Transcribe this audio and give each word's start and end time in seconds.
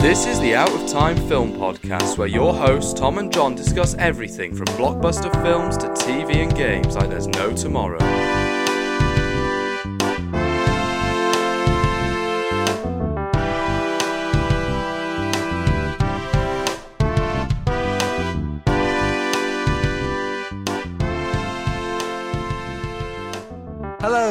This 0.00 0.26
is 0.26 0.38
the 0.40 0.52
Outatime 0.52 1.28
Film 1.28 1.52
Podcast, 1.52 2.18
where 2.18 2.28
your 2.28 2.52
hosts 2.52 2.92
Tom 2.92 3.18
and 3.18 3.32
John 3.32 3.54
discuss 3.54 3.94
everything 3.94 4.54
from 4.54 4.66
blockbuster 4.66 5.32
films 5.42 5.76
to 5.78 5.86
TV 5.88 6.36
and 6.36 6.54
games 6.54 6.96
like 6.96 7.08
there's 7.08 7.28
no 7.28 7.52
tomorrow. 7.52 7.98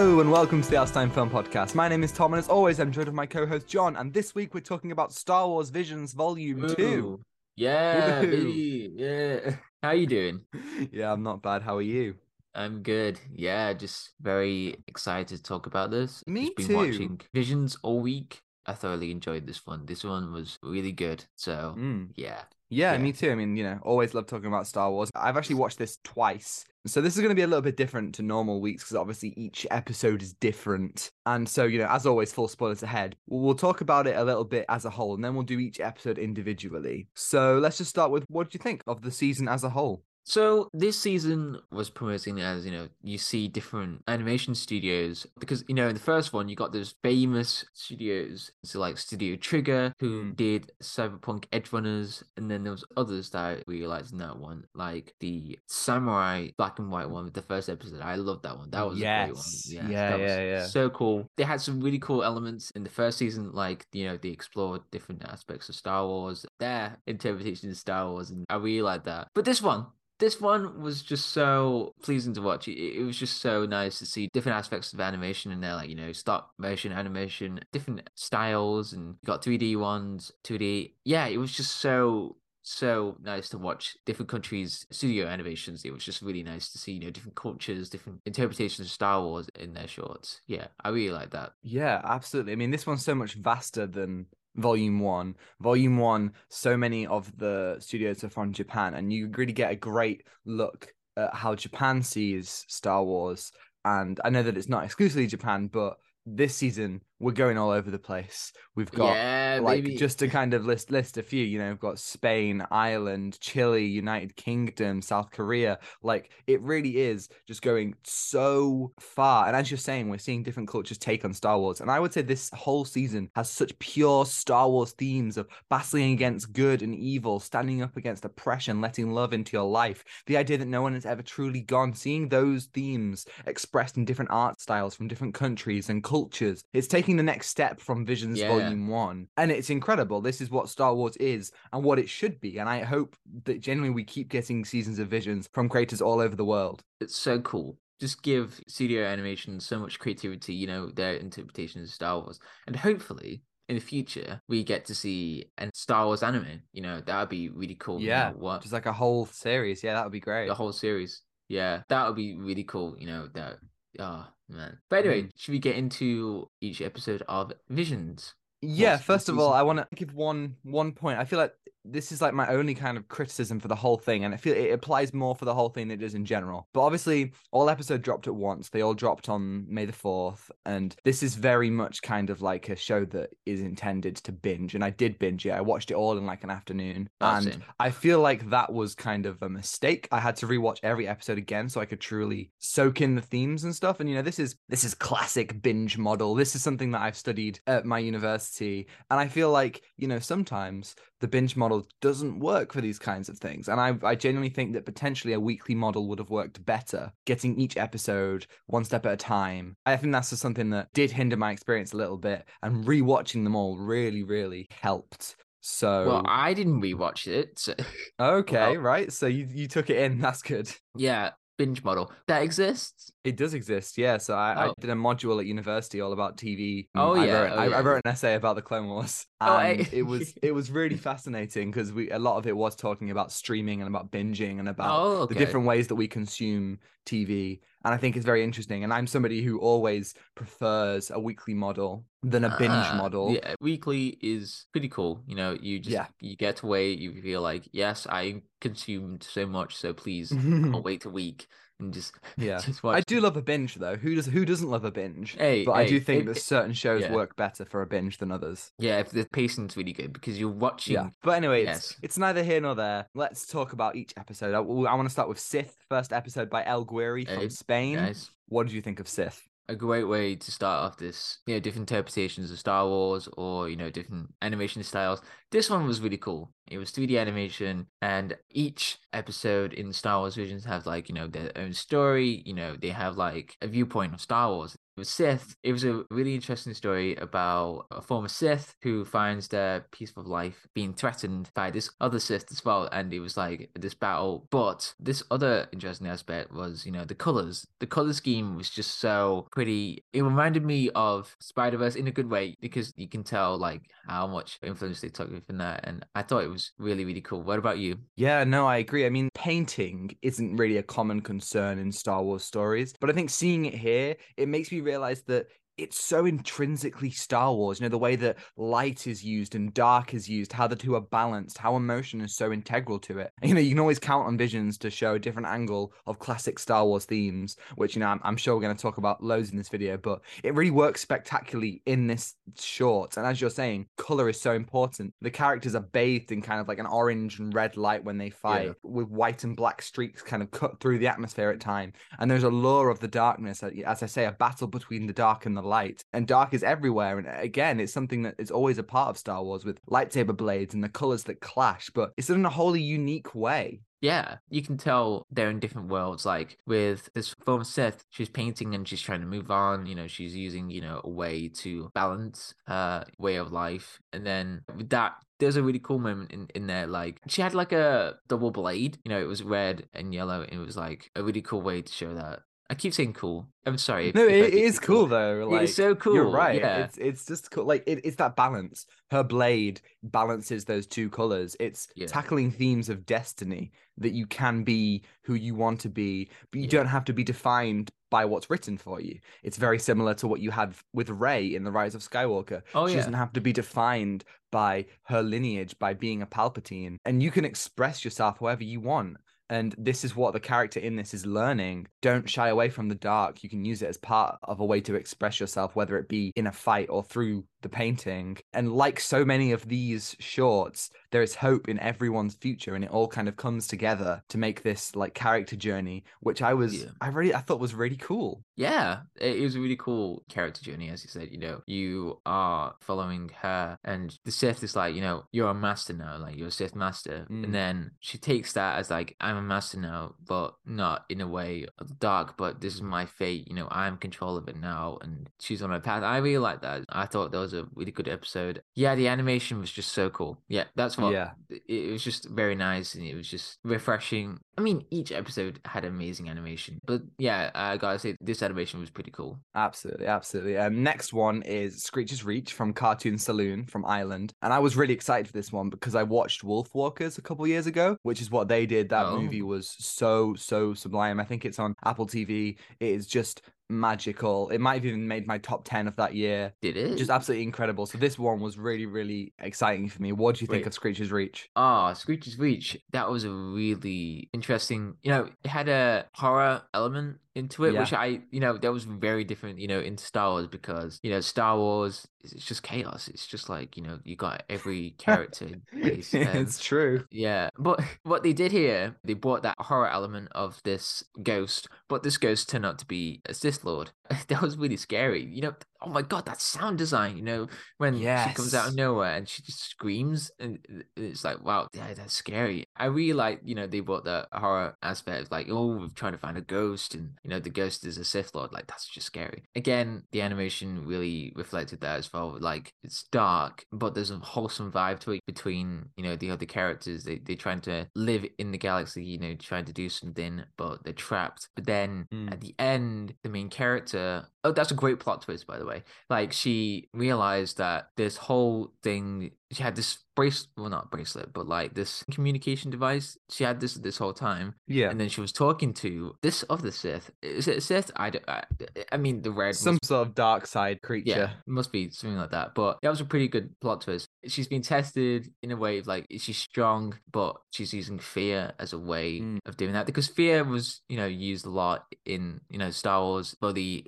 Hello 0.01 0.19
and 0.19 0.31
welcome 0.31 0.63
to 0.63 0.69
the 0.71 0.77
Out 0.77 0.89
Film 0.89 1.29
Podcast. 1.29 1.75
My 1.75 1.87
name 1.87 2.03
is 2.03 2.11
Tom, 2.11 2.33
and 2.33 2.39
as 2.39 2.49
always, 2.49 2.79
I'm 2.79 2.91
joined 2.91 3.05
with 3.05 3.13
my 3.13 3.27
co-host 3.27 3.67
John. 3.67 3.95
And 3.95 4.11
this 4.11 4.33
week 4.33 4.55
we're 4.55 4.61
talking 4.61 4.91
about 4.91 5.13
Star 5.13 5.47
Wars 5.47 5.69
Visions 5.69 6.13
Volume 6.13 6.73
Two. 6.75 7.21
Yeah, 7.55 8.21
baby. 8.21 8.93
Yeah. 8.95 9.57
How 9.83 9.91
you 9.91 10.07
doing? 10.07 10.41
Yeah, 10.91 11.13
I'm 11.13 11.21
not 11.21 11.43
bad. 11.43 11.61
How 11.61 11.77
are 11.77 11.83
you? 11.83 12.15
I'm 12.55 12.81
good. 12.81 13.19
Yeah, 13.31 13.73
just 13.73 14.13
very 14.19 14.77
excited 14.87 15.37
to 15.37 15.43
talk 15.43 15.67
about 15.67 15.91
this. 15.91 16.23
Me 16.25 16.45
just 16.45 16.55
been 16.57 16.67
too. 16.67 16.75
watching 16.77 17.21
Visions 17.31 17.77
all 17.83 17.99
week. 17.99 18.41
I 18.65 18.73
thoroughly 18.73 19.11
enjoyed 19.11 19.47
this 19.47 19.65
one. 19.65 19.85
This 19.85 20.03
one 20.03 20.31
was 20.31 20.57
really 20.61 20.91
good. 20.91 21.25
So 21.35 21.75
Mm. 21.77 22.09
yeah. 22.15 22.43
Yeah, 22.69 22.93
Yeah. 22.93 22.99
me 22.99 23.11
too. 23.11 23.31
I 23.31 23.35
mean, 23.35 23.57
you 23.57 23.63
know, 23.63 23.79
always 23.83 24.13
love 24.13 24.27
talking 24.27 24.45
about 24.47 24.65
Star 24.67 24.89
Wars. 24.91 25.09
I've 25.15 25.35
actually 25.35 25.55
watched 25.55 25.77
this 25.77 25.97
twice. 26.05 26.63
So 26.87 27.01
this 27.01 27.15
is 27.15 27.19
going 27.21 27.29
to 27.29 27.35
be 27.35 27.41
a 27.43 27.47
little 27.47 27.61
bit 27.61 27.75
different 27.77 28.15
to 28.15 28.21
normal 28.23 28.61
weeks 28.61 28.83
because 28.83 28.95
obviously 28.95 29.33
each 29.37 29.67
episode 29.69 30.21
is 30.23 30.33
different. 30.33 31.11
And 31.25 31.47
so, 31.47 31.65
you 31.65 31.79
know, 31.79 31.87
as 31.89 32.05
always, 32.05 32.31
full 32.33 32.47
spoilers 32.47 32.81
ahead. 32.81 33.17
We'll, 33.27 33.41
we'll 33.41 33.55
talk 33.55 33.81
about 33.81 34.07
it 34.07 34.15
a 34.15 34.23
little 34.23 34.45
bit 34.45 34.65
as 34.69 34.85
a 34.85 34.89
whole 34.89 35.13
and 35.15 35.23
then 35.23 35.35
we'll 35.35 35.43
do 35.43 35.59
each 35.59 35.79
episode 35.79 36.17
individually. 36.17 37.07
So 37.15 37.59
let's 37.59 37.77
just 37.77 37.89
start 37.89 38.09
with 38.09 38.25
what 38.29 38.49
do 38.49 38.55
you 38.55 38.63
think 38.63 38.83
of 38.87 39.01
the 39.01 39.11
season 39.11 39.47
as 39.47 39.63
a 39.63 39.69
whole? 39.69 40.03
So 40.23 40.69
this 40.73 40.99
season 40.99 41.59
was 41.71 41.89
promoting 41.89 42.39
as 42.39 42.65
you 42.65 42.71
know 42.71 42.87
you 43.01 43.17
see 43.17 43.47
different 43.47 44.03
animation 44.07 44.55
studios 44.55 45.25
because 45.39 45.63
you 45.67 45.75
know 45.75 45.87
in 45.87 45.93
the 45.93 45.99
first 45.99 46.33
one 46.33 46.47
you 46.47 46.55
got 46.55 46.71
those 46.71 46.95
famous 47.03 47.65
studios 47.73 48.51
so 48.63 48.79
like 48.79 48.97
Studio 48.97 49.35
Trigger 49.35 49.93
who 49.99 50.31
did 50.31 50.71
Cyberpunk 50.81 51.45
Edgerunners 51.51 52.23
and 52.37 52.49
then 52.49 52.63
there 52.63 52.71
was 52.71 52.85
others 52.95 53.29
that 53.31 53.39
I 53.39 53.63
realized 53.67 54.13
in 54.13 54.19
that 54.19 54.37
one 54.37 54.65
like 54.75 55.13
the 55.19 55.57
Samurai 55.67 56.49
black 56.57 56.79
and 56.79 56.91
white 56.91 57.09
one 57.09 57.25
with 57.25 57.33
the 57.33 57.41
first 57.41 57.69
episode. 57.69 58.01
I 58.01 58.15
loved 58.15 58.43
that 58.43 58.57
one. 58.57 58.69
That 58.69 58.87
was 58.87 58.99
a 58.99 59.01
great 59.01 59.35
one. 59.35 59.35
Yes. 59.35 59.67
yeah 59.71 59.89
Yeah, 59.89 60.15
yeah, 60.17 60.41
yeah. 60.41 60.65
so 60.65 60.89
cool. 60.89 61.25
They 61.37 61.43
had 61.43 61.61
some 61.61 61.81
really 61.81 61.99
cool 61.99 62.23
elements 62.23 62.71
in 62.71 62.83
the 62.83 62.89
first 62.89 63.17
season 63.17 63.51
like 63.51 63.85
you 63.91 64.05
know 64.05 64.17
they 64.17 64.29
explored 64.29 64.81
different 64.91 65.23
aspects 65.25 65.69
of 65.69 65.75
Star 65.75 66.05
Wars 66.05 66.45
their 66.59 66.97
interpretation 67.07 67.69
of 67.69 67.77
Star 67.77 68.09
Wars 68.09 68.29
and 68.29 68.45
I 68.49 68.55
really 68.55 68.81
liked 68.81 69.05
that. 69.05 69.27
But 69.33 69.45
this 69.45 69.61
one 69.61 69.87
this 70.21 70.39
one 70.39 70.79
was 70.81 71.01
just 71.01 71.29
so 71.29 71.93
pleasing 72.03 72.33
to 72.35 72.41
watch. 72.41 72.67
It, 72.67 73.03
was 73.03 73.17
just 73.17 73.41
so 73.41 73.65
nice 73.65 73.97
to 73.99 74.05
see 74.05 74.29
different 74.31 74.57
aspects 74.57 74.93
of 74.93 75.01
animation 75.01 75.51
in 75.51 75.59
there, 75.61 75.73
like 75.73 75.89
you 75.89 75.95
know, 75.95 76.13
stop 76.13 76.51
motion 76.59 76.91
animation, 76.91 77.59
different 77.71 78.07
styles, 78.15 78.93
and 78.93 79.15
got 79.25 79.43
3D 79.43 79.77
ones, 79.77 80.31
2D. 80.43 80.93
Yeah, 81.03 81.25
it 81.25 81.37
was 81.37 81.51
just 81.51 81.77
so 81.77 82.37
so 82.63 83.17
nice 83.23 83.49
to 83.49 83.57
watch 83.57 83.97
different 84.05 84.29
countries' 84.29 84.85
studio 84.91 85.25
animations. 85.25 85.83
It 85.83 85.91
was 85.91 86.03
just 86.03 86.21
really 86.21 86.43
nice 86.43 86.69
to 86.69 86.77
see 86.77 86.93
you 86.93 86.99
know 86.99 87.09
different 87.09 87.35
cultures, 87.35 87.89
different 87.89 88.21
interpretations 88.27 88.87
of 88.87 88.91
Star 88.91 89.23
Wars 89.23 89.49
in 89.59 89.73
their 89.73 89.87
shorts. 89.87 90.41
Yeah, 90.45 90.67
I 90.83 90.89
really 90.89 91.11
like 91.11 91.31
that. 91.31 91.53
Yeah, 91.63 91.99
absolutely. 92.03 92.53
I 92.53 92.57
mean, 92.57 92.69
this 92.69 92.85
one's 92.85 93.03
so 93.03 93.15
much 93.15 93.33
vaster 93.33 93.87
than 93.87 94.27
Volume 94.55 94.99
One. 94.99 95.35
Volume 95.59 95.97
One, 95.97 96.33
so 96.49 96.75
many 96.77 97.07
of 97.07 97.35
the 97.37 97.77
studios 97.79 98.23
are 98.23 98.29
from 98.29 98.51
Japan, 98.53 98.95
and 98.95 99.11
you 99.11 99.29
really 99.35 99.53
get 99.53 99.71
a 99.71 99.75
great 99.75 100.23
look 100.45 100.93
at 101.17 101.33
how 101.33 101.55
Japan 101.55 102.01
sees 102.01 102.65
Star 102.67 103.03
Wars. 103.03 103.51
And 103.85 104.19
I 104.23 104.29
know 104.29 104.43
that 104.43 104.57
it's 104.57 104.69
not 104.69 104.83
exclusively 104.83 105.27
Japan, 105.27 105.67
but 105.67 105.97
this 106.25 106.55
season 106.55 107.01
we're 107.21 107.31
going 107.31 107.57
all 107.57 107.71
over 107.71 107.91
the 107.91 107.99
place. 107.99 108.51
We've 108.75 108.91
got 108.91 109.13
yeah, 109.13 109.59
like 109.61 109.83
baby. 109.83 109.97
just 109.97 110.19
to 110.19 110.27
kind 110.27 110.53
of 110.53 110.65
list 110.65 110.91
list 110.91 111.17
a 111.17 111.23
few 111.23 111.43
you 111.43 111.59
know 111.59 111.69
we've 111.69 111.79
got 111.79 111.99
spain 111.99 112.65
ireland 112.71 113.39
chile 113.39 113.85
united 113.85 114.35
kingdom 114.35 115.01
south 115.01 115.31
korea 115.31 115.79
like 116.03 116.31
it 116.47 116.61
really 116.61 116.97
is 116.97 117.29
just 117.47 117.61
going 117.61 117.95
so 118.03 118.91
far 118.99 119.47
and 119.47 119.55
as 119.55 119.69
you're 119.69 119.77
saying 119.77 120.09
we're 120.09 120.17
seeing 120.17 120.43
different 120.43 120.69
cultures 120.69 120.97
take 120.97 121.25
on 121.25 121.33
star 121.33 121.59
wars 121.59 121.81
and 121.81 121.91
i 121.91 121.99
would 121.99 122.13
say 122.13 122.21
this 122.21 122.49
whole 122.53 122.85
season 122.85 123.29
has 123.35 123.49
such 123.49 123.77
pure 123.79 124.25
star 124.25 124.69
wars 124.69 124.91
themes 124.91 125.37
of 125.37 125.47
battling 125.69 126.13
against 126.13 126.53
good 126.53 126.81
and 126.81 126.95
evil 126.95 127.39
standing 127.39 127.81
up 127.81 127.97
against 127.97 128.25
oppression 128.25 128.81
letting 128.81 129.11
love 129.11 129.33
into 129.33 129.55
your 129.55 129.69
life 129.69 130.03
the 130.27 130.37
idea 130.37 130.57
that 130.57 130.67
no 130.67 130.81
one 130.81 130.93
has 130.93 131.05
ever 131.05 131.21
truly 131.21 131.61
gone 131.61 131.93
seeing 131.93 132.29
those 132.29 132.65
themes 132.67 133.25
expressed 133.45 133.97
in 133.97 134.05
different 134.05 134.31
art 134.31 134.59
styles 134.61 134.95
from 134.95 135.07
different 135.07 135.33
countries 135.33 135.89
and 135.89 136.03
cultures 136.03 136.63
it's 136.73 136.87
taking 136.87 137.10
the 137.17 137.23
next 137.23 137.47
step 137.47 137.79
from 137.79 138.05
visions 138.05 138.39
Yeah. 138.39 138.47
volume 138.47 138.87
one 138.87 139.27
and 139.37 139.51
it's 139.51 139.69
incredible 139.69 140.21
this 140.21 140.41
is 140.41 140.49
what 140.49 140.69
star 140.69 140.93
wars 140.95 141.15
is 141.17 141.51
and 141.73 141.83
what 141.83 141.99
it 141.99 142.09
should 142.09 142.39
be 142.39 142.57
and 142.59 142.69
i 142.69 142.81
hope 142.83 143.15
that 143.45 143.59
genuinely 143.61 143.93
we 143.93 144.03
keep 144.03 144.29
getting 144.29 144.63
seasons 144.65 144.99
of 144.99 145.07
visions 145.07 145.49
from 145.53 145.69
creators 145.69 146.01
all 146.01 146.19
over 146.19 146.35
the 146.35 146.45
world 146.45 146.83
it's 146.99 147.15
so 147.17 147.39
cool. 147.41 147.77
Just 147.99 148.23
give 148.23 148.59
studio 148.67 149.05
animation 149.05 149.59
so 149.59 149.77
much 149.77 149.99
creativity, 149.99 150.55
you 150.55 150.65
know, 150.65 150.89
their 150.89 151.13
interpretation 151.15 151.83
of 151.83 151.89
Star 151.89 152.19
Wars. 152.19 152.39
And 152.65 152.75
hopefully 152.75 153.43
in 153.69 153.75
the 153.75 153.81
future 153.81 154.41
we 154.47 154.63
get 154.63 154.85
to 154.85 154.95
see 154.95 155.45
a 155.59 155.69
Star 155.73 156.05
Wars 156.07 156.23
anime. 156.23 156.61
You 156.73 156.81
know, 156.81 156.99
that 157.01 157.19
would 157.19 157.29
be 157.29 157.49
really 157.49 157.75
cool. 157.75 158.01
yeah 158.01 158.31
what 158.31 158.61
just 158.61 158.73
like 158.73 158.87
a 158.87 158.93
whole 158.93 159.27
series 159.27 159.83
yeah 159.83 159.93
that 159.93 160.03
would 160.03 160.11
be 160.11 160.19
great 160.19 160.47
the 160.47 160.55
whole 160.55 160.71
series. 160.73 161.21
Yeah, 161.47 161.81
that 161.89 162.07
would 162.07 162.15
be 162.15 162.35
really 162.37 162.63
cool, 162.63 162.95
you 162.97 163.07
know, 163.07 163.27
that 163.33 163.57
oh 163.99 164.25
man. 164.49 164.77
But 164.89 164.99
anyway, 165.05 165.23
Mm. 165.23 165.31
should 165.35 165.51
we 165.51 165.59
get 165.59 165.75
into 165.75 166.49
each 166.61 166.81
episode 166.81 167.23
of 167.27 167.53
Visions? 167.69 168.35
Yeah, 168.61 168.93
What's 168.93 169.03
first 169.05 169.29
of 169.29 169.39
all. 169.39 169.53
I 169.53 169.63
want 169.63 169.79
to 169.79 169.87
give 169.95 170.13
one 170.13 170.55
one 170.63 170.91
point. 170.93 171.17
I 171.19 171.25
feel 171.25 171.39
like 171.39 171.53
this 171.83 172.11
is 172.11 172.21
like 172.21 172.33
my 172.33 172.47
only 172.47 172.75
kind 172.75 172.97
of 172.97 173.07
criticism 173.07 173.59
for 173.59 173.67
the 173.67 173.75
whole 173.75 173.97
thing, 173.97 174.23
and 174.23 174.33
I 174.33 174.37
feel 174.37 174.55
it 174.55 174.71
applies 174.71 175.13
more 175.13 175.35
for 175.35 175.45
the 175.45 175.53
whole 175.53 175.69
thing 175.69 175.87
than 175.87 175.99
it 175.99 176.03
does 176.03 176.15
in 176.15 176.25
general. 176.25 176.67
But 176.73 176.81
obviously, 176.81 177.33
all 177.51 177.69
episodes 177.69 178.03
dropped 178.03 178.27
at 178.27 178.35
once. 178.35 178.69
They 178.69 178.81
all 178.81 178.93
dropped 178.93 179.29
on 179.29 179.65
May 179.67 179.85
the 179.85 179.93
fourth, 179.93 180.51
and 180.65 180.95
this 181.03 181.23
is 181.23 181.35
very 181.35 181.69
much 181.69 182.01
kind 182.01 182.29
of 182.29 182.41
like 182.41 182.69
a 182.69 182.75
show 182.75 183.05
that 183.05 183.31
is 183.45 183.61
intended 183.61 184.17
to 184.17 184.31
binge. 184.31 184.75
And 184.75 184.83
I 184.83 184.89
did 184.89 185.17
binge 185.19 185.45
it. 185.45 185.51
I 185.51 185.61
watched 185.61 185.91
it 185.91 185.95
all 185.95 186.17
in 186.17 186.25
like 186.25 186.43
an 186.43 186.49
afternoon, 186.51 187.09
Oh, 187.19 187.35
and 187.35 187.45
same. 187.45 187.63
I 187.79 187.89
feel 187.89 188.19
like 188.19 188.49
that 188.49 188.71
was 188.71 188.95
kind 188.95 189.25
of 189.25 189.41
a 189.41 189.49
mistake. 189.49 190.07
I 190.11 190.19
had 190.19 190.35
to 190.37 190.47
rewatch 190.47 190.79
every 190.83 191.07
episode 191.07 191.37
again 191.37 191.69
so 191.69 191.81
I 191.81 191.85
could 191.85 192.01
truly 192.01 192.51
soak 192.59 193.01
in 193.01 193.15
the 193.15 193.21
themes 193.21 193.63
and 193.63 193.75
stuff. 193.75 193.99
And 193.99 194.09
you 194.09 194.15
know, 194.15 194.21
this 194.21 194.39
is 194.39 194.55
this 194.69 194.83
is 194.83 194.93
classic 194.93 195.61
binge 195.61 195.97
model. 195.97 196.35
This 196.35 196.55
is 196.55 196.61
something 196.63 196.91
that 196.91 197.01
I've 197.01 197.17
studied 197.17 197.59
at 197.67 197.85
my 197.85 197.99
university, 197.99 198.87
and 199.09 199.19
I 199.19 199.27
feel 199.27 199.51
like 199.51 199.81
you 199.97 200.07
know 200.07 200.19
sometimes 200.19 200.95
the 201.21 201.27
binge 201.27 201.55
model 201.55 201.87
doesn't 202.01 202.39
work 202.39 202.73
for 202.73 202.81
these 202.81 202.99
kinds 202.99 203.29
of 203.29 203.37
things. 203.37 203.69
And 203.69 203.79
I 203.79 203.95
I 204.03 204.15
genuinely 204.15 204.49
think 204.49 204.73
that 204.73 204.85
potentially 204.85 205.33
a 205.33 205.39
weekly 205.39 205.75
model 205.75 206.07
would 206.09 206.19
have 206.19 206.29
worked 206.29 206.65
better, 206.65 207.11
getting 207.25 207.57
each 207.59 207.77
episode 207.77 208.45
one 208.65 208.83
step 208.83 209.05
at 209.05 209.13
a 209.13 209.17
time. 209.17 209.77
I 209.85 209.95
think 209.97 210.11
that's 210.11 210.31
just 210.31 210.41
something 210.41 210.69
that 210.71 210.89
did 210.93 211.11
hinder 211.11 211.37
my 211.37 211.51
experience 211.51 211.93
a 211.93 211.97
little 211.97 212.17
bit, 212.17 212.45
and 212.61 212.83
rewatching 212.85 213.43
them 213.43 213.55
all 213.55 213.77
really 213.77 214.23
really 214.23 214.67
helped. 214.81 215.37
So 215.63 216.07
Well, 216.07 216.23
I 216.27 216.55
didn't 216.55 216.81
rewatch 216.81 217.27
it. 217.27 217.59
So 217.59 217.75
Okay, 218.19 218.71
Well- 218.71 218.77
right. 218.81 219.13
So 219.13 219.27
you 219.27 219.47
you 219.49 219.67
took 219.67 219.89
it 219.89 219.97
in. 219.97 220.19
That's 220.25 220.41
good. 220.41 220.69
yeah, 220.95 221.31
binge 221.57 221.83
model 221.83 222.11
that 222.27 222.41
exists. 222.41 223.11
It 223.23 223.37
does 223.37 223.53
exist, 223.53 223.97
yeah. 223.97 224.17
So 224.17 224.33
I, 224.33 224.53
I 224.53 224.67
Oh. 224.69 224.73
did 224.79 224.89
a 224.89 224.93
module 224.93 225.39
at 225.39 225.45
university 225.45 226.01
all 226.01 226.11
about 226.13 226.37
TV. 226.37 226.87
Oh, 226.95 227.13
I 227.15 227.25
yeah, 227.25 227.33
wrote, 227.33 227.51
oh, 227.51 227.55
I, 227.55 227.67
yeah. 227.67 227.77
I 227.77 227.81
wrote 227.81 228.01
an 228.05 228.11
essay 228.11 228.33
about 228.35 228.55
the 228.55 228.61
Clone 228.63 228.87
Wars, 228.87 229.27
Oh, 229.41 229.57
and 229.57 229.81
I- 229.81 229.87
it 229.91 230.03
was 230.03 230.33
it 230.41 230.53
was 230.53 230.71
really 230.71 230.97
fascinating 230.97 231.69
because 231.71 231.93
we 231.93 232.09
a 232.09 232.19
lot 232.19 232.37
of 232.37 232.47
it 232.47 232.55
was 232.57 232.75
talking 232.75 233.11
about 233.11 233.31
streaming 233.31 233.81
and 233.81 233.87
about 233.87 234.11
binging 234.11 234.59
and 234.59 234.67
about 234.69 234.99
Oh, 234.99 235.25
the 235.27 235.35
different 235.35 235.65
ways 235.67 235.87
that 235.89 235.95
we 235.95 236.07
consume 236.07 236.79
TV. 237.05 237.59
And 237.83 237.93
I 237.93 237.97
think 237.97 238.15
it's 238.15 238.25
very 238.25 238.43
interesting. 238.43 238.83
And 238.83 238.93
I'm 238.93 239.07
somebody 239.07 239.41
who 239.43 239.59
always 239.59 240.13
prefers 240.35 241.09
a 241.11 241.19
weekly 241.19 241.53
model 241.53 242.05
than 242.23 242.43
a 242.43 242.55
binge 242.57 242.71
Ah, 242.73 242.95
model. 242.97 243.31
Yeah, 243.33 243.55
weekly 243.59 244.17
is 244.21 244.65
pretty 244.71 244.89
cool. 244.89 245.23
You 245.25 245.35
know, 245.35 245.57
you 245.59 245.79
just 245.79 245.93
Yeah. 245.93 246.07
you 246.19 246.35
get 246.35 246.61
away. 246.61 246.91
You 246.93 247.19
feel 247.21 247.41
like, 247.41 247.67
yes, 247.71 248.05
I 248.07 248.43
consumed 248.59 249.23
so 249.23 249.45
much, 249.47 249.75
so 249.75 249.93
please, 249.93 250.31
I'll 250.31 250.83
wait 250.83 251.05
a 251.05 251.09
week 251.09 251.47
and 251.81 251.93
just 251.93 252.13
Yeah. 252.37 252.59
just 252.59 252.83
I 252.83 252.87
watch. 252.87 253.05
do 253.05 253.19
love 253.19 253.35
a 253.37 253.41
binge 253.41 253.75
though. 253.75 253.95
Who 253.95 254.15
does 254.15 254.27
who 254.27 254.45
doesn't 254.45 254.69
love 254.69 254.85
a 254.85 254.91
binge? 254.91 255.35
Hey, 255.37 255.65
but 255.65 255.73
I 255.73 255.85
do 255.87 255.99
think 255.99 256.21
if- 256.27 256.35
that 256.35 256.41
certain 256.41 256.73
shows 256.73 257.01
yeah. 257.01 257.11
work 257.11 257.35
better 257.35 257.65
for 257.65 257.81
a 257.81 257.85
binge 257.87 258.17
than 258.19 258.31
others. 258.31 258.71
Yeah, 258.77 258.99
if 258.99 259.09
the 259.09 259.25
pacing's 259.33 259.75
really 259.75 259.93
good 259.93 260.13
because 260.13 260.39
you're 260.39 260.49
watching. 260.49 260.93
Yeah. 260.93 261.09
But 261.23 261.31
anyway, 261.31 261.61
it's, 261.63 261.91
Yes. 261.91 261.95
it's 262.01 262.17
neither 262.17 262.43
here 262.43 262.61
nor 262.61 262.75
there. 262.75 263.07
Let's 263.13 263.45
talk 263.45 263.73
about 263.73 263.95
each 263.95 264.13
episode. 264.17 264.53
I, 264.53 264.59
want 264.59 265.05
to 265.07 265.09
start 265.11 265.27
with 265.29 265.39
Sith, 265.39 265.75
first 265.89 266.13
episode 266.13 266.49
by 266.49 266.63
El 266.65 266.85
Guiri 266.85 267.25
from 267.27 267.37
Hey, 267.39 267.49
Spain. 267.49 267.95
Guys, 267.97 268.31
What 268.47 268.67
did 268.67 268.73
you 268.73 268.81
think 268.81 268.99
of 268.99 269.07
Sith? 269.07 269.47
a 269.69 269.75
great 269.75 270.03
way 270.03 270.35
to 270.35 270.51
start 270.51 270.83
off 270.83 270.97
this, 270.97 271.37
you 271.47 271.53
know, 271.53 271.59
different 271.61 271.89
interpretations 271.89 272.51
of 272.51 272.59
Star 272.59 272.85
Wars 272.87 273.29
or, 273.37 273.69
you 273.69 273.77
know, 273.77 273.89
different 273.89 274.33
animation 274.41 274.83
styles. 274.83 275.21
This 275.51 275.69
one 275.69 275.85
was 275.85 275.99
really 275.99 276.17
cool. 276.17 276.51
It 276.69 276.77
was 276.77 276.91
3D 276.91 277.19
animation, 277.19 277.87
and 278.01 278.37
each 278.49 278.97
episode 279.11 279.73
in 279.73 279.91
Star 279.91 280.19
Wars 280.19 280.35
Visions 280.35 280.63
have 280.63 280.85
like, 280.85 281.09
you 281.09 281.15
know, 281.15 281.27
their 281.27 281.51
own 281.57 281.73
story. 281.73 282.41
You 282.45 282.53
know, 282.53 282.77
they 282.81 282.89
have 282.89 283.17
like 283.17 283.57
a 283.61 283.67
viewpoint 283.67 284.13
of 284.13 284.21
Star 284.21 284.49
Wars. 284.49 284.77
With 284.97 285.07
Sith, 285.07 285.55
it 285.63 285.71
was 285.71 285.83
a 285.83 286.03
really 286.09 286.35
interesting 286.35 286.73
story 286.73 287.15
about 287.15 287.87
a 287.91 288.01
former 288.01 288.27
Sith 288.27 288.75
who 288.83 289.03
finds 289.03 289.47
their 289.47 289.85
peaceful 289.91 290.23
life 290.23 290.67
being 290.73 290.93
threatened 290.93 291.49
by 291.55 291.71
this 291.71 291.89
other 291.99 292.19
Sith 292.19 292.51
as 292.51 292.63
well. 292.63 292.87
And 292.91 293.13
it 293.13 293.19
was 293.19 293.35
like 293.35 293.69
this 293.77 293.93
battle. 293.93 294.47
But 294.49 294.93
this 294.99 295.23
other 295.31 295.67
interesting 295.73 296.07
aspect 296.07 296.53
was, 296.53 296.85
you 296.85 296.91
know, 296.91 297.03
the 297.03 297.15
colors. 297.15 297.67
The 297.79 297.87
color 297.87 298.13
scheme 298.13 298.55
was 298.55 298.69
just 298.69 298.99
so 298.99 299.47
pretty. 299.51 300.05
It 300.13 300.23
reminded 300.23 300.63
me 300.65 300.89
of 300.95 301.35
Spider 301.39 301.77
Verse 301.77 301.95
in 301.95 302.07
a 302.07 302.11
good 302.11 302.29
way 302.29 302.55
because 302.61 302.93
you 302.95 303.09
can 303.09 303.23
tell 303.23 303.57
like 303.57 303.81
how 304.07 304.27
much 304.27 304.59
influence 304.61 305.01
they 305.01 305.09
took 305.09 305.31
from 305.45 305.57
that. 305.57 305.81
And 305.83 306.05
I 306.15 306.21
thought 306.21 306.43
it 306.43 306.49
was 306.49 306.71
really, 306.77 307.05
really 307.05 307.21
cool. 307.21 307.43
What 307.43 307.59
about 307.59 307.77
you? 307.77 307.97
Yeah, 308.15 308.43
no, 308.43 308.67
I 308.67 308.77
agree. 308.77 309.05
I 309.05 309.09
mean, 309.09 309.29
painting 309.33 310.15
isn't 310.21 310.55
really 310.55 310.77
a 310.77 310.83
common 310.83 311.21
concern 311.21 311.79
in 311.79 311.91
Star 311.91 312.23
Wars 312.23 312.43
stories, 312.43 312.93
but 312.99 313.09
I 313.09 313.13
think 313.13 313.29
seeing 313.29 313.65
it 313.65 313.73
here, 313.73 314.15
it 314.37 314.47
makes 314.47 314.71
me 314.71 314.81
realize 314.81 315.21
that 315.23 315.47
it's 315.81 316.03
so 316.03 316.25
intrinsically 316.25 317.09
Star 317.09 317.53
Wars, 317.53 317.79
you 317.79 317.85
know, 317.85 317.89
the 317.89 317.97
way 317.97 318.15
that 318.17 318.37
light 318.57 319.07
is 319.07 319.23
used 319.23 319.55
and 319.55 319.73
dark 319.73 320.13
is 320.13 320.29
used, 320.29 320.51
how 320.53 320.67
the 320.67 320.75
two 320.75 320.95
are 320.95 321.01
balanced, 321.01 321.57
how 321.57 321.75
emotion 321.75 322.21
is 322.21 322.35
so 322.35 322.51
integral 322.51 322.99
to 322.99 323.19
it. 323.19 323.31
You 323.43 323.53
know, 323.55 323.59
you 323.59 323.69
can 323.71 323.79
always 323.79 323.99
count 323.99 324.27
on 324.27 324.37
Visions 324.37 324.77
to 324.79 324.89
show 324.89 325.15
a 325.15 325.19
different 325.19 325.47
angle 325.47 325.93
of 326.05 326.19
classic 326.19 326.59
Star 326.59 326.85
Wars 326.85 327.05
themes, 327.05 327.55
which, 327.75 327.95
you 327.95 327.99
know, 327.99 328.07
I'm, 328.07 328.19
I'm 328.23 328.37
sure 328.37 328.55
we're 328.55 328.61
going 328.61 328.75
to 328.75 328.81
talk 328.81 328.97
about 328.97 329.23
loads 329.23 329.49
in 329.51 329.57
this 329.57 329.69
video, 329.69 329.97
but 329.97 330.21
it 330.43 330.53
really 330.53 330.71
works 330.71 331.01
spectacularly 331.01 331.81
in 331.85 332.07
this 332.07 332.35
short. 332.59 333.17
And 333.17 333.25
as 333.25 333.41
you're 333.41 333.49
saying, 333.49 333.87
color 333.97 334.29
is 334.29 334.39
so 334.39 334.53
important. 334.53 335.13
The 335.21 335.31
characters 335.31 335.75
are 335.75 335.81
bathed 335.81 336.31
in 336.31 336.41
kind 336.41 336.61
of 336.61 336.67
like 336.67 336.79
an 336.79 336.85
orange 336.85 337.39
and 337.39 337.53
red 337.53 337.75
light 337.77 338.03
when 338.03 338.17
they 338.17 338.29
fight, 338.29 338.67
Yeah. 338.67 338.73
with 338.83 339.07
white 339.07 339.43
and 339.43 339.55
black 339.55 339.81
streaks 339.81 340.21
kind 340.21 340.43
of 340.43 340.51
cut 340.51 340.79
through 340.79 340.99
the 340.99 341.07
atmosphere 341.07 341.49
at 341.49 341.59
time. 341.59 341.93
And 342.19 342.29
there's 342.29 342.43
a 342.43 342.49
lure 342.49 342.89
of 342.89 342.99
the 342.99 343.07
darkness, 343.07 343.63
as 343.63 344.03
I 344.03 344.05
say, 344.05 344.25
a 344.25 344.31
battle 344.31 344.67
between 344.67 345.07
the 345.07 345.13
dark 345.13 345.45
and 345.45 345.57
the 345.57 345.61
light. 345.71 346.03
And 346.13 346.27
dark 346.27 346.53
is 346.53 346.63
everywhere. 346.63 347.17
And 347.17 347.27
uh, 347.27 347.37
again, 347.37 347.79
it's 347.79 347.93
something 347.93 348.23
that 348.23 348.35
is 348.37 348.51
always 348.51 348.77
a 348.77 348.83
part 348.83 349.09
of 349.09 349.17
Star 349.17 349.41
Wars 349.43 349.65
with 349.65 349.83
lightsaber 349.85 350.35
blades 350.35 350.73
and 350.73 350.83
the 350.83 350.89
colors 350.89 351.23
that 351.23 351.39
clash, 351.39 351.89
but 351.89 352.11
it's 352.17 352.29
in 352.29 352.45
a 352.45 352.49
wholly 352.49 352.81
unique 352.81 353.33
way. 353.33 353.81
Yeah, 354.01 354.37
you 354.49 354.63
can 354.63 354.77
tell 354.77 355.27
they're 355.29 355.51
in 355.51 355.59
different 355.59 355.89
worlds. 355.89 356.25
Like 356.25 356.57
with 356.65 357.09
this 357.13 357.35
former 357.45 357.63
Sith, 357.63 358.03
she's 358.09 358.29
painting 358.29 358.73
and 358.73 358.87
she's 358.87 359.01
trying 359.01 359.21
to 359.21 359.27
move 359.27 359.51
on. 359.51 359.85
You 359.85 359.93
know, 359.93 360.07
she's 360.07 360.35
using, 360.35 360.71
you 360.71 360.81
know, 360.81 361.01
a 361.03 361.09
way 361.09 361.47
to 361.59 361.91
balance 361.93 362.55
her 362.65 363.05
way 363.19 363.35
of 363.35 363.51
life. 363.51 363.99
And 364.11 364.25
then 364.25 364.63
with 364.75 364.89
that, 364.89 365.13
there's 365.39 365.55
a 365.55 365.63
really 365.63 365.79
cool 365.79 365.99
moment 365.99 366.31
in, 366.31 366.47
in 366.55 366.65
there. 366.67 366.87
Like 366.87 367.21
she 367.27 367.43
had 367.43 367.53
like 367.53 367.71
a 367.71 368.15
double 368.27 368.49
blade, 368.49 368.97
you 369.05 369.09
know, 369.09 369.21
it 369.21 369.27
was 369.27 369.43
red 369.43 369.87
and 369.93 370.13
yellow. 370.13 370.41
And 370.41 370.59
it 370.59 370.65
was 370.65 370.77
like 370.77 371.11
a 371.15 371.23
really 371.23 371.43
cool 371.43 371.61
way 371.61 371.83
to 371.83 371.93
show 371.93 372.15
that. 372.15 372.39
I 372.71 372.73
keep 372.73 372.93
saying 372.93 373.13
cool. 373.13 373.47
I'm 373.65 373.77
sorry. 373.77 374.11
No, 374.15 374.23
it, 374.23 374.31
it 374.31 374.53
is 374.53 374.75
saying 374.75 374.85
cool 374.85 375.05
though. 375.05 375.45
Like 375.51 375.63
it's 375.63 375.75
so 375.75 375.93
cool. 375.93 376.15
You're 376.15 376.29
right. 376.29 376.57
Yeah. 376.59 376.85
It's 376.85 376.97
it's 376.97 377.25
just 377.25 377.51
cool. 377.51 377.65
Like 377.65 377.83
it, 377.85 377.99
it's 378.05 378.15
that 378.15 378.35
balance. 378.37 378.85
Her 379.11 379.23
blade 379.23 379.81
balances 380.03 380.63
those 380.63 380.87
two 380.87 381.09
colors. 381.09 381.55
It's 381.59 381.87
Yeah. 381.95 382.07
tackling 382.07 382.49
themes 382.49 382.87
of 382.89 383.05
destiny 383.05 383.71
that 383.97 384.13
you 384.13 384.25
can 384.25 384.63
be 384.63 385.03
who 385.23 385.33
you 385.35 385.53
want 385.53 385.81
to 385.81 385.89
be, 385.89 386.29
but 386.51 386.59
you 386.59 386.63
Yeah. 386.65 386.71
don't 386.71 386.87
have 386.87 387.03
to 387.05 387.13
be 387.13 387.23
defined 387.25 387.91
by 388.09 388.23
what's 388.25 388.49
written 388.49 388.77
for 388.77 388.99
you. 389.01 389.19
It's 389.43 389.57
very 389.57 389.77
similar 389.79 390.13
to 390.15 390.27
what 390.27 390.39
you 390.41 390.51
had 390.51 390.73
with 390.93 391.09
Rey 391.09 391.53
in 391.55 391.63
the 391.65 391.71
Rise 391.71 391.93
of 391.93 392.01
Skywalker. 392.01 392.61
Oh, 392.73 392.87
she 392.87 392.93
yeah. 392.93 392.99
doesn't 392.99 393.13
have 393.13 393.33
to 393.33 393.41
be 393.41 393.53
defined 393.53 394.23
by 394.51 394.85
her 395.03 395.21
lineage, 395.21 395.77
by 395.79 395.93
being 395.93 396.21
a 396.21 396.25
Palpatine, 396.27 396.97
and 397.05 397.21
you 397.21 397.31
can 397.31 397.45
express 397.45 398.03
yourself 398.05 398.39
however 398.39 398.63
you 398.63 398.79
want. 398.79 399.17
And 399.51 399.75
this 399.77 400.03
is 400.03 400.15
what 400.15 400.33
the 400.33 400.39
character 400.39 400.79
in 400.79 400.95
this 400.95 401.13
is 401.13 401.25
learning. 401.25 401.87
Don't 402.01 402.29
shy 402.29 402.47
away 402.47 402.69
from 402.69 402.87
the 402.87 402.95
dark. 402.95 403.43
You 403.43 403.49
can 403.49 403.65
use 403.65 403.81
it 403.81 403.89
as 403.89 403.97
part 403.97 404.39
of 404.43 404.61
a 404.61 404.65
way 404.65 404.79
to 404.81 404.95
express 404.95 405.39
yourself, 405.39 405.75
whether 405.75 405.97
it 405.97 406.07
be 406.07 406.31
in 406.35 406.47
a 406.47 406.51
fight 406.51 406.87
or 406.89 407.03
through 407.03 407.43
the 407.61 407.69
painting. 407.69 408.37
And 408.53 408.71
like 408.71 408.99
so 408.99 409.23
many 409.25 409.51
of 409.51 409.67
these 409.67 410.15
shorts, 410.19 410.89
there 411.11 411.21
is 411.21 411.35
hope 411.35 411.67
in 411.67 411.79
everyone's 411.79 412.35
future, 412.35 412.75
and 412.75 412.83
it 412.83 412.91
all 412.91 413.07
kind 413.07 413.27
of 413.27 413.35
comes 413.35 413.67
together 413.67 414.23
to 414.29 414.37
make 414.37 414.63
this 414.63 414.95
like 414.95 415.13
character 415.13 415.55
journey, 415.55 416.05
which 416.21 416.41
I 416.41 416.53
was, 416.53 416.83
Yeah. 416.83 416.89
I 417.01 417.09
really, 417.09 417.35
I 417.35 417.39
thought 417.39 417.59
was 417.59 417.75
really 417.75 417.97
cool. 417.97 418.43
Yeah, 418.55 419.01
it 419.19 419.41
was 419.41 419.55
a 419.55 419.59
really 419.59 419.75
cool 419.75 420.23
character 420.29 420.63
journey, 420.63 420.89
as 420.89 421.03
you 421.03 421.09
said. 421.09 421.29
You 421.31 421.39
know, 421.39 421.61
you 421.65 422.19
are 422.25 422.75
following 422.79 423.31
her, 423.41 423.77
and 423.83 424.17
the 424.23 424.31
Sith 424.31 424.63
is 424.63 424.75
like, 424.75 424.95
you 424.95 425.01
know, 425.01 425.25
you're 425.31 425.49
a 425.49 425.53
master 425.53 425.93
now, 425.93 426.17
like 426.17 426.37
you're 426.37 426.47
a 426.47 426.51
Sith 426.51 426.75
master. 426.75 427.25
Mm. 427.29 427.45
And 427.45 427.55
then 427.55 427.91
she 427.99 428.17
takes 428.17 428.53
that 428.53 428.79
as 428.79 428.89
like, 428.89 429.15
I'm 429.19 429.40
a 429.41 429.47
master 429.47 429.77
now, 429.77 430.15
but 430.27 430.55
not 430.65 431.05
in 431.09 431.21
a 431.21 431.27
way 431.27 431.65
of 431.79 431.87
the 431.87 431.93
dark, 431.95 432.37
but 432.37 432.61
this 432.61 432.75
is 432.75 432.81
mm. 432.81 432.85
my 432.85 433.05
fate. 433.05 433.47
You 433.47 433.55
know, 433.55 433.67
I'm 433.69 433.93
in 433.93 433.99
control 433.99 434.37
of 434.37 434.47
it 434.47 434.57
now, 434.57 434.97
and 435.01 435.29
she's 435.39 435.61
on 435.61 435.71
her 435.71 435.79
path. 435.79 436.03
I 436.03 436.17
really 436.17 436.37
like 436.37 436.61
that. 436.61 436.83
I 436.89 437.05
thought 437.05 437.31
that 437.31 437.37
was 437.37 437.53
a 437.53 437.67
really 437.75 437.91
good 437.91 438.07
episode. 438.07 438.63
Yeah, 438.75 438.95
the 438.95 439.07
animation 439.07 439.59
was 439.59 439.71
just 439.71 439.91
so 439.91 440.09
cool. 440.09 440.37
Yeah, 440.47 440.65
that's 440.75 440.97
what. 440.97 441.13
Yeah. 441.13 441.31
It 441.67 441.91
was 441.91 442.03
just 442.03 442.29
very 442.29 442.55
nice, 442.55 442.95
and 442.95 443.05
it 443.05 443.15
was 443.15 443.27
just 443.27 443.59
refreshing. 443.63 444.39
I 444.61 444.63
mean, 444.63 444.85
each 444.91 445.11
episode 445.11 445.59
had 445.65 445.85
amazing 445.85 446.29
animation, 446.29 446.79
but 446.85 447.01
yeah, 447.17 447.49
I 447.55 447.77
gotta 447.77 447.97
say 447.97 448.15
this 448.21 448.43
animation 448.43 448.79
was 448.79 448.91
pretty 448.91 449.09
cool. 449.09 449.39
Absolutely, 449.55 450.05
absolutely. 450.05 450.57
Um, 450.57 450.83
next 450.83 451.13
one 451.13 451.41
is 451.41 451.81
Screech's 451.81 452.23
Reach 452.23 452.53
from 452.53 452.71
Cartoon 452.73 453.17
Saloon 453.17 453.65
from 453.65 453.83
Ireland, 453.85 454.33
and 454.43 454.53
I 454.53 454.59
was 454.59 454.75
really 454.75 454.93
excited 454.93 455.25
for 455.25 455.33
this 455.33 455.51
one 455.51 455.69
because 455.69 455.95
I 455.95 456.03
watched 456.03 456.43
Wolfwalkers 456.43 457.17
a 457.17 457.21
couple 457.23 457.47
years 457.47 457.65
ago, 457.65 457.97
which 458.03 458.21
is 458.21 458.29
what 458.29 458.47
they 458.47 458.67
did. 458.67 458.89
That 458.89 459.07
Oh. 459.07 459.19
movie 459.19 459.41
was 459.41 459.75
so 459.79 460.35
so 460.35 460.75
sublime. 460.75 461.19
I 461.19 461.23
think 461.25 461.43
it's 461.43 461.57
on 461.57 461.73
Apple 461.83 462.05
TV. 462.05 462.57
It 462.79 462.89
is 462.89 463.07
just 463.07 463.41
magical. 463.71 464.49
It 464.49 464.59
might 464.59 464.75
have 464.75 464.85
even 464.85 465.07
made 465.07 465.27
my 465.27 465.37
top 465.37 465.63
ten 465.65 465.87
of 465.87 465.95
that 465.95 466.15
year. 466.15 466.53
Did 466.61 466.77
it? 466.77 466.97
Just 466.97 467.09
absolutely 467.09 467.43
incredible. 467.43 467.85
So 467.85 467.97
this 467.97 468.19
one 468.19 468.39
was 468.39 468.57
really 468.57 468.85
really 468.85 469.33
exciting 469.39 469.89
for 469.89 470.01
me. 470.01 470.11
What 470.11 470.35
do 470.35 470.41
you 470.43 470.47
think 470.47 470.61
Wait. 470.61 470.67
of 470.67 470.73
Screech's 470.73 471.11
Reach? 471.11 471.49
Ah, 471.55 471.93
Screech's 471.93 472.37
Reach. 472.37 472.77
That 472.91 473.09
was 473.09 473.23
a 473.23 473.31
really 473.31 474.29
interesting. 474.33 474.95
You 475.01 475.11
know, 475.11 475.29
it 475.43 475.47
had 475.47 475.69
a 475.69 476.05
horror 476.13 476.61
element 476.73 477.17
into 477.35 477.63
it, 477.65 477.73
Yeah. 477.73 477.79
which 477.81 477.93
I, 477.93 478.21
you 478.31 478.39
know, 478.39 478.57
that 478.57 478.71
was 478.71 478.83
very 478.83 479.23
different. 479.23 479.59
You 479.59 479.67
know, 479.67 479.79
in 479.79 479.97
Star 479.97 480.31
Wars 480.31 480.47
because 480.47 480.99
you 481.03 481.09
know 481.11 481.21
Star 481.21 481.57
Wars 481.57 482.07
it's 482.23 482.45
just 482.45 482.61
chaos. 482.63 483.07
It's 483.07 483.25
just 483.25 483.49
like 483.49 483.75
you 483.77 483.83
know 483.83 483.99
you 484.03 484.15
got 484.15 484.43
every 484.49 484.91
character 484.97 485.45
in 485.45 485.61
place. 485.81 486.13
and- 486.13 486.39
it's 486.39 486.59
true. 486.63 487.05
Yeah, 487.11 487.49
but 487.57 487.81
what 488.03 488.23
they 488.23 488.33
did 488.33 488.51
here, 488.51 488.95
they 489.03 489.13
brought 489.13 489.43
that 489.43 489.55
horror 489.59 489.89
element 489.89 490.29
of 490.33 490.61
this 490.63 491.03
ghost, 491.23 491.67
but 491.87 492.03
this 492.03 492.17
ghost 492.17 492.49
turned 492.49 492.65
out 492.65 492.79
to 492.79 492.85
be 492.85 493.21
a 493.25 493.33
Sith 493.33 493.63
Lord. 493.63 493.91
That 494.27 494.41
was 494.41 494.57
really 494.57 494.77
scary. 494.77 495.23
You 495.25 495.41
know, 495.41 495.53
oh 495.81 495.89
my 495.89 496.01
god, 496.03 496.25
that 496.25 496.39
sound 496.41 496.77
design, 496.77 497.17
you 497.17 497.23
know, 497.23 497.47
when 497.77 497.97
she 498.27 498.33
comes 498.35 498.53
out 498.53 498.67
of 498.69 498.75
nowhere 498.75 499.15
and 499.15 499.27
she 499.27 499.41
just 499.41 499.63
screams 499.69 500.31
and 500.39 500.59
it's 500.95 501.23
like, 501.23 501.43
wow, 501.43 501.67
yeah, 501.73 501.93
that's 501.95 502.13
scary. 502.13 502.65
I 502.77 502.85
really 502.85 503.13
like, 503.13 503.41
you 503.43 503.55
know, 503.55 503.65
they 503.67 503.79
brought 503.79 504.03
the 504.05 504.27
horror 504.31 504.75
aspect 504.83 505.23
of 505.23 505.31
like, 505.31 505.47
oh, 505.49 505.77
we're 505.79 505.87
trying 505.95 506.11
to 506.13 506.19
find 506.19 506.37
a 506.37 506.41
ghost 506.41 506.93
and, 506.93 507.13
you 507.23 507.29
know, 507.31 507.39
the 507.39 507.49
ghost 507.49 507.85
is 507.85 507.97
a 507.97 508.05
Sith 508.05 508.33
Lord. 508.35 508.51
Like, 508.53 508.67
that's 508.67 508.87
just 508.87 509.07
scary. 509.07 509.43
Again, 509.55 510.03
the 510.11 510.21
animation 510.21 510.85
really 510.85 511.33
reflected 511.35 511.81
that 511.81 511.97
as 511.97 512.13
well. 512.13 512.37
Like, 512.39 512.73
it's 512.83 513.03
dark, 513.11 513.65
but 513.71 513.95
there's 513.95 514.11
a 514.11 514.17
wholesome 514.17 514.71
vibe 514.71 514.99
to 515.01 515.11
it 515.13 515.21
between, 515.25 515.89
you 515.97 516.03
know, 516.03 516.15
the 516.15 516.29
other 516.31 516.45
characters. 516.45 517.03
They, 517.03 517.17
they're 517.17 517.35
trying 517.35 517.61
to 517.61 517.87
live 517.95 518.25
in 518.37 518.51
the 518.51 518.57
galaxy, 518.59 519.03
you 519.03 519.17
know, 519.17 519.33
trying 519.35 519.65
to 519.65 519.73
do 519.73 519.89
something, 519.89 520.43
but 520.57 520.83
they're 520.83 520.93
trapped. 520.93 521.49
But 521.55 521.65
then 521.65 522.07
Mm. 522.11 522.31
at 522.31 522.41
the 522.41 522.53
end, 522.59 523.13
the 523.23 523.29
main 523.29 523.49
character, 523.49 524.00
uh, 524.01 524.21
oh, 524.43 524.51
that's 524.51 524.71
a 524.71 524.75
great 524.75 524.99
plot 524.99 525.21
twist, 525.21 525.47
by 525.47 525.57
the 525.57 525.65
way. 525.65 525.83
Like, 526.09 526.33
she 526.33 526.89
realized 526.93 527.57
that 527.57 527.89
this 527.97 528.17
whole 528.17 528.73
thing, 528.83 529.31
she 529.51 529.63
had 529.63 529.75
this 529.75 529.99
bracelet, 530.15 530.49
well, 530.57 530.69
not 530.69 530.91
bracelet, 530.91 531.31
but 531.33 531.47
like 531.47 531.73
this 531.73 532.03
communication 532.11 532.69
device. 532.69 533.17
She 533.29 533.43
had 533.43 533.59
this 533.61 533.75
this 533.75 533.97
whole 533.97 534.13
time. 534.13 534.55
Yeah. 534.67 534.89
And 534.89 534.99
then 534.99 535.09
she 535.09 535.21
was 535.21 535.31
talking 535.31 535.73
to 535.75 536.15
this 536.21 536.43
other 536.49 536.71
Sith. 536.71 537.11
Is 537.21 537.47
it 537.47 537.57
a 537.57 537.61
Sith? 537.61 537.91
I, 537.95 538.09
don't, 538.09 538.23
I, 538.29 538.43
I 538.91 538.97
mean, 538.97 539.21
the 539.21 539.31
red 539.31 539.55
Some 539.55 539.75
must- 539.75 539.85
sort 539.85 540.07
of 540.07 540.15
dark 540.15 540.45
side 540.47 540.81
creature. 540.81 541.09
yeah, 541.09 541.29
must 541.47 541.71
be 541.71 541.89
something 541.91 542.17
like 542.17 542.31
that. 542.31 542.53
But 542.55 542.79
that 542.81 542.89
was 542.89 543.01
a 543.01 543.05
pretty 543.05 543.27
good 543.27 543.57
plot 543.61 543.81
twist. 543.81 544.07
She's 544.27 544.47
been 544.47 544.61
tested 544.61 545.31
in 545.43 545.51
a 545.51 545.57
way 545.57 545.77
of 545.79 545.87
like 545.87 546.07
she's 546.17 546.37
strong, 546.37 546.97
but 547.11 547.35
she's 547.51 547.73
using 547.73 547.99
fear 547.99 548.51
as 548.59 548.73
a 548.73 548.79
way 548.79 549.19
Mm. 549.21 549.39
of 549.45 549.57
doing 549.57 549.73
that 549.73 549.85
because 549.85 550.07
fear 550.07 550.43
was, 550.43 550.81
you 550.89 550.97
know, 550.97 551.05
used 551.05 551.45
a 551.45 551.49
lot 551.49 551.85
in 552.05 552.41
you 552.49 552.57
know 552.57 552.69
Star 552.71 553.01
Wars 553.01 553.35
for 553.39 553.51
the 553.53 553.85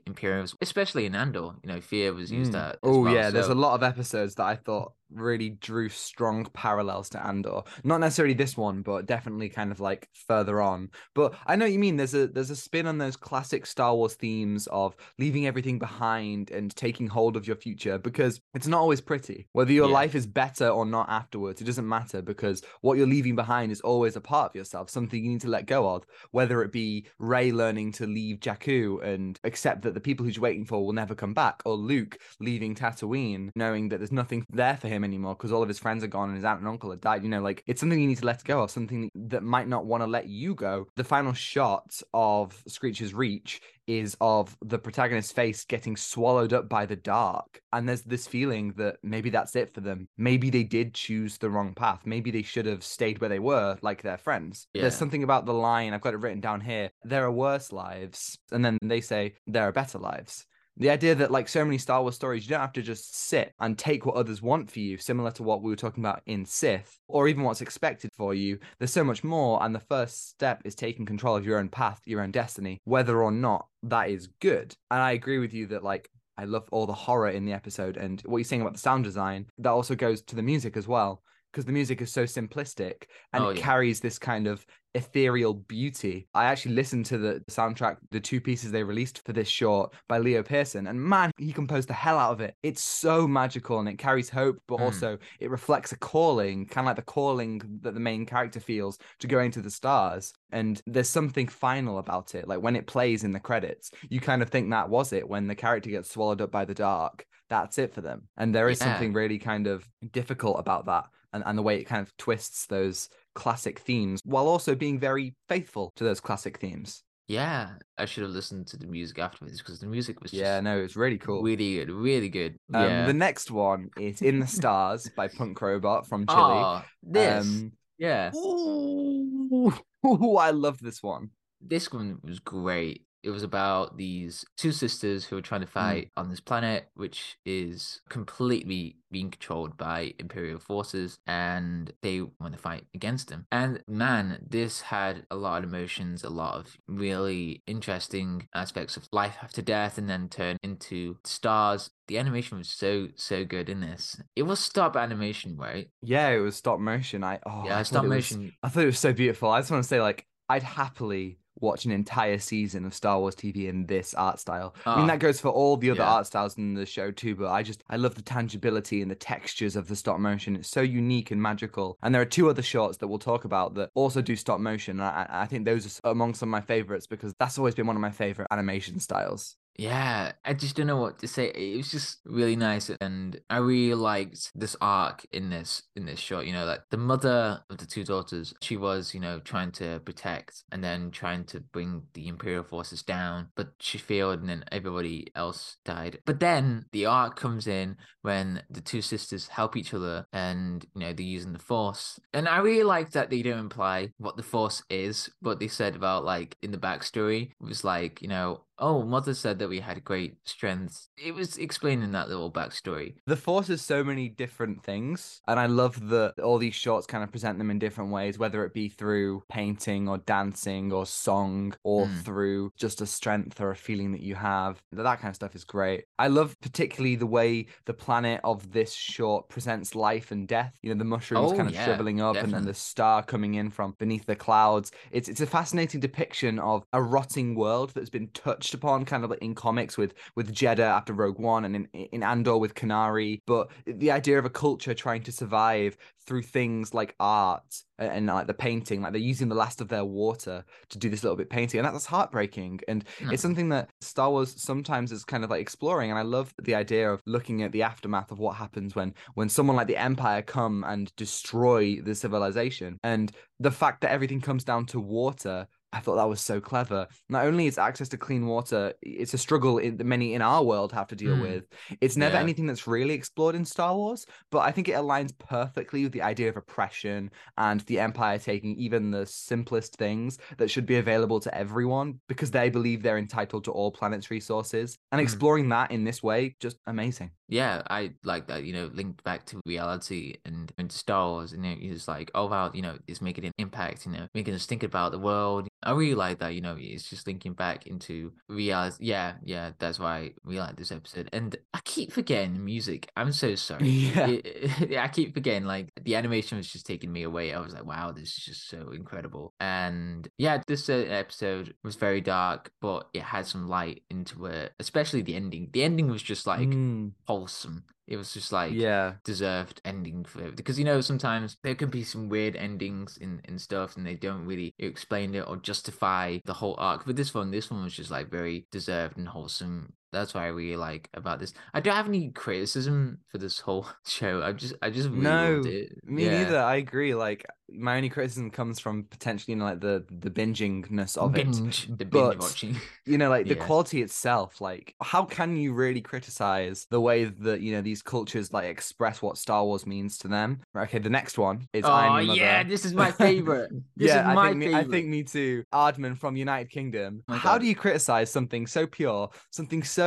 Especially 0.62 1.06
in 1.06 1.16
Andor. 1.16 1.52
You 1.64 1.68
know, 1.68 1.82
fear 1.82 2.14
was 2.14 2.32
used 2.32 2.54
Mm. 2.54 2.70
at. 2.70 2.80
Oh 2.84 3.02
well, 3.04 3.14
yeah, 3.14 3.30
there's 3.30 3.48
a 3.48 3.56
lot 3.56 3.76
of 3.76 3.84
episodes 3.84 4.36
that 4.36 4.44
I 4.46 4.56
thought 4.56 4.94
really 5.16 5.52
drew 5.52 5.90
strong 5.90 6.46
parallels 6.54 7.10
to 7.10 7.26
Andor. 7.26 7.62
Not 7.84 8.00
necessarily 8.00 8.34
this 8.34 8.58
one, 8.58 8.82
but 8.82 9.06
definitely 9.06 9.50
kind 9.50 9.72
of 9.72 9.80
like 9.80 10.08
further 10.28 10.62
on. 10.62 10.90
But 11.16 11.34
I 11.46 11.56
know 11.56 11.66
what 11.66 11.72
you 11.74 11.80
mean. 11.80 11.98
There's 11.98 12.14
a 12.14 12.28
there's 12.28 12.50
a 12.50 12.56
spin 12.56 12.88
on 12.88 12.98
those 12.98 13.16
classic 13.16 13.66
Star 13.66 13.96
Wars 13.96 14.16
themes 14.16 14.68
of 14.68 14.96
leaving 15.20 15.48
everything 15.48 15.80
behind 15.80 16.52
and 16.52 16.76
taking 16.76 17.08
hold 17.08 17.36
of 17.38 17.48
your 17.48 17.56
future 17.56 17.98
because 17.98 18.40
it's 18.54 18.68
not 18.68 18.80
always 18.82 19.02
pretty. 19.02 19.48
Whether 19.54 19.72
your 19.74 19.88
Yeah. 19.88 19.94
life 19.94 20.16
is 20.16 20.26
better 20.28 20.70
or 20.70 20.86
not 20.86 21.10
afterwards, 21.10 21.62
it 21.62 21.66
doesn't 21.66 21.88
matter 21.88 22.22
because 22.22 22.62
what 22.82 22.98
you're 22.98 23.08
leaving 23.08 23.36
behind 23.36 23.72
is 23.72 23.82
always 23.82 24.16
a 24.16 24.22
part 24.22 24.52
of 24.52 24.56
yourself, 24.56 24.90
something 24.90 25.24
you 25.24 25.32
need 25.32 25.42
to 25.42 25.50
let 25.50 25.66
go 25.66 25.94
of. 25.94 26.04
Whether 26.32 26.62
it 26.64 26.72
be 26.72 27.06
Rey 27.20 27.52
learning 27.52 27.92
to 27.94 28.08
leave 28.08 28.40
Jakku 28.40 29.04
and 29.04 29.40
accept 29.44 29.82
that 29.84 29.94
the 29.94 30.00
people 30.00 30.26
who's 30.26 30.40
waiting 30.40 30.66
for 30.66 30.84
will 30.86 30.94
never 30.94 31.16
come 31.16 31.34
back, 31.34 31.62
or 31.66 31.76
Luke 31.76 32.18
leaving 32.40 32.76
Tatooine, 32.76 33.50
knowing 33.56 33.90
that 33.90 33.98
there's 34.00 34.12
nothing 34.12 34.46
there 34.50 34.78
for 34.78 34.88
him 34.88 35.03
anymore 35.04 35.36
because 35.36 35.52
all 35.52 35.62
of 35.62 35.68
his 35.68 35.80
friends 35.80 36.04
are 36.04 36.08
gone 36.08 36.30
and 36.30 36.36
his 36.36 36.46
aunt 36.46 36.60
and 36.60 36.68
uncle 36.68 36.92
have 36.92 37.02
died. 37.02 37.24
You 37.24 37.30
know, 37.30 37.42
like 37.42 37.64
it's 37.68 37.80
something 37.80 38.00
you 38.00 38.08
need 38.08 38.20
to 38.20 38.26
let 38.26 38.44
go 38.44 38.62
of, 38.64 38.72
something 38.72 39.10
that 39.16 39.44
might 39.44 39.68
not 39.68 39.86
want 39.86 40.04
to 40.04 40.08
let 40.08 40.28
you 40.28 40.56
go. 40.56 40.88
The 40.96 41.04
final 41.04 41.34
shot 41.34 42.02
of 42.14 42.62
Screech's 42.68 43.14
Reach 43.14 43.62
is 43.86 44.16
of 44.22 44.56
the 44.62 44.80
protagonist's 44.80 45.34
face 45.34 45.66
getting 45.66 45.98
swallowed 45.98 46.54
up 46.54 46.70
by 46.70 46.86
the 46.86 46.96
dark. 46.96 47.62
And 47.74 47.88
there's 47.88 48.04
this 48.04 48.28
feeling 48.28 48.74
that 48.78 48.96
maybe 49.04 49.30
that's 49.30 49.58
it 49.58 49.74
for 49.74 49.82
them. 49.82 50.08
Maybe 50.18 50.50
they 50.50 50.64
did 50.64 50.94
choose 50.94 51.38
the 51.38 51.50
wrong 51.50 51.74
path. 51.74 52.04
Maybe 52.06 52.32
they 52.32 52.44
should 52.44 52.66
have 52.66 52.84
stayed 52.84 53.20
where 53.20 53.30
they 53.30 53.40
were, 53.40 53.78
like 53.82 54.02
their 54.02 54.18
friends. 54.18 54.68
Yeah. 54.74 54.84
There's 54.84 54.96
something 54.96 55.24
about 55.24 55.46
the 55.46 55.54
line, 55.54 55.94
I've 55.94 56.00
got 56.00 56.14
it 56.14 56.22
written 56.22 56.40
down 56.40 56.62
here 56.62 56.92
there 57.04 57.26
are 57.26 57.32
worse 57.32 57.72
lives. 57.72 58.38
And 58.52 58.64
then 58.64 58.78
they 58.82 59.02
say 59.02 59.36
there 59.48 59.68
are 59.68 59.72
better 59.72 59.98
lives. 59.98 60.46
The 60.78 60.90
idea 60.90 61.14
that, 61.16 61.30
like 61.30 61.48
so 61.48 61.64
many 61.64 61.78
Star 61.78 62.02
Wars 62.02 62.16
stories, 62.16 62.44
you 62.44 62.50
don't 62.50 62.60
have 62.60 62.74
to 62.74 62.82
just 62.82 63.16
sit 63.16 63.54
and 63.60 63.78
take 63.78 64.06
what 64.06 64.16
others 64.16 64.42
want 64.42 64.72
for 64.72 64.80
you, 64.80 64.98
similar 64.98 65.30
to 65.32 65.44
what 65.44 65.62
we 65.62 65.70
were 65.70 65.76
talking 65.76 66.04
about 66.04 66.24
in 66.26 66.46
Sith, 66.46 67.00
or 67.08 67.28
even 67.28 67.44
what's 67.44 67.62
expected 67.62 68.10
for 68.18 68.34
you. 68.34 68.58
There's 68.80 68.92
so 68.92 69.04
much 69.04 69.24
more, 69.24 69.62
and 69.64 69.76
the 69.76 69.80
first 69.80 70.30
step 70.30 70.62
is 70.66 70.74
taking 70.74 71.06
control 71.06 71.36
of 71.36 71.46
your 71.46 71.60
own 71.60 71.70
path, 71.70 72.02
your 72.06 72.22
own 72.22 72.32
destiny, 72.32 72.80
whether 72.86 73.22
or 73.22 73.32
not 73.32 73.68
that 73.84 74.10
is 74.10 74.30
good. 74.42 74.76
And 74.90 75.00
I 75.00 75.12
agree 75.12 75.38
with 75.38 75.54
you 75.54 75.68
that, 75.68 75.84
like, 75.84 76.10
I 76.38 76.46
love 76.46 76.68
all 76.72 76.88
the 76.88 76.94
horror 76.94 77.30
in 77.30 77.46
the 77.46 77.54
episode, 77.54 77.98
and 77.98 78.20
what 78.22 78.40
you're 78.40 78.44
saying 78.44 78.64
about 78.64 78.74
the 78.74 78.80
sound 78.80 79.04
design, 79.04 79.46
that 79.60 79.70
also 79.70 79.94
goes 79.94 80.24
to 80.24 80.36
the 80.36 80.42
music 80.42 80.76
as 80.76 80.88
well. 80.88 81.22
Because 81.52 81.66
the 81.66 81.72
music 81.72 82.02
is 82.02 82.12
so 82.12 82.24
simplistic 82.24 83.04
and 83.32 83.44
Oh, 83.44 83.50
it 83.50 83.58
yeah. 83.58 83.64
carries 83.64 84.00
this 84.00 84.18
kind 84.18 84.48
of 84.48 84.66
ethereal 84.96 85.54
beauty. 85.54 86.28
I 86.34 86.46
actually 86.46 86.76
listened 86.76 87.06
to 87.08 87.18
the 87.18 87.44
soundtrack, 87.50 87.98
the 88.12 88.20
two 88.20 88.40
pieces 88.40 88.72
they 88.72 88.84
released 88.84 89.24
for 89.26 89.34
this 89.34 89.48
short 89.48 89.94
by 90.08 90.20
Leo 90.20 90.44
Pearson, 90.44 90.88
and 90.88 91.02
man, 91.02 91.32
he 91.38 91.52
composed 91.52 91.90
the 91.90 91.94
hell 91.94 92.18
out 92.20 92.32
of 92.32 92.42
it. 92.42 92.56
It's 92.64 92.82
so 92.82 93.28
magical 93.28 93.80
and 93.80 93.90
it 93.90 93.98
carries 93.98 94.30
hope, 94.30 94.58
but 94.68 94.78
Mm. 94.78 94.82
also 94.82 95.18
it 95.40 95.50
reflects 95.50 95.92
a 95.92 95.98
calling, 95.98 96.66
kind 96.68 96.86
of 96.86 96.90
like 96.90 96.96
the 96.98 97.02
calling 97.02 97.62
that 97.82 97.94
the 97.94 98.00
main 98.00 98.26
character 98.26 98.60
feels 98.60 98.98
to 99.20 99.28
go 99.28 99.40
into 99.40 99.62
the 99.62 99.72
stars. 99.72 100.34
And 100.52 100.82
there's 100.86 101.10
something 101.10 101.48
final 101.48 101.98
about 101.98 102.36
it. 102.36 102.48
Like 102.48 102.62
when 102.62 102.76
it 102.76 102.88
plays 102.88 103.24
in 103.24 103.32
the 103.32 103.40
credits, 103.40 103.92
you 104.10 104.20
kind 104.20 104.42
of 104.42 104.50
think 104.50 104.70
that 104.70 104.90
was 104.90 105.14
it. 105.14 105.28
When 105.28 105.48
the 105.48 105.56
character 105.56 105.90
gets 105.90 106.12
swallowed 106.12 106.42
up 106.42 106.52
by 106.52 106.66
the 106.66 106.74
dark, 106.76 107.26
that's 107.50 107.78
it 107.78 107.94
for 107.94 108.02
them. 108.02 108.28
And 108.38 108.54
there 108.54 108.70
is 108.70 108.80
Yeah. 108.80 108.86
something 108.86 109.14
really 109.14 109.40
kind 109.40 109.68
of 109.68 109.88
difficult 110.12 110.60
about 110.60 110.86
that 110.86 111.06
and, 111.34 111.44
and 111.46 111.58
the 111.58 111.62
way 111.64 111.78
it 111.80 111.86
kind 111.86 112.02
of 112.02 112.16
twists 112.18 112.68
those 112.68 113.10
classic 113.36 113.80
themes 113.80 114.20
while 114.24 114.48
also 114.48 114.76
being 114.76 115.00
very 115.00 115.36
faithful 115.50 115.92
to 115.96 116.04
those 116.04 116.20
classic 116.20 116.58
themes. 116.58 117.04
Yeah, 117.28 117.70
I 117.98 118.04
should 118.06 118.24
have 118.24 118.34
listened 118.34 118.68
to 118.68 118.78
the 118.78 118.86
music 118.86 119.18
afterwards 119.18 119.58
because 119.60 119.80
the 119.80 119.86
music 119.88 120.22
was 120.22 120.32
just 120.32 120.42
Yeah, 120.42 120.60
no, 120.60 120.78
it's 120.80 120.96
really 120.98 121.18
cool. 121.18 121.42
really 121.42 121.76
good, 121.78 121.90
really 121.90 122.30
good. 122.30 122.58
Um, 122.74 122.84
yeah. 122.84 123.08
The 123.08 123.14
next 123.14 123.50
one 123.50 123.90
is 123.98 124.22
In 124.22 124.40
the 124.40 124.48
Stars 124.60 125.10
by 125.16 125.30
Punkrobot 125.30 126.06
from 126.06 126.28
Chile. 126.28 126.40
Oh, 126.42 126.84
this. 127.02 127.46
Um, 127.46 127.72
yeah. 127.98 128.32
ooh, 128.36 129.74
ooh, 130.06 130.36
I 130.38 130.52
love 130.52 130.80
this 130.80 131.02
one. 131.02 131.30
this 131.62 131.92
one 131.94 132.18
was 132.24 132.40
great. 132.40 133.06
It 133.24 133.30
was 133.30 133.42
about 133.44 133.98
these 133.98 134.44
two 134.58 134.72
sisters 134.72 135.26
who 135.26 135.38
are 135.38 135.42
trying 135.42 135.62
to 135.62 135.68
Mm. 135.68 135.72
fight 135.72 136.12
on 136.18 136.30
this 136.30 136.40
planet, 136.42 136.90
which 136.94 137.38
is 137.46 138.02
completely 138.10 138.98
being 139.12 139.30
controlled 139.32 139.78
by 139.78 140.14
Imperial 140.20 140.60
forces, 140.60 141.18
and 141.28 141.94
they 142.02 142.22
want 142.22 142.54
to 142.54 142.58
fight 142.60 142.86
against 142.96 143.30
them. 143.30 143.46
And 143.52 143.84
man, 143.88 144.46
this 144.50 144.82
had 144.82 145.26
a 145.30 145.36
lot 145.36 145.64
of 145.64 145.70
emotions, 145.70 146.24
a 146.24 146.30
lot 146.30 146.56
of 146.56 146.78
really 146.88 147.62
interesting 147.68 148.48
aspects 148.56 148.98
of 148.98 149.08
life 149.12 149.38
after 149.42 149.62
death, 149.62 149.98
and 149.98 150.10
then 150.10 150.30
turn 150.30 150.58
into 150.64 151.18
stars. 151.24 151.92
The 152.08 152.18
animation 152.18 152.58
was 152.58 152.70
so 152.70 153.10
so 153.16 153.46
good 153.46 153.70
in 153.70 153.80
this. 153.82 154.20
It 154.36 154.44
was 154.44 154.60
stop 154.60 154.98
animation, 154.98 155.56
right? 155.58 155.90
Yeah, 156.02 156.30
it 156.30 156.40
was 156.40 156.56
stop 156.58 156.80
motion. 156.80 157.24
I 157.24 157.40
oh, 157.46 157.64
yeah, 157.66 157.78
I 157.78 157.84
stop 157.84 158.04
it 158.06 158.08
was- 158.10 158.32
motion. 158.36 158.52
I 158.64 158.70
thought 158.70 158.84
it 158.84 158.88
was 158.88 159.00
so 159.00 159.14
beautiful. 159.14 159.50
I 159.50 159.60
just 159.62 159.72
want 159.72 159.84
to 159.84 159.88
say, 159.88 160.02
like, 160.02 160.26
I'd 160.50 160.64
happily 160.64 161.38
watch 161.64 161.86
an 161.86 161.92
entire 161.92 162.38
season 162.38 162.86
of 162.86 162.94
Star 162.94 163.20
Wars 163.20 163.36
TV 163.36 163.68
in 163.68 163.88
this 163.88 164.14
art 164.14 164.40
style. 164.40 164.76
I 164.86 164.98
mean, 164.98 165.06
Ah, 165.06 165.08
that 165.14 165.20
goes 165.20 165.40
for 165.40 165.48
all 165.50 165.78
the 165.78 165.90
other 165.90 166.02
yeah. 166.02 166.14
art 166.14 166.28
styles 166.28 166.58
in 166.58 166.76
the 166.76 166.86
show 166.86 167.10
too, 167.10 167.36
but 167.36 167.50
I 167.50 167.64
just, 167.64 167.84
I 167.90 167.96
love 167.96 168.16
the 168.16 168.22
tangibility 168.22 169.02
and 169.02 169.10
the 169.10 169.16
textures 169.16 169.76
of 169.76 169.88
the 169.88 169.96
stop 169.96 170.20
motion. 170.20 170.56
It's 170.56 170.70
so 170.70 170.82
unique 170.82 171.32
and 171.32 171.42
magical. 171.42 171.98
And 172.04 172.14
there 172.14 172.22
are 172.22 172.26
two 172.26 172.50
other 172.50 172.62
shorts 172.62 172.98
that 172.98 173.08
we'll 173.08 173.20
talk 173.20 173.46
about 173.46 173.74
that 173.76 173.90
also 173.96 174.22
do 174.22 174.36
stop 174.36 174.60
motion. 174.60 175.00
And 175.00 175.04
I, 175.08 175.26
I 175.30 175.46
think 175.46 175.66
those 175.66 176.00
are 176.04 176.12
among 176.12 176.34
some 176.36 176.50
of 176.50 176.52
my 176.52 176.62
favorites 176.62 177.08
because 177.08 177.34
that's 177.40 177.58
always 177.58 177.74
been 177.76 177.88
one 177.88 177.96
of 177.96 178.02
my 178.02 178.12
favorite 178.12 178.48
animation 178.52 179.00
styles. 179.00 179.56
Yeah, 179.76 180.34
I 180.46 180.54
just 180.54 180.76
don't 180.76 180.86
know 180.86 180.98
what 180.98 181.18
to 181.20 181.28
say. 181.28 181.48
It 181.48 181.78
was 181.78 181.90
just 181.90 182.20
really 182.26 182.56
nice, 182.56 182.92
and 183.02 183.40
I 183.50 183.58
really 183.58 183.96
liked 183.96 184.52
this 184.54 184.76
arc 184.80 185.26
in 185.32 185.50
this 185.50 185.82
in 185.96 186.06
this 186.06 186.20
shot. 186.20 186.46
You 186.46 186.54
know, 186.54 186.66
like 186.66 186.82
the 186.92 186.98
mother 186.98 187.64
of 187.72 187.78
the 187.80 187.88
two 187.88 188.04
daughters, 188.04 188.54
she 188.62 188.78
was, 188.78 189.16
you 189.16 189.20
know, 189.20 189.40
trying 189.40 189.72
to 189.74 190.00
protect 190.06 190.64
and 190.72 190.84
then 190.84 191.10
trying 191.10 191.46
to 191.46 191.60
bring 191.60 192.04
the 192.14 192.28
Imperial 192.28 192.64
forces 192.64 193.02
down, 193.02 193.50
but 193.56 193.70
she 193.80 193.98
failed, 193.98 194.42
and 194.42 194.50
then 194.50 194.64
everybody 194.72 195.32
else 195.36 195.78
died. 195.86 196.20
But 196.26 196.40
then 196.40 196.86
the 196.92 197.08
arc 197.08 197.36
comes 197.36 197.66
in 197.66 197.98
when 198.22 198.62
the 198.70 198.82
two 198.82 199.02
sisters 199.02 199.48
help 199.48 199.76
each 199.76 199.94
other, 199.94 200.28
and 200.32 200.86
you 200.94 201.02
know 201.02 201.14
they're 201.14 201.26
using 201.26 201.54
the 201.54 201.60
Force. 201.60 202.20
And 202.32 202.48
I 202.48 202.58
really 202.60 202.84
like 202.84 203.12
that 203.12 203.32
they 203.32 203.42
don't 203.42 203.58
imply 203.58 204.12
what 204.18 204.38
the 204.38 204.44
Force 204.44 204.84
is, 204.92 205.32
but 205.42 205.60
they 205.60 205.68
said 205.68 205.96
about 205.96 206.26
like 206.26 206.58
in 206.62 206.72
the 206.72 206.78
backstory 206.78 207.52
it 207.60 207.68
was 207.68 207.84
like 207.84 208.22
you 208.22 208.28
know 208.28 208.62
oh, 208.80 209.04
mother 209.04 209.34
said 209.34 209.60
that 209.60 209.70
we 209.70 209.80
had 209.80 210.04
great 210.04 210.36
strengths. 210.46 211.10
It 211.18 211.34
was 211.34 211.58
explaining 211.58 212.12
that 212.12 212.28
little 212.30 212.52
backstory. 212.52 213.16
The 213.26 213.36
Force 213.38 213.70
is 213.70 213.82
so 213.82 214.04
many 214.04 214.30
different 214.30 214.84
things, 214.84 215.42
and 215.48 215.60
I 215.60 215.68
love 215.68 216.10
that 216.10 216.40
all 216.40 216.58
these 216.58 216.76
shorts 216.76 217.06
kind 217.08 217.24
of 217.24 217.32
present 217.32 217.58
them 217.58 217.70
in 217.72 217.80
different 217.80 218.12
ways, 218.12 218.38
whether 218.38 218.66
it 218.66 218.74
be 218.74 218.90
through 218.90 219.44
painting 219.50 220.10
or 220.10 220.18
dancing 220.20 220.92
or 220.92 221.06
song 221.06 221.74
or 221.84 222.08
Mm. 222.08 222.24
through 222.24 222.72
just 222.78 223.02
a 223.02 223.06
strength 223.06 223.62
or 223.62 223.72
a 223.72 223.76
feeling 223.76 224.12
that 224.12 224.22
you 224.22 224.36
have. 224.36 224.82
That 224.92 225.20
kind 225.20 225.30
of 225.30 225.36
stuff 225.36 225.56
is 225.56 225.64
great. 225.64 226.06
I 226.18 226.28
love 226.28 226.56
particularly 226.62 227.16
the 227.16 227.28
way 227.28 227.68
the 227.86 227.94
planet 227.94 228.42
of 228.44 228.72
this 228.72 228.94
short 228.94 229.48
presents 229.50 229.96
life 229.96 230.32
and 230.32 230.48
death. 230.48 230.74
You 230.82 230.90
know, 230.94 230.98
the 230.98 231.06
mushrooms 231.06 231.52
Oh, 231.52 231.56
kind 231.56 231.68
of 231.70 231.76
yeah, 231.76 231.84
shriveling 231.86 232.22
up 232.22 232.36
and 232.44 232.54
then 232.54 232.66
the 232.66 232.74
star 232.74 233.24
coming 233.24 233.54
in 233.56 233.70
from 233.70 233.96
beneath 234.00 234.26
the 234.26 234.36
clouds. 234.36 234.92
It's 235.12 235.30
it's 235.30 235.42
a 235.42 235.46
fascinating 235.48 236.00
depiction 236.00 236.60
of 236.60 236.84
a 236.94 237.02
rotting 237.02 237.56
world 237.56 237.92
that's 237.92 238.10
been 238.10 238.30
touched 238.30 238.63
upon 238.74 239.04
kind 239.04 239.24
of 239.24 239.30
like 239.32 239.40
in 239.40 239.56
comics 239.56 239.98
with 239.98 240.14
with 240.36 240.54
Jedha 240.54 240.80
after 240.80 241.14
Rogue 241.14 241.40
One 241.40 241.66
and 241.66 241.76
in, 241.76 241.86
in 241.94 242.24
Andor 242.24 242.58
with 242.58 242.76
Kenari. 242.76 243.42
But 243.48 243.72
the 243.86 244.12
idea 244.12 244.40
of 244.40 244.46
a 244.46 244.50
culture 244.50 244.94
trying 244.94 245.24
to 245.24 245.32
survive 245.32 245.98
through 246.26 246.44
things 246.44 246.94
like 246.94 247.16
art 247.20 247.64
and, 247.98 248.12
and 248.12 248.28
like 248.28 248.48
the 248.48 248.54
painting, 248.54 249.02
like 249.02 249.12
they're 249.12 249.20
using 249.22 249.50
the 249.50 249.56
last 249.56 249.82
of 249.82 249.90
their 249.90 250.06
water 250.06 250.64
to 250.90 250.98
do 250.98 251.10
this 251.10 251.24
little 251.24 251.36
bit 251.36 251.50
painting, 251.50 251.80
and 251.80 251.86
that, 251.86 251.92
that's 251.92 252.06
heartbreaking. 252.06 252.80
And 252.88 253.04
No. 253.22 253.32
it's 253.32 253.42
something 253.42 253.70
that 253.70 253.90
Star 254.00 254.30
Wars 254.30 254.54
sometimes 254.62 255.12
is 255.12 255.26
kind 255.26 255.44
of 255.44 255.50
like 255.50 255.62
exploring, 255.62 256.12
and 256.12 256.18
I 256.20 256.24
love 256.24 256.54
the 256.62 256.76
idea 256.76 257.12
of 257.12 257.22
looking 257.26 257.64
at 257.64 257.72
the 257.72 257.84
aftermath 257.84 258.32
of 258.32 258.40
what 258.40 258.56
happens 258.56 258.96
when 258.96 259.14
when 259.34 259.50
someone 259.50 259.76
like 259.76 259.88
the 259.88 259.98
Empire 259.98 260.42
come 260.42 260.84
and 260.86 261.14
destroy 261.16 262.00
the 262.02 262.16
civilization, 262.16 262.98
and 263.04 263.32
the 263.60 263.72
fact 263.72 264.02
that 264.02 264.12
everything 264.12 264.40
comes 264.42 264.64
down 264.64 264.86
to 264.88 265.00
water. 265.00 265.68
I 265.94 266.00
thought 266.00 266.16
that 266.16 266.28
was 266.28 266.42
so 266.42 266.60
clever. 266.60 267.08
Not 267.30 267.46
only 267.46 267.68
is 267.68 267.78
access 267.78 268.10
to 268.10 268.18
clean 268.18 268.48
water, 268.48 268.94
it's 269.04 269.34
a 269.34 269.38
struggle 269.38 269.78
in, 269.78 269.98
that 269.98 270.06
many 270.06 270.34
in 270.34 270.42
our 270.42 270.64
world 270.64 270.92
have 270.92 271.08
to 271.10 271.16
deal 271.16 271.36
Mm. 271.38 271.42
with. 271.42 271.64
It's 272.02 272.18
never 272.18 272.36
Yeah. 272.36 272.42
anything 272.42 272.66
that's 272.66 272.88
really 272.88 273.14
explored 273.14 273.54
in 273.56 273.64
Star 273.64 273.96
Wars, 273.96 274.26
but 274.50 274.60
I 274.60 274.72
think 274.72 274.90
it 274.90 274.94
aligns 274.96 275.38
perfectly 275.38 276.04
with 276.04 276.12
the 276.12 276.24
idea 276.24 276.50
of 276.50 276.58
oppression 276.58 277.30
and 277.58 277.82
the 277.82 278.00
Empire 278.00 278.40
taking 278.40 278.76
even 278.76 279.12
the 279.12 279.26
simplest 279.28 279.96
things 279.98 280.40
that 280.58 280.72
should 280.72 280.88
be 280.88 280.96
available 280.96 281.40
to 281.42 281.56
everyone 281.56 282.20
because 282.28 282.50
they 282.50 282.70
believe 282.70 283.04
they're 283.04 283.18
entitled 283.20 283.64
to 283.66 283.72
all 283.72 283.92
planet's 283.92 284.32
resources. 284.32 284.98
And 285.12 285.20
Mm. 285.20 285.24
exploring 285.24 285.70
that 285.70 285.92
in 285.92 286.04
this 286.04 286.24
way, 286.24 286.56
just 286.60 286.78
amazing. 286.88 287.32
Yeah, 287.54 287.84
I 287.90 288.14
like 288.24 288.48
that, 288.48 288.64
you 288.64 288.74
know, 288.74 288.90
linked 288.94 289.24
back 289.24 289.46
to 289.48 289.62
reality 289.66 290.36
and 290.46 290.72
into 290.78 290.98
Star 290.98 291.30
Wars. 291.30 291.54
And 291.54 291.66
it's 291.66 292.08
like, 292.08 292.32
oh, 292.34 292.48
wow, 292.48 292.72
you 292.74 292.82
know, 292.82 292.98
it's 293.08 293.22
making 293.22 293.46
an 293.46 293.52
impact, 293.60 294.06
you 294.06 294.12
know, 294.12 294.28
making 294.34 294.54
us 294.56 294.66
think 294.66 294.84
about 294.84 295.12
the 295.12 295.20
world. 295.20 295.68
I 295.84 295.92
really 295.92 296.16
like 296.16 296.40
that, 296.40 296.56
you 296.56 296.62
know, 296.62 296.76
it's 296.80 297.10
just 297.10 297.28
linking 297.28 297.54
back 297.54 297.86
into 297.88 298.32
reality. 298.50 299.06
Yeah, 299.06 299.34
yeah, 299.44 299.72
that's 299.80 300.00
why 300.00 300.34
we 300.44 300.60
like 300.60 300.78
this 300.78 300.92
episode. 300.92 301.30
And 301.34 301.56
I 301.74 301.80
keep 301.84 302.12
forgetting 302.12 302.54
the 302.54 302.60
music. 302.60 303.12
I'm 303.16 303.32
so 303.32 303.56
sorry. 303.70 303.88
Yeah. 303.88 304.28
It- 304.28 304.98
I 304.98 305.08
keep 305.08 305.34
forgetting, 305.34 305.66
like, 305.66 305.92
the 306.02 306.16
animation 306.16 306.58
was 306.58 306.72
just 306.72 306.86
taking 306.86 307.12
me 307.12 307.24
away. 307.24 307.54
I 307.54 307.60
was 307.60 307.74
like, 307.74 307.86
wow, 307.86 308.12
this 308.12 308.38
is 308.38 308.46
just 308.46 308.70
so 308.70 308.92
incredible. 308.92 309.54
And 309.60 310.28
yeah, 310.38 310.62
this 310.68 310.90
uh, 310.90 310.94
episode 310.94 311.76
was 311.84 311.96
very 311.96 312.22
dark, 312.22 312.72
but 312.82 313.08
it 313.14 313.22
had 313.24 313.46
some 313.46 313.68
light 313.68 314.04
into 314.10 314.46
it, 314.46 314.74
especially 314.80 315.22
the 315.22 315.36
ending. 315.36 315.70
The 315.72 315.84
ending 315.84 316.08
was 316.10 316.24
just 316.24 316.48
like 316.48 316.70
Mm, 316.70 317.12
wholesome. 317.44 317.84
It 318.08 318.18
was 318.18 318.34
just 318.34 318.52
like 318.52 318.74
yeah. 318.74 319.14
deserved 319.24 319.82
ending 319.86 320.26
for 320.26 320.44
it 320.44 320.56
because 320.56 320.78
you 320.78 320.86
know 320.86 321.02
sometimes 321.02 321.58
there 321.64 321.76
can 321.76 321.90
be 321.90 322.04
some 322.04 322.30
weird 322.30 322.56
endings 322.56 323.18
in 323.18 323.42
in 323.46 323.60
stuff 323.60 323.96
and 323.96 324.06
they 324.06 324.16
don't 324.16 324.46
really 324.46 324.74
explain 324.80 325.36
it 325.36 325.48
or 325.48 325.58
justify 325.58 326.40
the 326.46 326.54
whole 326.54 326.76
arc. 326.78 327.06
But 327.06 327.16
this 327.16 327.34
one, 327.34 327.52
this 327.52 327.70
one 327.72 327.84
was 327.84 327.94
just 327.94 328.12
like 328.12 328.30
very 328.30 328.66
deserved 328.72 329.18
and 329.18 329.28
wholesome. 329.28 329.94
That's 330.14 330.34
what 330.34 330.44
I 330.44 330.48
really 330.48 330.78
like 330.78 331.10
about 331.14 331.40
this. 331.40 331.54
I 331.74 331.80
don't 331.82 331.96
have 331.96 332.08
any 332.08 332.30
criticism 332.30 333.20
for 333.28 333.38
this 333.40 333.60
whole 333.60 333.88
show. 334.06 334.42
I 334.42 334.54
just 334.54 334.76
I 334.82 334.90
just 334.90 335.10
really 335.10 335.22
No, 335.24 335.56
loved 335.56 335.68
it. 335.68 336.04
Me 336.06 336.26
Yeah. 336.26 336.44
neither. 336.44 336.60
I 336.60 336.76
agree. 336.76 337.14
Like 337.16 337.46
my 337.76 337.96
only 337.98 338.10
criticism 338.10 338.52
comes 338.52 338.80
from 338.80 339.06
potentially, 339.06 339.54
you 339.54 339.60
know, 339.60 339.66
like 339.66 339.80
the 339.82 340.06
the 340.12 340.30
bingingness 340.30 341.18
of 341.18 341.36
it. 341.36 341.46
binge 341.46 341.88
the 341.88 342.06
binge 342.06 342.12
but- 342.12 342.40
watching. 342.40 342.76
you 343.06 343.18
know 343.18 343.30
like 343.30 343.48
the 343.48 343.56
Yeah. 343.56 343.66
quality 343.66 344.02
itself 344.02 344.62
like 344.62 344.96
how 345.02 345.24
can 345.26 345.56
you 345.58 345.74
really 345.74 346.02
criticize 346.02 346.86
the 346.90 347.02
way 347.02 347.26
that 347.26 347.60
you 347.62 347.72
know 347.74 347.82
these 347.82 348.02
cultures 348.02 348.54
like 348.54 348.66
express 348.66 349.22
what 349.22 349.38
star 349.38 349.66
wars 349.66 349.86
means 349.86 350.18
to 350.20 350.28
them 350.28 350.50
Right, 350.74 350.88
okay 350.88 351.00
the 351.00 351.10
next 351.10 351.38
one 351.38 351.68
is 351.74 351.84
oh 351.86 352.18
yeah, 352.20 352.64
this 352.64 352.86
is 352.86 352.94
my 352.94 353.12
favorite. 353.12 353.72
This 353.96 354.10
yeah, 354.10 354.30
is 354.30 354.36
my 354.36 354.46
I 354.46 354.50
think, 354.50 354.58
me. 354.60 354.74
I 354.76 354.84
think 354.94 355.08
me 355.08 355.24
too. 355.24 355.64
Aardman 355.74 356.18
from 356.18 356.36
United 356.36 356.70
Kingdom. 356.78 357.24
Oh 357.28 357.34
my 357.34 357.38
How 357.38 357.54
God. 357.54 357.62
do 357.62 357.68
you 357.68 357.76
criticize 357.76 358.30
something 358.32 358.64
so 358.68 358.82
pure, 358.88 359.30
something 359.52 359.84
so 359.84 360.03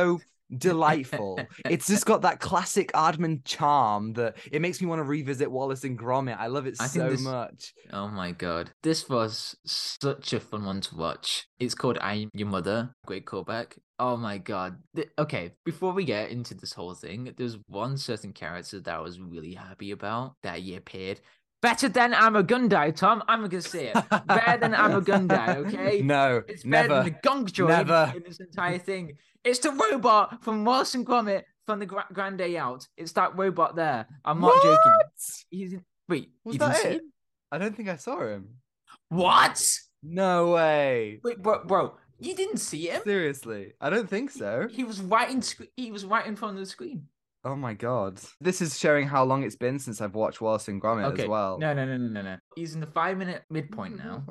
delightful? 0.55 1.39
it's 1.65 1.87
just 1.87 2.05
got 2.05 2.21
that 2.21 2.39
classic 2.39 2.91
Aardman 2.93 3.43
charm 3.45 4.13
that 4.13 4.37
it 4.51 4.61
makes 4.61 4.81
me 4.81 4.87
want 4.87 4.99
to 4.99 5.03
revisit 5.03 5.51
Wallace 5.51 5.83
and 5.83 5.97
Gromit. 5.97 6.37
I 6.37 6.47
love 6.47 6.67
it 6.67 6.75
I 6.79 6.87
so 6.87 7.09
this- 7.09 7.21
much. 7.21 7.73
Oh 7.91 8.07
my 8.07 8.31
god. 8.31 8.71
This 8.83 9.09
was 9.09 9.55
such 9.65 10.33
a 10.33 10.39
fun 10.39 10.65
one 10.65 10.81
to 10.81 10.95
watch. 10.95 11.47
It's 11.59 11.75
called 11.75 11.97
I'm 12.01 12.29
Your 12.33 12.47
Mother. 12.47 12.93
Great 13.05 13.25
callback. 13.25 13.77
Oh 13.99 14.15
my 14.15 14.37
god. 14.37 14.77
Th- 14.95 15.09
okay, 15.17 15.53
before 15.65 15.91
we 15.91 16.05
get 16.05 16.29
into 16.29 16.53
this 16.53 16.73
whole 16.73 16.93
thing, 16.93 17.33
there's 17.35 17.57
one 17.67 17.97
certain 17.97 18.31
character 18.31 18.79
that 18.79 18.95
I 18.95 18.99
was 18.99 19.19
really 19.19 19.53
happy 19.53 19.91
about 19.91 20.35
that 20.43 20.59
he 20.59 20.75
appeared. 20.75 21.19
Better 21.61 21.89
than 21.89 22.13
Amagundai, 22.13 22.95
Tom. 22.95 23.23
I'm 23.27 23.41
gonna 23.47 23.61
say 23.61 23.87
it. 23.87 24.09
Better 24.27 24.57
than 24.59 24.73
Amagundai, 24.85 25.55
okay? 25.65 26.01
No, 26.01 26.43
It's 26.47 26.63
better 26.63 26.87
never. 26.89 27.03
than 27.03 27.13
the 27.13 27.19
gong 27.23 27.45
droid 27.47 27.67
Never. 27.69 28.13
in 28.15 28.23
this 28.23 28.39
entire 28.39 28.77
thing. 28.77 29.17
It's 29.43 29.59
the 29.59 29.71
robot 29.71 30.43
from 30.43 30.65
Wallace 30.65 30.93
and 30.93 31.05
Gromit 31.05 31.43
from 31.65 31.79
the 31.79 31.85
Gra- 31.85 32.05
Grand 32.13 32.37
Day 32.37 32.57
Out. 32.57 32.87
It's 32.95 33.11
that 33.13 33.35
robot 33.37 33.75
there. 33.75 34.05
I'm 34.23 34.39
not 34.39 34.53
joking. 34.61 34.77
What? 34.85 35.11
He's 35.49 35.73
in... 35.73 35.83
Wait, 36.07 36.29
Was 36.43 36.53
you 36.53 36.59
didn't 36.59 36.73
that 36.73 36.81
see 36.81 36.87
it? 36.89 36.93
him? 37.01 37.13
I 37.51 37.57
don't 37.57 37.75
think 37.75 37.89
I 37.89 37.95
saw 37.95 38.19
him. 38.25 38.49
What? 39.09 39.79
No 40.03 40.51
way. 40.51 41.19
Wait, 41.23 41.41
bro, 41.41 41.63
bro, 41.65 41.95
you 42.19 42.35
didn't 42.35 42.57
see 42.57 42.89
him? 42.89 43.01
Seriously, 43.03 43.73
I 43.81 43.89
don't 43.89 44.09
think 44.09 44.31
so. 44.31 44.67
He 44.69 44.83
was 44.83 45.01
right 45.01 45.29
in. 45.29 45.41
Sc- 45.41 45.63
he 45.75 45.91
was 45.91 46.05
right 46.05 46.25
in 46.25 46.35
front 46.35 46.55
of 46.55 46.59
the 46.59 46.65
screen. 46.65 47.07
Oh 47.47 47.55
my 47.55 47.73
god. 47.73 48.19
This 48.41 48.61
is 48.61 48.77
showing 48.77 49.07
how 49.07 49.23
long 49.23 49.43
it's 49.43 49.55
been 49.55 49.79
since 49.79 50.01
I've 50.01 50.15
watched 50.15 50.41
Wallace 50.41 50.67
and 50.67 50.81
Gromit 50.81 51.05
okay. 51.13 51.23
as 51.23 51.29
well. 51.29 51.57
No, 51.57 51.73
no, 51.73 51.85
no, 51.85 51.95
no, 51.95 52.09
no, 52.09 52.21
no. 52.21 52.37
He's 52.57 52.73
in 52.73 52.81
the 52.81 52.87
five 52.87 53.17
minute 53.17 53.43
midpoint 53.49 53.97
now. 53.97 54.25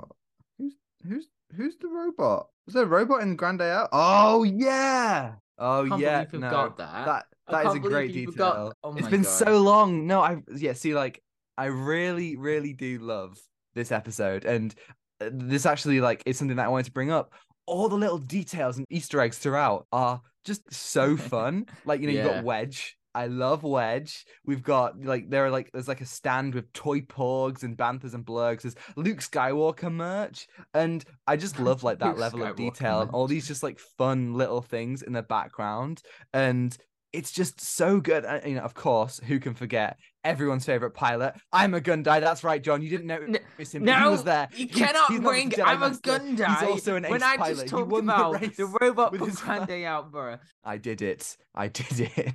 Who's 0.59 0.75
who's 1.09 1.27
who's 1.57 1.77
the 1.79 1.89
robot? 1.89 2.49
Was 2.67 2.75
there 2.75 2.83
a 2.83 2.87
robot 2.87 3.23
in 3.23 3.35
Grand 3.35 3.59
Day 3.59 3.71
Out? 3.71 3.89
Oh 3.91 4.43
yeah. 4.43 5.33
Oh 5.59 5.85
yeah. 5.97 6.27
you 6.31 6.39
no. 6.41 6.49
forgot 6.49 6.77
that. 6.77 7.07
That 7.07 7.25
that 7.49 7.67
is 7.69 7.75
a 7.75 7.79
great 7.79 8.13
detail. 8.13 8.33
forgot- 8.33 8.77
Oh 8.85 8.95
it's 8.95 9.09
been 9.09 9.23
God. 9.23 9.31
so 9.31 9.63
long. 9.63 10.07
No, 10.07 10.21
I 10.21 10.43
yeah. 10.55 10.75
See, 10.75 10.95
like 10.95 11.23
I 11.57 11.67
really, 11.67 12.37
really 12.37 12.75
do 12.75 12.99
love 12.99 13.39
this 13.75 13.93
episode, 13.93 14.45
and 14.45 14.75
uh, 15.23 15.31
this 15.33 15.65
actually 15.65 16.03
like 16.03 16.23
is 16.27 16.37
something 16.37 16.59
that 16.59 16.67
I 16.67 16.69
wanted 16.69 16.87
to 16.87 16.93
bring 16.93 17.11
up. 17.11 17.33
All 17.67 17.89
the 17.89 17.97
little 17.97 18.19
details 18.19 18.77
and 18.77 18.85
Easter 18.91 19.23
eggs 19.23 19.39
throughout 19.39 19.87
are 19.91 20.21
just 20.45 20.71
so 20.73 21.17
fun. 21.17 21.67
like 21.87 22.03
you 22.03 22.09
know, 22.09 22.13
you've 22.13 22.27
got 22.27 22.45
Wedge. 22.45 22.99
I 23.17 23.29
love 23.29 23.63
Wedge. 23.63 24.27
We've 24.45 24.63
got 24.63 25.03
like 25.03 25.31
there 25.31 25.47
are 25.47 25.51
like 25.51 25.73
there's 25.73 25.89
like 25.89 26.03
a 26.03 26.07
stand 26.07 26.55
with 26.55 26.71
toy 26.75 27.01
porgs 27.01 27.63
and 27.63 27.75
banthas 27.75 28.13
and 28.13 28.27
blurgs. 28.27 28.61
There's 28.61 28.77
Luke 28.95 29.21
Skywalker 29.21 29.91
merch, 29.91 30.47
and 30.75 31.03
I 31.27 31.39
just 31.39 31.59
love 31.69 31.83
like 31.83 31.99
that 32.01 32.19
level 32.19 32.43
of 32.43 32.51
Skywalker 32.51 32.57
detail 32.57 33.01
and 33.01 33.11
all 33.13 33.27
these 33.27 33.49
just 33.49 33.63
like 33.63 33.79
fun 33.79 34.35
little 34.35 34.61
things 34.61 35.01
in 35.01 35.15
the 35.15 35.23
background, 35.23 36.03
and 36.35 36.77
it's 37.17 37.33
just 37.33 37.61
so 37.61 38.01
good. 38.01 38.25
And, 38.25 38.45
you 38.49 38.55
know, 38.57 38.63
of 38.63 38.75
course, 38.75 39.21
who 39.27 39.39
can 39.41 39.55
forget 39.55 39.99
everyone's 40.25 40.65
favorite 40.65 40.91
pilot? 40.93 41.35
I'm 41.53 41.75
a 41.75 41.81
Gundai. 41.81 42.21
That's 42.21 42.45
right, 42.45 42.63
John. 42.63 42.83
You 42.83 42.91
didn't 42.91 43.07
know 43.07 43.17
N- 43.17 43.35
him, 43.35 43.41
but 43.57 43.67
he 43.69 43.79
No, 43.79 44.11
was 44.11 44.25
there. 44.25 44.49
you 44.55 44.69
cannot 44.69 45.11
he's 45.11 45.21
bring. 45.21 45.53
I'm 45.65 45.83
a. 45.83 45.91
Gundai. 45.91 46.59
He's 46.61 46.69
also 46.69 46.97
an 46.97 47.05
when 47.05 47.23
ace 47.23 47.29
I 47.29 47.37
pilot. 47.37 47.55
just 47.57 47.69
talked 47.69 47.89
won 47.89 48.07
the 48.07 48.15
about 48.15 48.41
race 48.41 48.57
the, 48.57 48.67
robot 48.81 49.13
with 49.13 49.23
his 49.23 49.39
Grand 49.41 49.63
fa- 49.63 49.67
Day 49.73 49.85
Out, 49.87 50.13
bro. 50.13 50.37
I 50.65 50.77
did 50.77 51.03
it. 51.03 51.37
I 51.55 51.69
did 51.81 52.01
it. 52.17 52.35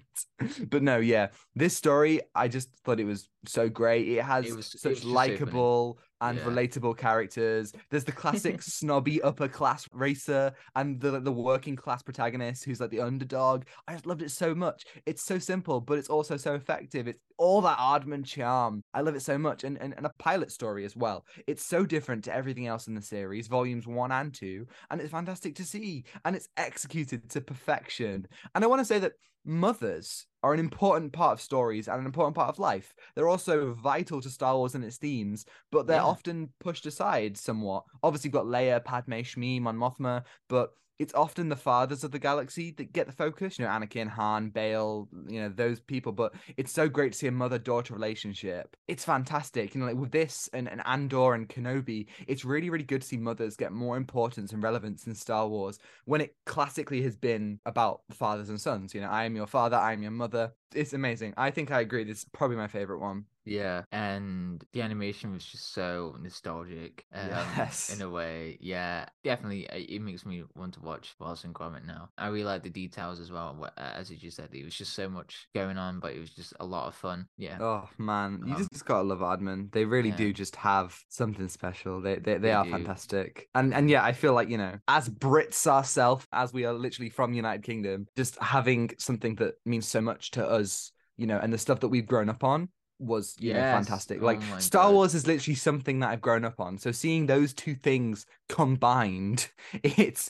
but 0.70 0.82
no, 0.84 0.98
yeah, 0.98 1.28
this 1.56 1.76
story, 1.78 2.22
I 2.34 2.48
just 2.48 2.70
thought 2.84 3.00
it 3.00 3.06
was 3.06 3.30
so 3.46 3.70
great. 3.70 4.08
It 4.08 4.24
has 4.24 4.46
It 4.48 4.56
was- 4.56 4.80
such 4.82 5.04
likable 5.04 6.00
and 6.22 6.38
Yeah. 6.38 6.44
relatable 6.44 6.98
characters. 6.98 7.74
There's 7.90 8.04
the 8.06 8.12
classic 8.12 8.62
snobby 8.64 9.22
upper 9.22 9.48
class 9.48 9.88
racer 9.92 10.54
and 10.76 11.00
the 11.00 11.20
the 11.20 11.32
working 11.32 11.76
class 11.76 12.02
protagonist 12.02 12.64
who's 12.64 12.80
like 12.80 12.92
the 12.92 13.02
underdog. 13.02 13.66
I 13.88 13.94
just 13.94 14.06
loved 14.06 14.22
it 14.22 14.32
so 14.32 14.56
much. 14.56 14.86
It's 15.06 15.24
so 15.24 15.40
simple, 15.40 15.82
but 15.82 15.98
it's 15.98 16.10
also 16.10 16.38
so 16.38 16.54
effective. 16.56 17.08
It's 17.08 17.20
all 17.38 17.62
that 17.62 17.78
Aardman 17.80 18.26
charm. 18.26 18.84
I 18.94 19.02
love 19.02 19.16
it 19.16 19.22
so 19.22 19.38
much. 19.38 19.64
And, 19.64 19.78
and 19.82 19.94
and 19.98 20.06
a 20.06 20.12
pilot 20.20 20.52
story 20.52 20.86
as 20.86 20.96
well. 20.96 21.26
It's 21.48 21.66
so 21.66 21.86
different 21.86 22.24
to 22.26 22.34
everything 22.34 22.68
else 22.68 22.88
in 22.88 22.94
the 22.96 23.02
series, 23.02 23.48
volumes 23.48 23.88
one 23.88 24.12
and 24.12 24.34
two, 24.34 24.68
and 24.90 25.02
it's 25.02 25.12
fantastic 25.12 25.56
to 25.56 25.66
see. 25.66 26.06
And 26.24 26.36
it's 26.36 26.48
executed 26.58 27.30
to 27.32 27.42
perfection. 27.42 28.28
And 28.56 28.64
I 28.64 28.68
want 28.68 28.80
to 28.80 28.86
say 28.86 29.00
that 29.00 29.14
mothers 29.46 30.26
are 30.44 30.54
an 30.54 30.60
important 30.60 31.14
part 31.14 31.34
of 31.34 31.42
stories 31.42 31.88
and 31.88 32.00
an 32.00 32.06
important 32.06 32.36
part 32.36 32.50
of 32.50 32.60
life. 32.60 32.94
They're 33.16 33.30
also 33.30 33.74
vital 33.74 34.22
to 34.22 34.30
Star 34.30 34.56
Wars 34.58 34.76
and 34.76 34.84
its 34.84 34.98
themes, 34.98 35.46
but 35.72 35.88
they're 35.88 36.02
Yeah. 36.02 36.04
often 36.04 36.54
pushed 36.60 36.86
aside 36.86 37.38
somewhat. 37.38 37.84
Obviously, 38.04 38.28
you've 38.30 38.34
got 38.34 38.46
Leia, 38.46 38.84
Padme, 38.84 39.14
Shmi, 39.22 39.62
Mon 39.62 39.78
Mothma, 39.78 40.26
but 40.50 40.72
it's 41.02 41.16
often 41.16 41.50
the 41.50 41.56
fathers 41.56 42.04
of 42.04 42.12
the 42.12 42.20
galaxy 42.20 42.70
that 42.78 42.94
get 42.94 43.08
the 43.08 43.12
focus. 43.12 43.58
You 43.58 43.66
know, 43.66 43.72
Anakin, 43.72 44.08
Han, 44.08 44.50
Bail, 44.50 45.10
you 45.28 45.42
know, 45.42 45.50
those 45.50 45.80
people. 45.80 46.12
But 46.12 46.36
it's 46.58 46.72
so 46.72 46.88
great 46.88 47.14
to 47.14 47.18
see 47.18 47.26
a 47.26 47.32
mother-daughter 47.32 47.92
relationship. 47.96 48.78
It's 48.88 49.04
fantastic. 49.04 49.74
You 49.74 49.82
know, 49.82 49.88
like 49.88 49.96
with 49.96 50.12
this 50.12 50.48
and, 50.54 50.70
and 50.70 50.80
Andor 50.86 51.34
and 51.34 51.50
Kenobi, 51.50 52.06
it's 52.28 52.46
really, 52.46 52.70
really 52.70 52.84
good 52.84 53.02
to 53.02 53.08
see 53.08 53.18
mothers 53.18 53.56
get 53.56 53.72
more 53.72 53.98
importance 53.98 54.54
and 54.54 54.62
relevance 54.62 55.08
in 55.08 55.16
Star 55.16 55.48
Wars 55.48 55.80
when 56.06 56.22
it 56.22 56.36
classically 56.46 57.02
has 57.02 57.18
been 57.18 57.60
about 57.66 58.02
fathers 58.12 58.50
and 58.50 58.62
sons. 58.62 58.94
You 58.94 59.02
know, 59.02 59.10
I 59.10 59.24
am 59.24 59.36
your 59.36 59.48
father, 59.48 59.78
I 59.78 59.94
am 59.94 60.04
your 60.04 60.12
mother. 60.12 60.54
It's 60.74 60.94
amazing. 60.94 61.34
I 61.38 61.52
think 61.52 61.72
I 61.72 61.82
agree. 61.82 62.04
This 62.04 62.20
is 62.20 62.26
probably 62.26 62.58
my 62.58 62.68
favorite 62.68 63.00
one. 63.00 63.26
Yeah, 63.44 63.84
and 63.92 64.64
the 64.72 64.84
animation 64.84 65.32
was 65.34 65.44
just 65.44 65.74
so 65.74 66.16
nostalgic. 66.20 67.06
Um, 67.14 67.30
Yes. 67.58 67.90
in 67.90 68.02
a 68.02 68.10
way. 68.10 68.58
Yeah, 68.62 69.08
definitely. 69.24 69.70
uh, 69.70 69.78
It 69.78 70.00
makes 70.02 70.26
me 70.26 70.44
want 70.56 70.76
to 70.76 70.82
watch 70.82 71.16
Wallace 71.20 71.44
and 71.44 71.54
Gromit 71.56 71.86
now. 71.86 72.10
I 72.18 72.28
really 72.28 72.44
like 72.44 72.64
the 72.64 72.70
details 72.70 73.20
as 73.20 73.32
well. 73.32 73.70
As 73.78 74.10
you 74.12 74.18
just 74.18 74.38
said, 74.38 74.54
it 74.54 74.64
was 74.64 74.76
just 74.76 74.94
so 74.94 75.10
much 75.10 75.48
going 75.54 75.78
on, 75.78 76.00
but 76.00 76.14
it 76.14 76.20
was 76.20 76.30
just 76.34 76.54
a 76.60 76.66
lot 76.66 76.88
of 76.88 76.96
fun. 76.96 77.28
Yeah, 77.38 77.58
Oh 77.60 77.88
man, 77.98 78.42
you 78.46 78.56
Um, 78.56 78.56
just, 78.56 78.72
just 78.72 78.86
gotta 78.86 79.04
love 79.04 79.20
Aardman. 79.20 79.72
They 79.72 79.86
really 79.86 80.10
yeah. 80.10 80.16
do 80.16 80.34
just 80.34 80.56
have 80.56 80.98
something 81.10 81.48
special. 81.48 82.02
They 82.02 82.16
they, 82.16 82.38
they, 82.38 82.52
They 82.52 82.54
are 82.54 82.64
do. 82.64 82.72
fantastic. 82.72 83.50
And 83.54 83.74
and 83.74 83.90
yeah, 83.90 84.04
I 84.04 84.14
feel 84.14 84.34
like 84.34 84.50
you 84.50 84.58
know, 84.58 84.80
as 84.88 85.10
Brits 85.10 85.68
ourselves, 85.68 86.26
as 86.32 86.54
we 86.54 86.66
are 86.66 86.74
literally 86.74 87.10
from 87.10 87.34
United 87.34 87.64
Kingdom, 87.64 88.08
just 88.16 88.40
having 88.42 88.90
something 88.98 89.36
that 89.36 89.56
means 89.66 89.88
so 89.88 90.02
much 90.02 90.32
to 90.32 90.48
us, 90.48 90.61
you 91.18 91.28
know, 91.28 91.38
and 91.38 91.52
the 91.52 91.58
stuff 91.58 91.80
that 91.82 91.90
we've 91.90 92.08
grown 92.08 92.30
up 92.30 92.44
on 92.44 92.70
was 93.00 93.36
you 93.40 93.54
know 93.54 93.60
fantastic. 93.60 94.20
Oh 94.22 94.26
Like 94.26 94.42
my 94.50 94.60
Star 94.60 94.86
God. 94.86 94.94
Wars 94.94 95.16
is 95.16 95.28
literally 95.28 95.56
something 95.56 96.00
that 96.00 96.10
I've 96.10 96.22
grown 96.22 96.46
up 96.46 96.60
on. 96.60 96.78
So 96.78 96.92
seeing 96.92 97.26
those 97.26 97.54
two 97.54 97.76
things 97.76 98.26
combined, 98.48 99.50
it's 99.84 100.30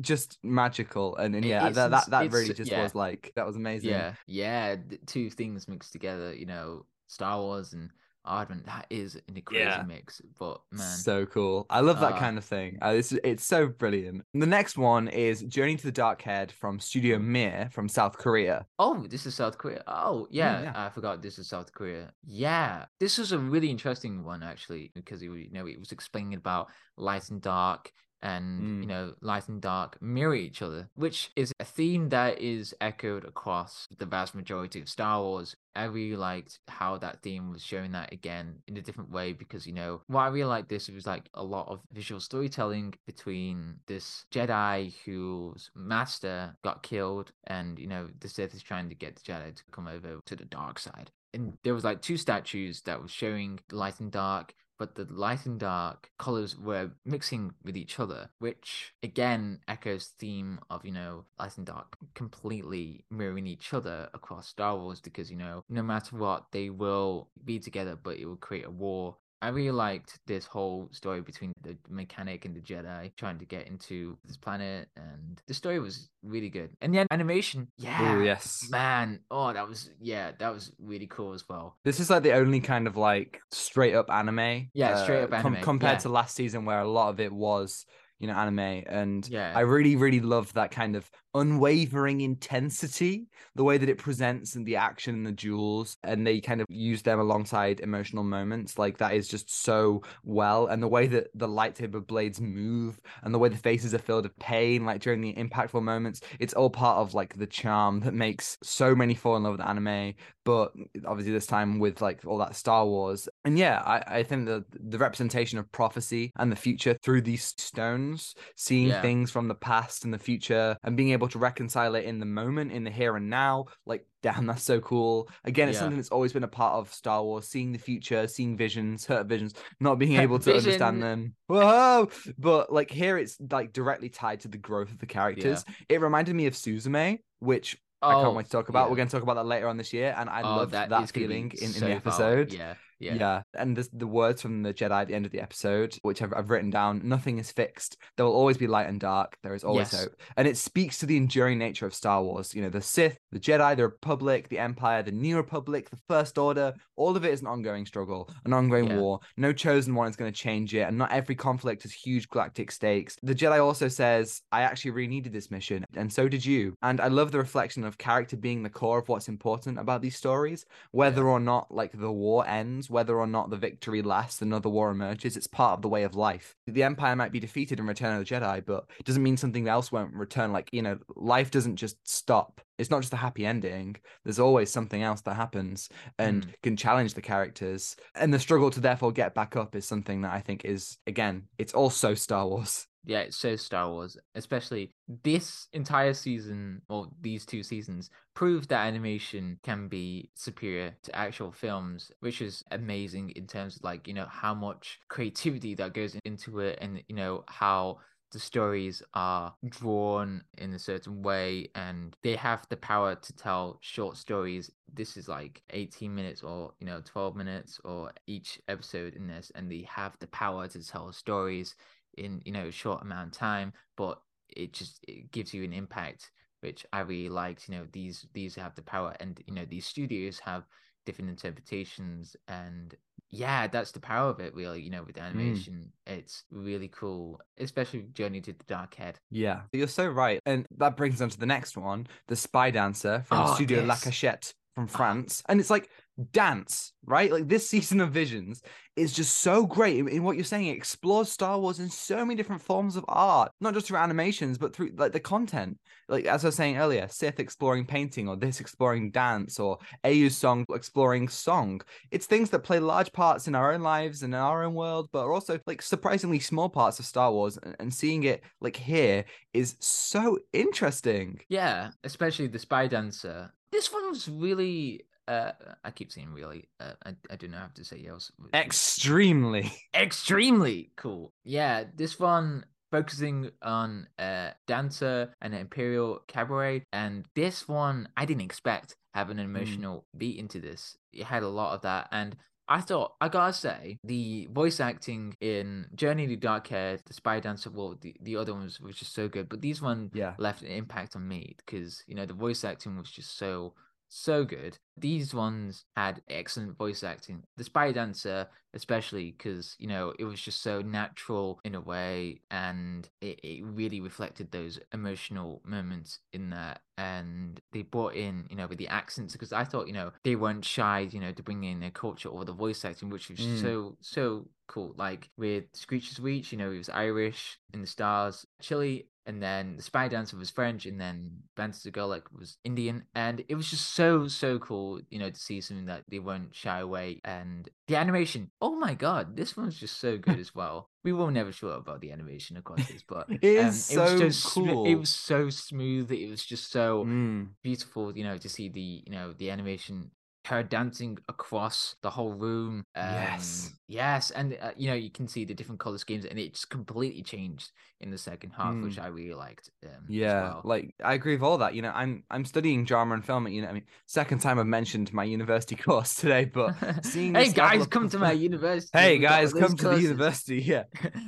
just 0.00 0.38
magical. 0.42 1.16
And, 1.16 1.34
and 1.34 1.44
yeah, 1.44 1.66
it's 1.66 1.76
that 1.76 1.90
that, 1.90 2.10
that 2.10 2.32
really 2.32 2.54
just 2.54 2.70
yeah. 2.70 2.82
was 2.82 2.94
like 2.94 3.32
that 3.36 3.46
was 3.46 3.56
amazing. 3.56 3.90
yeah, 3.90 4.14
yeah. 4.26 4.76
Two 5.06 5.30
things 5.30 5.68
mixed 5.68 5.92
together. 5.92 6.34
You 6.34 6.46
know, 6.46 6.84
Star 7.06 7.40
Wars 7.40 7.72
and 7.72 7.90
Aardman. 8.26 8.64
That 8.66 8.86
is 8.90 9.16
in 9.28 9.36
a 9.36 9.40
crazy 9.40 9.64
Yeah. 9.64 9.82
mix, 9.82 10.20
but 10.38 10.60
man, 10.70 10.98
So 10.98 11.26
cool. 11.26 11.66
I 11.70 11.80
love 11.80 12.00
that 12.00 12.14
Uh, 12.14 12.18
kind 12.18 12.38
of 12.38 12.44
thing. 12.44 12.78
Uh, 12.82 12.94
it's, 12.96 13.12
it's 13.12 13.44
so 13.44 13.68
brilliant. 13.68 14.24
The 14.34 14.46
next 14.46 14.76
one 14.76 15.08
is 15.08 15.42
Journey 15.42 15.76
to 15.76 15.82
the 15.82 15.92
Dark 15.92 16.22
Head 16.22 16.52
from 16.52 16.78
Studio 16.80 17.18
Mir 17.18 17.68
from 17.72 17.88
South 17.88 18.16
Korea. 18.18 18.66
Oh, 18.78 19.06
this 19.08 19.26
is 19.26 19.34
South 19.34 19.58
Korea. 19.58 19.82
Oh, 19.86 20.26
yeah, 20.30 20.62
yeah. 20.62 20.72
I 20.74 20.90
forgot 20.90 21.22
this 21.22 21.38
is 21.38 21.48
South 21.48 21.72
Korea. 21.72 22.12
Yeah, 22.26 22.86
this 22.98 23.18
was 23.18 23.32
a 23.32 23.38
really 23.38 23.70
interesting 23.70 24.22
one 24.24 24.42
actually 24.42 24.90
because 24.94 25.22
you 25.22 25.48
know 25.50 25.66
it 25.66 25.78
was 25.78 25.92
explaining 25.92 26.34
about 26.34 26.68
light 26.96 27.28
and 27.30 27.40
dark 27.40 27.90
and 28.22 28.60
Mm. 28.60 28.80
you 28.82 28.86
know 28.86 29.14
light 29.20 29.48
and 29.48 29.60
dark 29.62 30.00
mirror 30.02 30.34
each 30.34 30.62
other, 30.62 30.88
which 30.94 31.30
is 31.36 31.52
a 31.58 31.64
theme 31.64 32.08
that 32.10 32.38
is 32.40 32.74
echoed 32.80 33.24
across 33.24 33.86
the 33.98 34.06
vast 34.06 34.34
majority 34.34 34.80
of 34.80 34.88
Star 34.88 35.22
Wars. 35.22 35.56
I 35.76 35.84
really 35.84 36.16
liked 36.16 36.58
how 36.68 36.98
that 36.98 37.22
theme 37.22 37.50
was 37.52 37.62
showing 37.62 37.92
that 37.92 38.12
again 38.12 38.62
in 38.66 38.76
a 38.76 38.82
different 38.82 39.10
way 39.10 39.32
because 39.32 39.66
you 39.66 39.72
know 39.72 40.02
what 40.08 40.22
I 40.22 40.28
really 40.28 40.48
liked 40.48 40.68
this 40.68 40.88
was 40.88 41.06
like 41.06 41.28
a 41.34 41.44
lot 41.44 41.68
of 41.68 41.80
visual 41.92 42.20
storytelling 42.20 42.94
between 43.06 43.76
this 43.86 44.26
Jedi 44.32 44.92
whose 45.04 45.70
master 45.74 46.56
got 46.62 46.82
killed 46.82 47.32
and 47.46 47.78
you 47.78 47.86
know 47.86 48.08
the 48.18 48.28
Sith 48.28 48.54
is 48.54 48.62
trying 48.62 48.88
to 48.88 48.94
get 48.94 49.16
the 49.16 49.22
Jedi 49.22 49.54
to 49.54 49.62
come 49.70 49.86
over 49.86 50.20
to 50.26 50.36
the 50.36 50.44
dark 50.44 50.78
side. 50.78 51.10
And 51.32 51.56
there 51.62 51.74
was 51.74 51.84
like 51.84 52.02
two 52.02 52.16
statues 52.16 52.82
that 52.82 53.00
were 53.00 53.06
showing 53.08 53.60
light 53.70 54.00
and 54.00 54.10
dark 54.10 54.52
but 54.80 54.94
the 54.94 55.04
light 55.12 55.44
and 55.44 55.60
dark 55.60 56.10
colors 56.18 56.58
were 56.58 56.90
mixing 57.04 57.52
with 57.62 57.76
each 57.76 58.00
other, 58.00 58.30
which 58.38 58.94
again 59.02 59.60
echoes 59.68 60.06
theme 60.18 60.58
of 60.70 60.86
you 60.86 60.90
know 60.90 61.26
light 61.38 61.58
and 61.58 61.66
dark 61.66 61.98
completely 62.14 63.04
mirroring 63.10 63.46
each 63.46 63.74
other 63.74 64.08
across 64.14 64.48
Star 64.48 64.78
Wars 64.78 65.02
because 65.02 65.30
you 65.30 65.36
know 65.36 65.62
no 65.68 65.82
matter 65.82 66.16
what 66.16 66.46
they 66.52 66.70
will 66.70 67.28
be 67.44 67.58
together, 67.58 67.94
but 68.02 68.16
it 68.16 68.24
will 68.24 68.36
create 68.36 68.64
a 68.64 68.70
war. 68.70 69.18
I 69.42 69.48
really 69.48 69.70
liked 69.70 70.18
this 70.26 70.44
whole 70.44 70.88
story 70.92 71.22
between 71.22 71.52
the 71.62 71.76
mechanic 71.88 72.44
and 72.44 72.54
the 72.54 72.60
Jedi 72.60 73.10
trying 73.16 73.38
to 73.38 73.46
get 73.46 73.66
into 73.66 74.18
this 74.26 74.36
planet, 74.36 74.88
and 74.96 75.40
the 75.46 75.54
story 75.54 75.78
was 75.78 76.10
really 76.22 76.50
good. 76.50 76.70
And 76.82 76.94
the 76.94 77.06
animation, 77.10 77.68
yeah, 77.78 78.16
Oh, 78.16 78.20
yes. 78.20 78.68
man, 78.70 79.20
oh 79.30 79.52
that 79.52 79.66
was 79.66 79.90
yeah, 80.00 80.32
that 80.38 80.52
was 80.52 80.72
really 80.78 81.06
cool 81.06 81.32
as 81.32 81.48
well. 81.48 81.76
This 81.84 82.00
is 82.00 82.10
like 82.10 82.22
the 82.22 82.32
only 82.34 82.60
kind 82.60 82.86
of 82.86 82.96
like 82.96 83.40
straight 83.50 83.94
up 83.94 84.10
anime. 84.10 84.68
Yeah, 84.74 85.02
straight 85.04 85.22
up 85.22 85.32
uh, 85.32 85.40
com- 85.40 85.54
anime, 85.54 85.64
compared 85.64 85.94
yeah. 85.94 85.98
to 86.00 86.08
last 86.10 86.36
season 86.36 86.64
where 86.66 86.80
a 86.80 86.88
lot 86.88 87.08
of 87.08 87.18
it 87.20 87.32
was, 87.32 87.86
you 88.20 88.28
know, 88.28 88.34
anime. 88.34 88.84
And 88.86 89.28
Yeah. 89.28 89.52
I 89.54 89.60
really, 89.60 89.96
really 89.96 90.20
love 90.20 90.52
that 90.52 90.70
kind 90.70 90.94
of 90.94 91.10
unwavering 91.34 92.20
intensity, 92.20 93.28
the 93.54 93.64
way 93.64 93.78
that 93.78 93.88
it 93.88 93.98
presents 93.98 94.56
and 94.56 94.66
the 94.66 94.76
action 94.76 95.14
and 95.14 95.26
the 95.26 95.32
duels, 95.32 95.96
and 96.02 96.26
they 96.26 96.40
kind 96.40 96.60
of 96.60 96.66
use 96.68 97.02
them 97.02 97.18
alongside 97.20 97.80
emotional 97.80 98.24
moments. 98.24 98.78
Like 98.78 98.98
that 98.98 99.14
is 99.14 99.28
just 99.28 99.50
so 99.62 100.02
well. 100.22 100.66
And 100.66 100.82
the 100.82 100.88
way 100.88 101.06
that 101.08 101.28
the 101.34 101.48
lightsaber 101.48 102.06
blades 102.06 102.40
move 102.40 103.00
and 103.22 103.32
the 103.34 103.38
way 103.38 103.48
the 103.48 103.56
faces 103.56 103.94
are 103.94 103.98
filled 103.98 104.24
with 104.24 104.38
pain, 104.38 104.84
like 104.84 105.00
during 105.00 105.20
the 105.20 105.34
impactful 105.34 105.82
moments, 105.82 106.20
it's 106.38 106.54
all 106.54 106.70
part 106.70 106.98
of 106.98 107.14
like 107.14 107.34
the 107.36 107.46
charm 107.46 108.00
that 108.00 108.14
makes 108.14 108.58
so 108.62 108.94
many 108.94 109.14
fall 109.14 109.36
in 109.36 109.42
love 109.42 109.52
with 109.52 109.66
anime. 109.66 110.14
But 110.44 110.72
obviously 111.06 111.32
this 111.32 111.46
time 111.46 111.78
with 111.78 112.00
like 112.02 112.24
all 112.26 112.38
that 112.38 112.56
Star 112.56 112.86
Wars. 112.86 113.28
And 113.44 113.58
yeah, 113.58 113.82
I, 113.84 114.18
I 114.18 114.22
think 114.22 114.46
the 114.46 114.64
the 114.72 114.98
representation 114.98 115.58
of 115.58 115.70
prophecy 115.72 116.32
and 116.36 116.50
the 116.50 116.56
future 116.56 116.96
through 117.02 117.22
these 117.22 117.54
stones, 117.56 118.09
seeing 118.56 118.88
Yeah. 118.88 119.02
things 119.02 119.30
from 119.30 119.48
the 119.48 119.54
past 119.54 120.04
and 120.04 120.12
the 120.14 120.18
future 120.18 120.76
and 120.82 120.96
being 120.96 121.10
able 121.10 121.28
to 121.28 121.38
reconcile 121.38 121.94
it 121.94 122.04
in 122.04 122.18
the 122.20 122.26
moment, 122.26 122.72
in 122.72 122.84
the 122.84 122.90
here 122.90 123.16
and 123.16 123.28
now, 123.30 123.66
like 123.86 124.06
damn, 124.22 124.44
that's 124.46 124.62
so 124.62 124.80
cool. 124.80 125.28
Again, 125.44 125.68
it's 125.70 125.76
Yeah. 125.76 125.80
something 125.80 125.96
that's 125.96 126.10
always 126.10 126.32
been 126.34 126.44
a 126.44 126.48
part 126.48 126.74
of 126.74 126.92
Star 126.92 127.22
Wars, 127.22 127.48
seeing 127.48 127.72
the 127.72 127.78
future, 127.78 128.28
seeing 128.28 128.54
visions, 128.56 129.06
hurt 129.06 129.26
visions, 129.26 129.54
not 129.80 129.98
being 129.98 130.16
able 130.20 130.38
to 130.38 130.52
Vision. 130.52 130.58
understand 130.58 131.02
them. 131.02 131.34
Whoa! 131.46 132.10
But 132.38 132.70
like 132.72 132.90
here 132.90 133.16
it's 133.16 133.38
like 133.50 133.72
directly 133.72 134.08
tied 134.10 134.40
to 134.40 134.48
the 134.48 134.58
growth 134.58 134.90
of 134.90 134.98
the 134.98 135.06
characters. 135.06 135.64
It 135.88 136.00
reminded 136.00 136.34
me 136.34 136.46
of 136.46 136.54
Suzume, 136.54 137.20
which 137.38 137.78
I 138.02 138.12
can't 138.14 138.34
wait 138.34 138.42
oh, 138.42 138.42
to 138.44 138.50
talk 138.50 138.68
about. 138.70 138.80
Oh, 138.80 138.84
yeah. 138.86 138.90
We're 138.90 138.96
going 138.96 139.08
to 139.08 139.12
talk 139.12 139.22
about 139.22 139.34
that 139.34 139.44
later 139.46 139.68
on 139.68 139.76
this 139.76 139.92
year, 139.92 140.14
and 140.16 140.30
I 140.30 140.40
Oh, 140.40 140.56
love 140.56 140.70
that, 140.70 140.88
gonna 140.88 141.06
feeling 141.06 141.50
in, 141.58 141.64
in 141.64 141.70
so 141.72 141.84
the 141.86 141.92
episode. 141.92 142.50
Yeah, 142.52 142.74
Yeah. 143.00 143.14
yeah, 143.14 143.42
And 143.54 143.76
the, 143.76 143.88
the 143.92 144.06
words 144.06 144.42
from 144.42 144.62
the 144.62 144.74
Jedi 144.74 144.90
at 145.02 145.08
the 145.08 145.14
end 145.14 145.26
of 145.26 145.32
the 145.32 145.40
episode, 145.40 145.96
which 146.02 146.20
I've, 146.22 146.32
I've 146.34 146.50
written 146.50 146.70
down 146.70 147.00
nothing 147.04 147.38
is 147.38 147.50
fixed. 147.50 147.96
There 148.16 148.26
will 148.26 148.34
always 148.34 148.58
be 148.58 148.66
light 148.66 148.88
and 148.88 149.00
dark. 149.00 149.36
There 149.42 149.54
is 149.54 149.64
always 149.64 149.92
Yes. 149.92 150.02
hope. 150.04 150.12
And 150.36 150.46
it 150.46 150.56
speaks 150.56 150.98
to 150.98 151.06
the 151.06 151.16
enduring 151.16 151.58
nature 151.58 151.86
of 151.86 151.94
Star 151.94 152.22
Wars. 152.22 152.54
You 152.54 152.62
know, 152.62 152.68
the 152.68 152.82
Sith, 152.82 153.18
the 153.32 153.40
Jedi, 153.40 153.74
the 153.76 153.84
Republic, 153.84 154.48
the 154.48 154.58
Empire, 154.58 155.02
the 155.02 155.12
New 155.12 155.36
Republic, 155.36 155.88
the 155.90 155.98
First 156.08 156.36
Order, 156.38 156.74
all 156.96 157.16
of 157.16 157.24
it 157.24 157.32
is 157.32 157.40
an 157.40 157.46
ongoing 157.46 157.86
struggle, 157.86 158.30
an 158.44 158.52
ongoing 158.52 158.86
Yeah. 158.88 158.98
war. 158.98 159.20
No 159.38 159.52
chosen 159.52 159.94
one 159.94 160.08
is 160.08 160.16
going 160.16 160.30
to 160.30 160.38
change 160.38 160.74
it. 160.74 160.82
And 160.82 160.98
not 160.98 161.10
every 161.10 161.34
conflict 161.34 161.82
has 161.84 161.92
huge 161.92 162.28
galactic 162.28 162.70
stakes. 162.70 163.16
The 163.22 163.34
Jedi 163.34 163.64
also 163.64 163.88
says, 163.88 164.42
I 164.52 164.62
actually 164.62 164.90
really 164.92 165.08
needed 165.08 165.32
this 165.32 165.50
mission. 165.50 165.84
And 165.96 166.12
so 166.12 166.28
did 166.28 166.44
you. 166.44 166.74
And 166.82 167.00
I 167.00 167.08
love 167.08 167.32
the 167.32 167.38
reflection 167.38 167.84
of 167.84 167.96
character 167.96 168.36
being 168.36 168.62
the 168.62 168.68
core 168.70 168.98
of 168.98 169.08
what's 169.08 169.28
important 169.28 169.78
about 169.78 170.02
these 170.02 170.16
stories 170.16 170.64
whether 170.92 171.28
or 171.28 171.40
not 171.40 171.72
like 171.72 171.92
the 171.92 172.10
war 172.10 172.46
ends 172.46 172.89
whether 172.90 173.18
or 173.18 173.26
not 173.26 173.50
the 173.50 173.56
victory 173.56 174.02
lasts 174.02 174.42
another 174.42 174.68
war 174.68 174.90
emerges. 174.90 175.36
It's 175.36 175.46
part 175.46 175.74
of 175.78 175.82
the 175.82 175.88
way 175.88 176.02
of 176.02 176.14
life. 176.14 176.54
The 176.66 176.82
empire 176.82 177.16
might 177.16 177.32
be 177.32 177.40
defeated 177.40 177.78
in 177.78 177.86
return 177.86 178.18
of 178.18 178.26
the 178.26 178.34
jedi 178.34 178.64
but 178.64 178.84
it 178.98 179.06
doesn't 179.06 179.22
mean 179.22 179.36
something 179.36 179.68
else 179.68 179.92
won't 179.92 180.14
return. 180.14 180.52
Like 180.52 180.68
you 180.72 180.82
know 180.82 180.98
life 181.16 181.50
doesn't 181.50 181.76
just 181.76 181.96
stop. 182.08 182.60
It's 182.78 182.90
not 182.90 183.02
just 183.02 183.12
a 183.12 183.16
happy 183.16 183.44
ending. 183.44 183.96
There's 184.24 184.38
always 184.38 184.70
something 184.70 185.02
else 185.02 185.20
that 185.22 185.34
happens 185.34 185.88
and 186.18 186.46
Mm. 186.46 186.54
can 186.62 186.76
challenge 186.76 187.14
the 187.14 187.20
characters. 187.22 187.96
And 188.14 188.32
the 188.32 188.38
struggle 188.38 188.70
to 188.70 188.80
therefore 188.80 189.12
get 189.12 189.34
back 189.34 189.54
up 189.56 189.74
is 189.76 189.86
something 189.86 190.22
that 190.22 190.32
i 190.32 190.40
think 190.40 190.64
is 190.64 190.98
again 191.06 191.44
it's 191.58 191.74
also 191.74 192.14
star 192.14 192.46
wars 192.46 192.86
yeah. 193.04 193.20
It's 193.20 193.36
so 193.36 193.56
Star 193.56 193.90
Wars, 193.90 194.16
especially 194.34 194.92
this 195.22 195.68
entire 195.72 196.14
season 196.14 196.82
or 196.88 197.08
these 197.20 197.46
two 197.46 197.62
seasons 197.62 198.10
prove 198.34 198.68
that 198.68 198.86
animation 198.86 199.58
can 199.62 199.88
be 199.88 200.30
superior 200.34 200.94
to 201.02 201.16
actual 201.16 201.52
films, 201.52 202.12
which 202.20 202.40
is 202.40 202.62
amazing 202.70 203.30
in 203.30 203.46
terms 203.46 203.76
of 203.76 203.84
like 203.84 204.06
you 204.06 204.14
know 204.14 204.26
how 204.28 204.54
much 204.54 204.98
creativity 205.08 205.74
that 205.74 205.94
goes 205.94 206.16
into 206.24 206.60
it, 206.60 206.78
and 206.80 207.02
you 207.08 207.16
know 207.16 207.44
how 207.48 207.98
the 208.32 208.38
stories 208.38 209.02
are 209.14 209.54
drawn 209.68 210.42
in 210.58 210.72
a 210.72 210.78
certain 210.78 211.22
way 211.22 211.68
and 211.74 212.16
they 212.22 212.36
have 212.36 212.64
the 212.68 212.76
power 212.76 213.14
to 213.16 213.32
tell 213.32 213.78
short 213.80 214.16
stories 214.16 214.70
this 214.92 215.16
is 215.16 215.28
like 215.28 215.62
18 215.70 216.14
minutes 216.14 216.42
or 216.42 216.72
you 216.78 216.86
know 216.86 217.00
12 217.04 217.34
minutes 217.34 217.80
or 217.84 218.12
each 218.26 218.60
episode 218.68 219.14
in 219.14 219.26
this 219.26 219.50
and 219.54 219.70
they 219.70 219.86
have 219.88 220.16
the 220.20 220.26
power 220.28 220.68
to 220.68 220.86
tell 220.86 221.12
stories 221.12 221.74
in 222.16 222.42
you 222.44 222.52
know 222.52 222.66
a 222.66 222.72
short 222.72 223.02
amount 223.02 223.32
of 223.32 223.38
time 223.38 223.72
but 223.96 224.20
it 224.48 224.72
just 224.72 225.04
it 225.06 225.30
gives 225.30 225.54
you 225.54 225.64
an 225.64 225.72
impact 225.72 226.30
which 226.60 226.84
i 226.92 227.00
really 227.00 227.28
liked 227.28 227.68
you 227.68 227.74
know 227.74 227.86
these 227.92 228.26
these 228.34 228.54
have 228.54 228.74
the 228.74 228.82
power 228.82 229.14
and 229.20 229.42
you 229.46 229.54
know 229.54 229.64
these 229.68 229.86
studios 229.86 230.38
have 230.38 230.64
different 231.06 231.30
interpretations 231.30 232.36
and 232.48 232.94
yeah 233.30 233.66
that's 233.66 233.92
the 233.92 234.00
power 234.00 234.28
of 234.28 234.40
it 234.40 234.54
really 234.54 234.80
you 234.80 234.90
know 234.90 235.02
with 235.04 235.16
hmm. 235.16 235.22
animation 235.22 235.90
it's 236.06 236.44
really 236.50 236.88
cool 236.88 237.40
especially 237.58 238.02
journey 238.12 238.40
to 238.40 238.52
the 238.52 238.64
dark 238.66 238.94
head 238.94 239.18
Yeah, 239.30 239.62
you're 239.72 239.86
so 239.86 240.06
right. 240.08 240.40
And 240.44 240.66
that 240.78 240.96
brings 240.96 241.22
on 241.22 241.30
to 241.30 241.38
the 241.38 241.46
next 241.46 241.76
one, 241.76 242.06
the 242.26 242.36
Spy 242.36 242.70
Dancer 242.70 243.22
from 243.26 243.46
Oh, 243.46 243.54
Studio 243.54 243.82
La. 243.82 243.96
Cachette 243.96 244.52
from 244.74 244.88
ah. 244.92 244.96
France. 244.96 245.42
And 245.48 245.60
it's 245.60 245.70
like 245.70 245.88
dance, 246.32 246.92
right? 247.04 247.30
Like 247.30 247.48
this 247.48 247.68
season 247.68 248.00
of 248.00 248.12
Visions 248.12 248.62
is 248.96 249.12
just 249.12 249.38
so 249.38 249.64
great 249.64 249.98
in, 249.98 250.08
in 250.08 250.22
what 250.22 250.36
you're 250.36 250.44
saying. 250.44 250.66
It 250.66 250.76
explores 250.76 251.30
Star 251.30 251.58
Wars 251.58 251.78
in 251.78 251.88
so 251.88 252.24
many 252.24 252.34
different 252.36 252.62
forms 252.62 252.96
of 252.96 253.04
art, 253.08 253.52
not 253.60 253.74
just 253.74 253.86
through 253.86 253.98
animations, 253.98 254.58
but 254.58 254.74
through 254.74 254.90
like 254.96 255.12
the 255.12 255.20
content. 255.20 255.78
Like 256.08 256.26
as 256.26 256.44
I 256.44 256.48
was 256.48 256.56
saying 256.56 256.76
earlier, 256.76 257.06
Sith 257.08 257.40
exploring 257.40 257.86
painting, 257.86 258.28
or 258.28 258.36
this 258.36 258.60
exploring 258.60 259.10
dance, 259.10 259.58
or 259.58 259.78
Ayu's 260.04 260.36
song 260.36 260.66
exploring 260.74 261.28
song. 261.28 261.80
It's 262.10 262.26
things 262.26 262.50
that 262.50 262.60
play 262.60 262.80
large 262.80 263.12
parts 263.12 263.48
in 263.48 263.54
our 263.54 263.72
own 263.72 263.82
lives 263.82 264.22
and 264.22 264.34
in 264.34 264.40
our 264.40 264.64
own 264.64 264.74
world, 264.74 265.08
but 265.12 265.24
are 265.24 265.32
also 265.32 265.58
like 265.66 265.82
surprisingly 265.82 266.40
small 266.40 266.68
parts 266.68 266.98
of 266.98 267.04
Star 267.04 267.32
Wars. 267.32 267.58
And, 267.62 267.76
and 267.78 267.94
seeing 267.94 268.24
it 268.24 268.42
like 268.60 268.76
here 268.76 269.24
is 269.54 269.76
so 269.80 270.38
interesting. 270.52 271.40
yeah 271.48 271.90
especially 272.04 272.46
the 272.46 272.58
spy 272.58 272.86
dancer 272.86 273.52
this 273.72 273.92
one 273.92 274.08
was 274.08 274.28
really 274.28 275.02
uh 275.30 275.52
i 275.84 275.90
keep 275.90 276.10
saying 276.12 276.30
really 276.32 276.68
uh, 276.80 276.92
I, 277.06 277.10
I 277.30 277.36
don't 277.36 277.52
know 277.52 277.58
how 277.58 277.70
to 277.74 277.84
say 277.84 278.04
else 278.06 278.30
Extremely. 278.52 279.70
extremely 279.94 280.90
cool. 280.96 281.32
Yeah, 281.44 281.84
this 281.94 282.18
one 282.18 282.64
focusing 282.90 283.50
on 283.62 284.08
a 284.18 284.50
dancer 284.66 285.32
and 285.40 285.54
an 285.54 285.60
imperial 285.60 286.20
cabaret, 286.26 286.82
and 286.92 287.24
this 287.36 287.68
one 287.68 288.08
I 288.16 288.24
didn't 288.24 288.42
expect 288.50 288.94
have 289.14 289.30
an 289.30 289.38
emotional 289.38 290.04
beat 290.16 290.38
into 290.38 290.60
this. 290.60 290.96
It 291.12 291.24
had 291.24 291.42
a 291.42 291.48
lot 291.48 291.74
of 291.74 291.82
that, 291.82 292.08
and 292.10 292.36
I 292.68 292.80
thought 292.80 293.14
I 293.20 293.28
gotta 293.28 293.52
say 293.52 293.98
the 294.04 294.48
voice 294.52 294.80
acting 294.80 295.34
in 295.40 295.86
Journey 295.94 296.26
to 296.28 296.36
Dark 296.36 296.66
Hair, 296.68 296.98
the 297.06 297.14
Spy 297.14 297.40
Dancer, 297.40 297.70
well, 297.70 297.96
the, 298.00 298.14
the 298.22 298.36
other 298.36 298.54
ones 298.54 298.80
was 298.80 298.96
just 298.96 299.14
so 299.14 299.28
good, 299.28 299.48
but 299.48 299.60
these 299.60 299.80
one 299.82 300.10
Yeah. 300.14 300.34
left 300.38 300.62
an 300.62 300.68
impact 300.68 301.14
on 301.16 301.26
me 301.26 301.54
because 301.64 302.02
you 302.06 302.14
know 302.14 302.26
the 302.26 302.34
voice 302.34 302.64
acting 302.64 302.96
was 302.96 303.10
just 303.10 303.36
so 303.36 303.74
so 304.10 304.44
good 304.44 304.78
these 304.96 305.32
ones 305.32 305.86
had 305.96 306.20
excellent 306.28 306.76
voice 306.76 307.02
acting. 307.02 307.42
The 307.56 307.64
Spy 307.64 307.90
Dancer, 307.92 308.46
especially 308.74 309.30
because 309.32 309.74
you 309.78 309.86
know 309.86 310.12
it 310.18 310.24
was 310.24 310.40
just 310.40 310.62
so 310.62 310.82
natural 310.82 311.58
in 311.64 311.74
a 311.74 311.80
way, 311.80 312.40
and 312.50 313.08
it, 313.22 313.40
it 313.42 313.64
really 313.64 314.00
reflected 314.02 314.50
those 314.50 314.78
emotional 314.92 315.62
moments 315.64 316.18
in 316.32 316.50
that. 316.50 316.82
And 316.98 317.60
they 317.72 317.80
brought 317.82 318.14
in, 318.14 318.46
you 318.50 318.56
know, 318.56 318.66
with 318.66 318.76
the 318.76 318.88
accents 318.88 319.32
because 319.32 319.54
I 319.54 319.64
thought, 319.64 319.86
you 319.86 319.94
know, 319.94 320.12
they 320.22 320.36
weren't 320.36 320.66
shy, 320.66 321.08
you 321.10 321.18
know, 321.20 321.32
to 321.32 321.42
bring 321.42 321.64
in 321.64 321.80
their 321.80 321.90
culture 321.90 322.28
or 322.28 322.44
the 322.44 322.52
voice 322.52 322.84
acting, 322.84 323.08
which 323.08 323.30
was 323.30 323.38
Mm. 323.40 323.60
so 323.60 323.96
so 324.02 324.48
cool. 324.70 324.94
Like 324.96 325.28
with 325.36 325.64
Screech's 325.74 326.18
Reach, 326.18 326.52
you 326.52 326.58
know, 326.58 326.70
he 326.70 326.78
was 326.78 326.88
Irish 326.88 327.58
in 327.74 327.80
the 327.82 327.86
stars, 327.86 328.46
Chile, 328.62 329.08
and 329.26 329.42
then 329.42 329.76
the 329.76 329.82
Spy 329.82 330.08
Dancer 330.08 330.36
was 330.36 330.50
French, 330.50 330.86
and 330.86 330.98
then 331.00 331.30
Banter 331.56 331.90
Golak 331.90 332.22
was 332.32 332.56
Indian, 332.64 333.04
and 333.14 333.44
it 333.48 333.54
was 333.54 333.68
just 333.70 333.94
so 333.94 334.26
so 334.28 334.58
cool, 334.58 335.00
you 335.10 335.18
know, 335.18 335.30
to 335.30 335.38
see 335.38 335.60
something 335.60 335.86
that 335.86 336.04
they 336.08 336.18
weren't 336.18 336.54
shy 336.54 336.78
away, 336.80 337.20
and 337.24 337.68
the 337.86 337.96
animation. 337.96 338.50
Oh 338.60 338.76
my 338.76 338.94
god, 338.94 339.36
this 339.36 339.56
one's 339.56 339.78
just 339.78 340.00
so 340.00 340.16
good 340.16 340.38
as 340.38 340.54
well. 340.54 340.88
We 341.04 341.12
will 341.12 341.30
never 341.30 341.50
up 341.50 341.80
about 341.82 342.00
the 342.00 342.12
animation, 342.12 342.56
of 342.56 342.64
course, 342.64 342.90
but 343.08 343.28
It 343.30 343.44
is 343.44 343.90
um, 343.90 343.96
it 343.96 344.00
was 344.00 344.10
so 344.10 344.18
just 344.18 344.42
sm- 344.42 344.68
cool. 344.70 344.86
it 344.86 344.94
was 344.96 345.10
so 345.10 345.50
smooth. 345.50 346.10
It 346.12 346.30
was 346.30 346.44
just 346.44 346.70
so 346.72 347.04
Mm. 347.04 347.48
beautiful, 347.62 348.16
you 348.16 348.24
know, 348.24 348.38
to 348.38 348.48
see 348.48 348.68
the 348.68 349.02
you 349.06 349.12
know 349.12 349.32
the 349.32 349.50
animation 349.50 350.10
her 350.46 350.62
dancing 350.62 351.18
across 351.28 351.96
the 352.02 352.10
whole 352.10 352.32
room. 352.32 352.84
Um, 352.96 353.04
Yes. 353.14 353.72
yes, 353.88 354.30
and 354.30 354.56
uh, 354.60 354.70
you 354.76 354.88
know 354.88 354.94
you 354.94 355.10
can 355.10 355.28
see 355.28 355.44
the 355.44 355.54
different 355.54 355.80
color 355.80 355.98
schemes, 355.98 356.24
and 356.24 356.38
it 356.38 356.54
just 356.54 356.70
completely 356.70 357.22
changed 357.22 357.70
in 358.00 358.10
the 358.10 358.16
second 358.16 358.52
half, 358.56 358.74
which 358.76 358.98
I 358.98 359.08
really 359.08 359.34
liked. 359.34 359.68
Um, 359.84 359.90
Yeah, 360.08 360.40
well. 360.42 360.60
like 360.64 360.94
I 361.04 361.12
agree 361.12 361.34
with 361.34 361.42
all 361.42 361.58
that. 361.58 361.74
You 361.74 361.82
know, 361.82 361.92
I'm 361.94 362.24
I'm 362.30 362.44
studying 362.46 362.84
drama 362.86 363.14
and 363.14 363.24
film 363.24 363.46
at 363.46 363.52
you 363.52 363.60
know, 363.62 363.68
I 363.68 363.72
mean, 363.72 363.84
second 364.06 364.38
time 364.40 364.58
I've 364.58 364.66
mentioned 364.66 365.12
my 365.12 365.24
university 365.24 365.76
course 365.86 366.14
today, 366.14 366.46
but 366.46 366.74
seeing 367.04 367.34
hey 367.34 367.52
guys, 367.52 367.82
of 367.82 367.90
come 367.90 368.08
to 368.08 368.18
my 368.18 368.32
university. 368.50 368.96
Hey 368.98 369.18
guys, 369.18 369.52
come 369.52 369.76
to 369.76 369.88
the 369.90 370.00
university. 370.00 370.60
Yeah. 370.70 370.84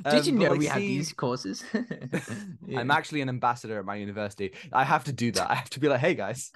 Did 0.09 0.25
you 0.25 0.33
Um, 0.33 0.39
know 0.39 0.49
like, 0.49 0.59
we 0.59 0.65
have 0.65 0.77
seeing- 0.77 0.97
these 0.97 1.13
courses? 1.13 1.63
I'm 2.75 2.91
actually 2.91 3.21
an 3.21 3.29
ambassador 3.29 3.77
at 3.79 3.85
my 3.85 3.95
university. 3.95 4.53
I 4.71 4.83
have 4.83 5.03
to 5.05 5.13
do 5.13 5.31
that. 5.33 5.51
I 5.51 5.55
have 5.55 5.69
to 5.71 5.79
be 5.79 5.87
like, 5.89 5.99
hey 5.99 6.15
guys, 6.15 6.51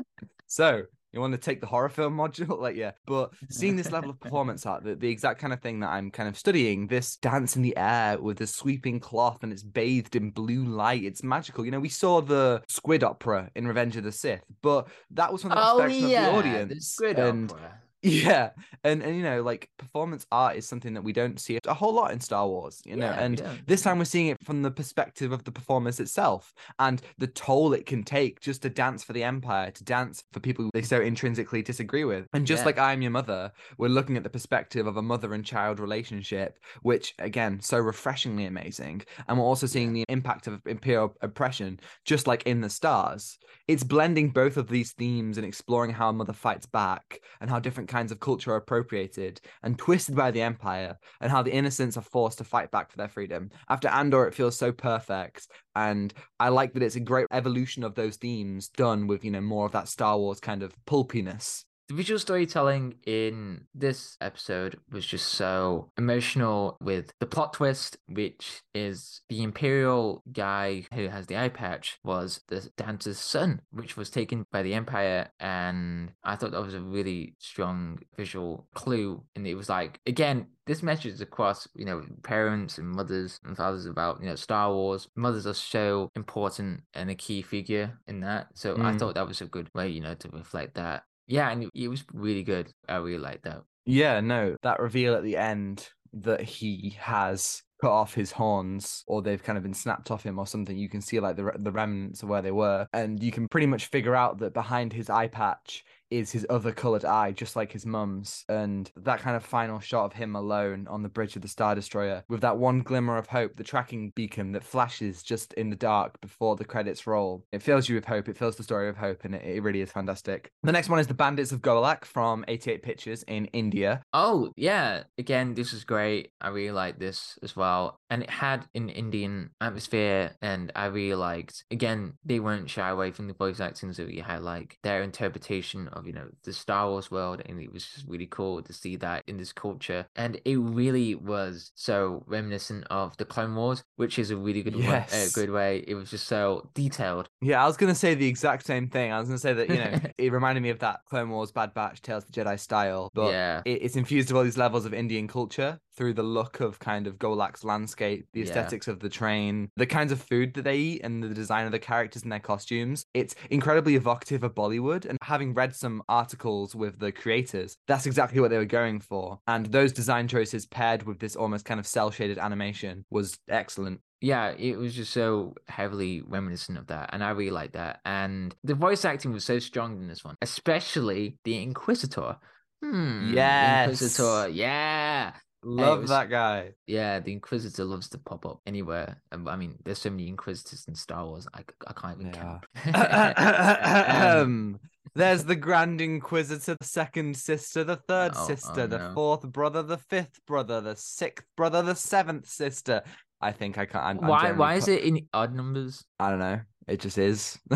so 0.47 0.83
you 1.17 1.21
want 1.21 1.33
to 1.33 1.39
take 1.39 1.61
the 1.61 1.67
horror 1.67 1.89
film 1.89 2.15
module? 2.15 2.59
like, 2.59 2.75
yeah. 2.75 2.91
But 3.05 3.33
seeing 3.49 3.75
this 3.75 3.91
level 3.91 4.11
of 4.11 4.19
performance 4.19 4.65
art, 4.65 4.83
the, 4.83 4.95
the 4.95 5.09
exact 5.09 5.39
kind 5.39 5.51
of 5.51 5.61
thing 5.61 5.79
that 5.79 5.89
I'm 5.89 6.11
kind 6.11 6.29
of 6.29 6.37
studying, 6.37 6.87
this 6.87 7.15
dance 7.17 7.55
in 7.55 7.63
the 7.63 7.75
air 7.75 8.19
with 8.19 8.37
the 8.37 8.47
sweeping 8.47 8.99
cloth 8.99 9.43
and 9.43 9.51
it's 9.51 9.63
bathed 9.63 10.15
in 10.15 10.29
blue 10.29 10.63
light. 10.63 11.03
It's 11.03 11.23
magical. 11.23 11.65
You 11.65 11.71
know, 11.71 11.79
we 11.79 11.89
saw 11.89 12.21
the 12.21 12.61
squid 12.67 13.03
opera 13.03 13.49
in 13.55 13.67
Revenge 13.67 13.97
of 13.97 14.03
the 14.03 14.11
Sith, 14.11 14.43
but 14.61 14.87
that 15.11 15.31
was 15.31 15.41
from 15.41 15.51
the 15.51 15.57
oh 15.57 15.79
perspective 15.79 16.09
yeah, 16.09 16.27
of 16.27 16.35
the 16.35 16.49
the 16.49 16.57
audience. 16.57 16.87
Squid 16.87 17.19
and 17.19 17.51
Opera. 17.51 17.81
Yeah, 18.07 18.51
and 18.83 19.01
and 19.03 19.15
you 19.15 19.23
know, 19.23 19.41
like 19.41 19.69
performance 19.77 20.25
art 20.31 20.55
is 20.55 20.67
something 20.67 20.93
that 20.93 21.01
we 21.03 21.13
don't 21.13 21.39
see 21.39 21.57
a 21.65 21.73
whole 21.73 21.93
lot 21.93 22.11
in 22.11 22.19
Star 22.19 22.47
Wars, 22.47 22.81
you 22.85 22.95
know. 22.95 23.05
Yeah, 23.07 23.19
and 23.19 23.37
don't. 23.37 23.67
this 23.67 23.81
time 23.81 23.99
we're 23.99 24.05
seeing 24.05 24.27
it 24.27 24.37
from 24.43 24.61
the 24.61 24.71
perspective 24.71 25.31
of 25.31 25.43
the 25.43 25.51
performance 25.51 25.99
itself 25.99 26.53
and 26.79 27.01
the 27.17 27.27
toll 27.27 27.73
it 27.73 27.85
can 27.85 28.03
take 28.03 28.39
just 28.39 28.61
to 28.63 28.69
dance 28.69 29.03
for 29.03 29.13
the 29.13 29.23
Empire, 29.23 29.71
to 29.71 29.83
dance 29.83 30.23
for 30.31 30.39
people 30.39 30.69
they 30.73 30.81
so 30.81 31.01
intrinsically 31.01 31.61
disagree 31.61 32.03
with. 32.05 32.27
And 32.33 32.45
just 32.45 32.61
Yeah. 32.61 32.65
like 32.67 32.79
I 32.79 32.93
am 32.93 33.01
your 33.01 33.11
mother, 33.11 33.51
we're 33.77 33.87
looking 33.89 34.17
at 34.17 34.23
the 34.23 34.29
perspective 34.29 34.87
of 34.87 34.97
a 34.97 35.01
mother 35.01 35.33
and 35.33 35.43
child 35.45 35.79
relationship, 35.79 36.57
which 36.81 37.13
again, 37.19 37.59
so 37.61 37.77
refreshingly 37.77 38.45
amazing. 38.45 39.03
And 39.27 39.37
we're 39.37 39.45
also 39.45 39.67
seeing 39.67 39.93
the 39.93 40.03
impact 40.09 40.47
of 40.47 40.61
imperial 40.65 41.15
oppression, 41.21 41.79
just 42.05 42.27
like 42.27 42.43
in 42.43 42.61
the 42.61 42.69
stars. 42.69 43.37
It's 43.67 43.83
blending 43.83 44.29
both 44.29 44.55
of 44.57 44.67
these 44.69 44.93
themes 44.93 45.37
and 45.37 45.45
exploring 45.45 45.91
how 45.91 46.09
a 46.09 46.13
mother 46.13 46.33
fights 46.33 46.65
back 46.65 47.19
and 47.41 47.49
how 47.49 47.59
different 47.59 47.89
kinds 47.89 47.96
of 48.11 48.19
culture 48.19 48.51
are 48.51 48.57
appropriated 48.57 49.41
and 49.63 49.77
twisted 49.77 50.15
by 50.15 50.31
the 50.31 50.41
empire 50.41 50.97
and 51.21 51.31
how 51.31 51.41
the 51.43 51.53
innocents 51.53 51.97
are 51.97 52.01
forced 52.01 52.37
to 52.39 52.43
fight 52.43 52.71
back 52.71 52.89
for 52.89 52.97
their 52.97 53.07
freedom. 53.07 53.49
After 53.69 53.87
Andor, 53.87 54.27
it 54.27 54.33
feels 54.33 54.57
so 54.57 54.71
perfect. 54.71 55.47
And 55.75 56.13
I 56.39 56.49
like 56.49 56.73
that 56.73 56.83
it's 56.83 56.95
a 56.95 57.01
great 57.01 57.27
evolution 57.31 57.83
of 57.83 57.95
those 57.95 58.17
themes 58.17 58.69
done 58.69 59.07
with, 59.07 59.23
you 59.23 59.31
know, 59.31 59.41
more 59.41 59.65
of 59.65 59.73
that 59.73 59.87
Star 59.87 60.17
Wars 60.17 60.39
kind 60.39 60.63
of 60.63 60.73
pulpiness. 60.85 61.66
The 61.89 61.95
visual 61.95 62.19
storytelling 62.19 62.95
in 63.05 63.61
this 63.73 64.17
episode 64.19 64.77
was 64.91 65.05
just 65.05 65.29
so 65.29 65.89
emotional 65.97 66.75
with 66.81 67.13
the 67.21 67.25
plot 67.25 67.53
twist, 67.53 67.95
which 68.07 68.61
is 68.75 69.21
the 69.29 69.41
Imperial 69.41 70.21
guy 70.33 70.85
who 70.93 71.07
has 71.07 71.27
the 71.27 71.37
eye 71.37 71.47
patch 71.47 71.97
was 72.03 72.41
the 72.49 72.69
dancer's 72.75 73.19
son, 73.19 73.61
which 73.71 73.95
was 73.95 74.09
taken 74.09 74.43
by 74.51 74.63
the 74.63 74.73
Empire. 74.73 75.29
And 75.39 76.11
I 76.25 76.35
thought 76.35 76.51
that 76.51 76.61
was 76.61 76.73
a 76.73 76.81
really 76.81 77.35
strong 77.39 77.99
visual 78.17 78.67
clue. 78.75 79.23
And 79.37 79.47
it 79.47 79.55
was 79.55 79.69
like, 79.69 80.01
again, 80.05 80.47
this 80.65 80.83
message 80.83 81.13
is 81.13 81.21
across, 81.21 81.69
you 81.73 81.85
know, 81.85 82.03
parents 82.23 82.77
and 82.77 82.89
mothers 82.89 83.39
and 83.45 83.55
fathers 83.55 83.85
about, 83.85 84.19
you 84.19 84.27
know, 84.27 84.35
Star 84.35 84.73
Wars. 84.73 85.07
Mothers 85.15 85.47
are 85.47 85.53
so 85.53 86.11
important 86.17 86.81
and 86.93 87.09
a 87.09 87.15
key 87.15 87.41
figure 87.41 87.97
in 88.07 88.19
that. 88.19 88.47
So 88.55 88.75
I 88.75 88.91
Mm. 88.91 88.99
thought 88.99 89.15
that 89.15 89.27
was 89.27 89.39
a 89.39 89.45
good 89.45 89.73
way, 89.73 89.87
you 89.87 90.01
know, 90.01 90.15
to 90.15 90.29
reflect 90.29 90.75
that. 90.75 91.05
Yeah, 91.27 91.49
and 91.49 91.69
it- 91.73 91.87
was 91.87 92.03
really 92.13 92.43
good. 92.43 92.71
I 92.87 92.97
really 92.97 93.17
liked 93.19 93.43
that. 93.43 93.63
Yeah, 93.85 94.19
no, 94.21 94.55
that 94.63 94.79
reveal 94.79 95.15
at 95.15 95.23
the 95.23 95.37
end 95.37 95.89
that 96.13 96.41
he 96.41 96.95
has 96.99 97.61
cut 97.81 97.91
off 97.91 98.13
his 98.13 98.31
horns 98.31 99.03
or 99.07 99.21
they've 99.21 99.43
kind 99.43 99.55
of 99.57 99.63
been 99.63 99.73
snapped 99.73 100.09
off 100.09 100.23
him 100.23 100.39
or 100.39 100.47
something 100.47 100.75
you 100.75 100.89
can 100.89 100.99
see 100.99 101.19
like 101.19 101.35
the 101.35 101.51
the 101.59 101.71
remnants 101.71 102.23
of 102.23 102.29
where 102.29 102.41
they 102.41 102.49
were 102.49 102.87
and 102.91 103.21
you 103.21 103.31
can 103.31 103.47
pretty 103.47 103.67
much 103.67 103.85
figure 103.85 104.15
out 104.15 104.39
that 104.39 104.51
behind 104.51 104.91
his 104.91 105.11
eye 105.11 105.27
patch 105.27 105.83
is 106.09 106.31
his 106.31 106.45
other 106.49 106.71
colored 106.71 107.05
eye 107.05 107.31
just 107.31 107.55
like 107.55 107.71
his 107.71 107.85
mum's 107.85 108.45
and 108.49 108.91
that 108.95 109.19
kind 109.19 109.35
of 109.35 109.43
final 109.43 109.79
shot 109.79 110.05
of 110.05 110.13
him 110.13 110.35
alone 110.35 110.87
on 110.89 111.03
the 111.03 111.09
bridge 111.09 111.35
of 111.35 111.41
the 111.41 111.47
star 111.47 111.75
destroyer 111.75 112.23
with 112.29 112.41
that 112.41 112.57
one 112.57 112.81
glimmer 112.81 113.17
of 113.17 113.27
hope 113.27 113.55
the 113.55 113.63
tracking 113.63 114.11
beacon 114.15 114.51
that 114.51 114.63
flashes 114.63 115.23
just 115.23 115.53
in 115.53 115.69
the 115.69 115.75
dark 115.75 116.19
before 116.21 116.55
the 116.55 116.65
credits 116.65 117.07
roll 117.07 117.45
it 117.51 117.61
fills 117.61 117.87
you 117.89 117.95
with 117.95 118.05
hope 118.05 118.27
it 118.27 118.37
fills 118.37 118.55
the 118.55 118.63
story 118.63 118.89
of 118.89 118.97
hope 118.97 119.23
and 119.23 119.35
it, 119.35 119.43
it 119.43 119.63
really 119.63 119.81
is 119.81 119.91
fantastic 119.91 120.51
the 120.63 120.71
next 120.71 120.89
one 120.89 120.99
is 120.99 121.07
the 121.07 121.13
bandits 121.13 121.51
of 121.51 121.61
golak 121.61 122.05
from 122.05 122.43
88 122.47 122.83
pictures 122.83 123.23
in 123.23 123.45
india 123.47 124.01
Oh, 124.13 124.51
yeah. 124.55 125.03
Again, 125.17 125.53
this 125.53 125.71
was 125.73 125.83
great. 125.83 126.31
I 126.41 126.49
really 126.49 126.71
liked 126.71 126.99
this 126.99 127.37
as 127.43 127.55
well. 127.55 127.99
And 128.09 128.23
it 128.23 128.29
had 128.29 128.65
an 128.73 128.89
Indian 128.89 129.51
atmosphere, 129.61 130.35
and 130.41 130.71
I 130.75 130.85
really 130.85 131.15
liked, 131.15 131.65
again, 131.69 132.13
they 132.25 132.39
weren't 132.39 132.69
shy 132.69 132.89
away 132.89 133.11
from 133.11 133.27
the 133.27 133.33
voice 133.33 133.59
acting, 133.59 133.93
so 133.93 134.03
you 134.03 134.23
had 134.23 134.41
like 134.41 134.77
their 134.83 135.03
interpretation 135.03 135.87
of, 135.97 136.07
you 136.07 136.13
know, 136.13 136.27
the 136.43 136.53
Star 136.53 136.89
Wars 136.89 137.11
world, 137.11 137.41
and 137.45 137.59
it 137.61 137.71
was 137.71 137.85
just 137.85 138.07
really 138.07 138.27
cool 138.27 138.61
to 138.61 138.73
see 138.73 138.95
that 138.97 139.23
in 139.27 139.37
this 139.37 139.51
culture. 139.53 140.07
And 140.15 140.39
it 140.45 140.57
really 140.57 141.15
was 141.15 141.71
so 141.75 142.23
reminiscent 142.27 142.85
of 142.89 143.17
the 143.17 143.25
Clone 143.25 143.55
Wars, 143.55 143.83
which 143.95 144.17
is 144.19 144.31
a 144.31 144.37
really 144.37 144.63
good, 144.63 144.75
way, 144.75 144.81
a 144.83 144.87
Yes. 144.87 145.33
good 145.33 145.49
way. 145.49 145.83
It 145.87 145.95
was 145.95 146.09
just 146.09 146.27
so 146.27 146.69
detailed. 146.73 147.29
Yeah, 147.41 147.63
I 147.63 147.67
was 147.67 147.77
gonna 147.77 147.95
say 147.95 148.15
the 148.15 148.27
exact 148.27 148.65
same 148.65 148.87
thing. 148.89 149.11
I 149.11 149.19
was 149.19 149.27
gonna 149.27 149.39
say 149.39 149.53
that 149.53 149.69
you 149.69 149.77
know 149.77 149.99
it 150.17 150.31
reminded 150.31 150.61
me 150.61 150.69
of 150.69 150.79
that 150.79 151.01
Clone 151.09 151.29
Wars, 151.29 151.51
Bad 151.51 151.73
Batch, 151.73 152.01
Tales 152.01 152.23
of 152.23 152.31
the 152.31 152.41
Jedi 152.41 152.59
style, 152.59 153.09
but 153.13 153.31
yeah. 153.31 153.61
it, 153.65 153.81
it's 153.83 153.95
infused 153.95 154.29
with 154.29 154.37
all 154.37 154.43
these 154.43 154.57
levels 154.57 154.85
of 154.85 154.93
Indian 154.93 155.27
culture 155.27 155.79
through 155.97 156.13
the 156.13 156.23
look 156.23 156.59
of 156.59 156.77
kind 156.79 157.07
of 157.07 157.17
Golak's 157.17 157.63
landscape, 157.63 158.27
the 158.31 158.39
Yeah. 158.41 158.45
aesthetics 158.45 158.87
of 158.87 158.99
the 158.99 159.09
train, 159.09 159.69
the 159.75 159.85
kinds 159.87 160.11
of 160.11 160.21
food 160.21 160.53
that 160.53 160.61
they 160.61 160.77
eat, 160.77 161.01
and 161.03 161.23
the 161.23 161.29
design 161.33 161.65
of 161.65 161.71
the 161.71 161.79
characters 161.79 162.21
and 162.23 162.31
their 162.31 162.39
costumes. 162.39 163.03
It's 163.15 163.33
incredibly 163.49 163.95
evocative 163.95 164.43
of 164.43 164.53
Bollywood. 164.53 165.05
And 165.05 165.17
having 165.23 165.53
read 165.55 165.75
some 165.75 166.03
articles 166.07 166.75
with 166.75 166.99
the 166.99 167.11
creators, 167.11 167.75
that's 167.87 168.05
exactly 168.05 168.39
what 168.39 168.51
they 168.51 168.57
were 168.57 168.65
going 168.65 168.99
for. 168.99 169.39
And 169.47 169.65
those 169.65 169.91
design 169.91 170.27
choices 170.27 170.65
paired 170.67 171.03
with 171.03 171.19
this 171.19 171.35
almost 171.35 171.65
kind 171.65 171.79
of 171.79 171.87
cell 171.87 172.11
shaded 172.11 172.37
animation 172.37 173.03
was 173.09 173.37
excellent. 173.49 173.99
yeah, 174.19 174.49
it 174.57 174.77
was 174.79 174.95
just 174.95 175.13
so 175.13 175.53
heavily 175.67 176.23
reminiscent 176.25 176.75
of 176.77 176.87
that, 176.87 177.11
and 177.13 177.23
I 177.23 177.29
really 177.29 177.51
liked 177.51 177.73
that. 177.73 177.99
And 178.03 178.55
the 178.63 178.73
voice 178.73 179.05
acting 179.05 179.31
was 179.31 179.45
so 179.45 179.59
strong 179.59 180.01
in 180.01 180.07
this 180.07 180.23
one, 180.23 180.35
especially 180.41 181.37
the 181.43 181.61
Inquisitor. 181.61 182.37
Hmm. 182.83 183.31
Yes. 183.33 183.89
Inquisitor. 184.01 184.49
Yeah, 184.49 185.33
Love 185.63 186.01
was- 186.01 186.09
that 186.09 186.29
guy. 186.29 186.73
yeah. 186.85 187.19
The 187.19 187.33
Inquisitor 187.33 187.83
loves 187.83 188.09
to 188.09 188.17
pop 188.19 188.45
up 188.45 188.61
anywhere. 188.65 189.21
Um, 189.31 189.47
I 189.47 189.55
mean, 189.55 189.75
there's 189.83 189.99
so 189.99 190.09
many 190.09 190.27
Inquisitors 190.27 190.85
in 190.87 190.95
Star 190.95 191.25
Wars. 191.25 191.47
I, 191.53 191.61
I 191.87 191.93
can't 191.93 192.19
even 192.19 192.31
count. 192.31 192.63
Um, 192.85 194.37
Um, 194.41 194.79
There's 195.15 195.43
the 195.43 195.55
Grand 195.55 195.99
Inquisitor, 196.01 196.75
the 196.79 196.85
second 196.85 197.35
sister, 197.35 197.83
the 197.83 197.95
third 197.95 198.33
Oh, 198.35 198.43
oh 198.43 198.47
sister, 198.47 198.85
the 198.87 198.99
no. 198.99 199.13
fourth 199.13 199.41
brother, 199.41 199.81
the 199.81 199.97
fifth 199.97 200.39
brother, 200.45 200.79
the 200.81 200.95
sixth 200.95 201.45
brother, 201.55 201.81
the 201.81 201.95
seventh 201.95 202.47
sister. 202.47 203.01
I 203.41 203.51
think 203.51 203.77
I 203.77 203.85
can't. 203.85 204.03
I'm, 204.05 204.19
I'm 204.19 204.27
why? 204.27 204.51
Why 204.51 204.75
is 204.75 204.87
it 204.87 205.03
in 205.03 205.27
odd 205.33 205.53
numbers? 205.55 206.03
I 206.19 206.29
don't 206.29 206.39
know. 206.39 206.59
It 206.87 206.99
just 207.01 207.17
is. 207.17 207.57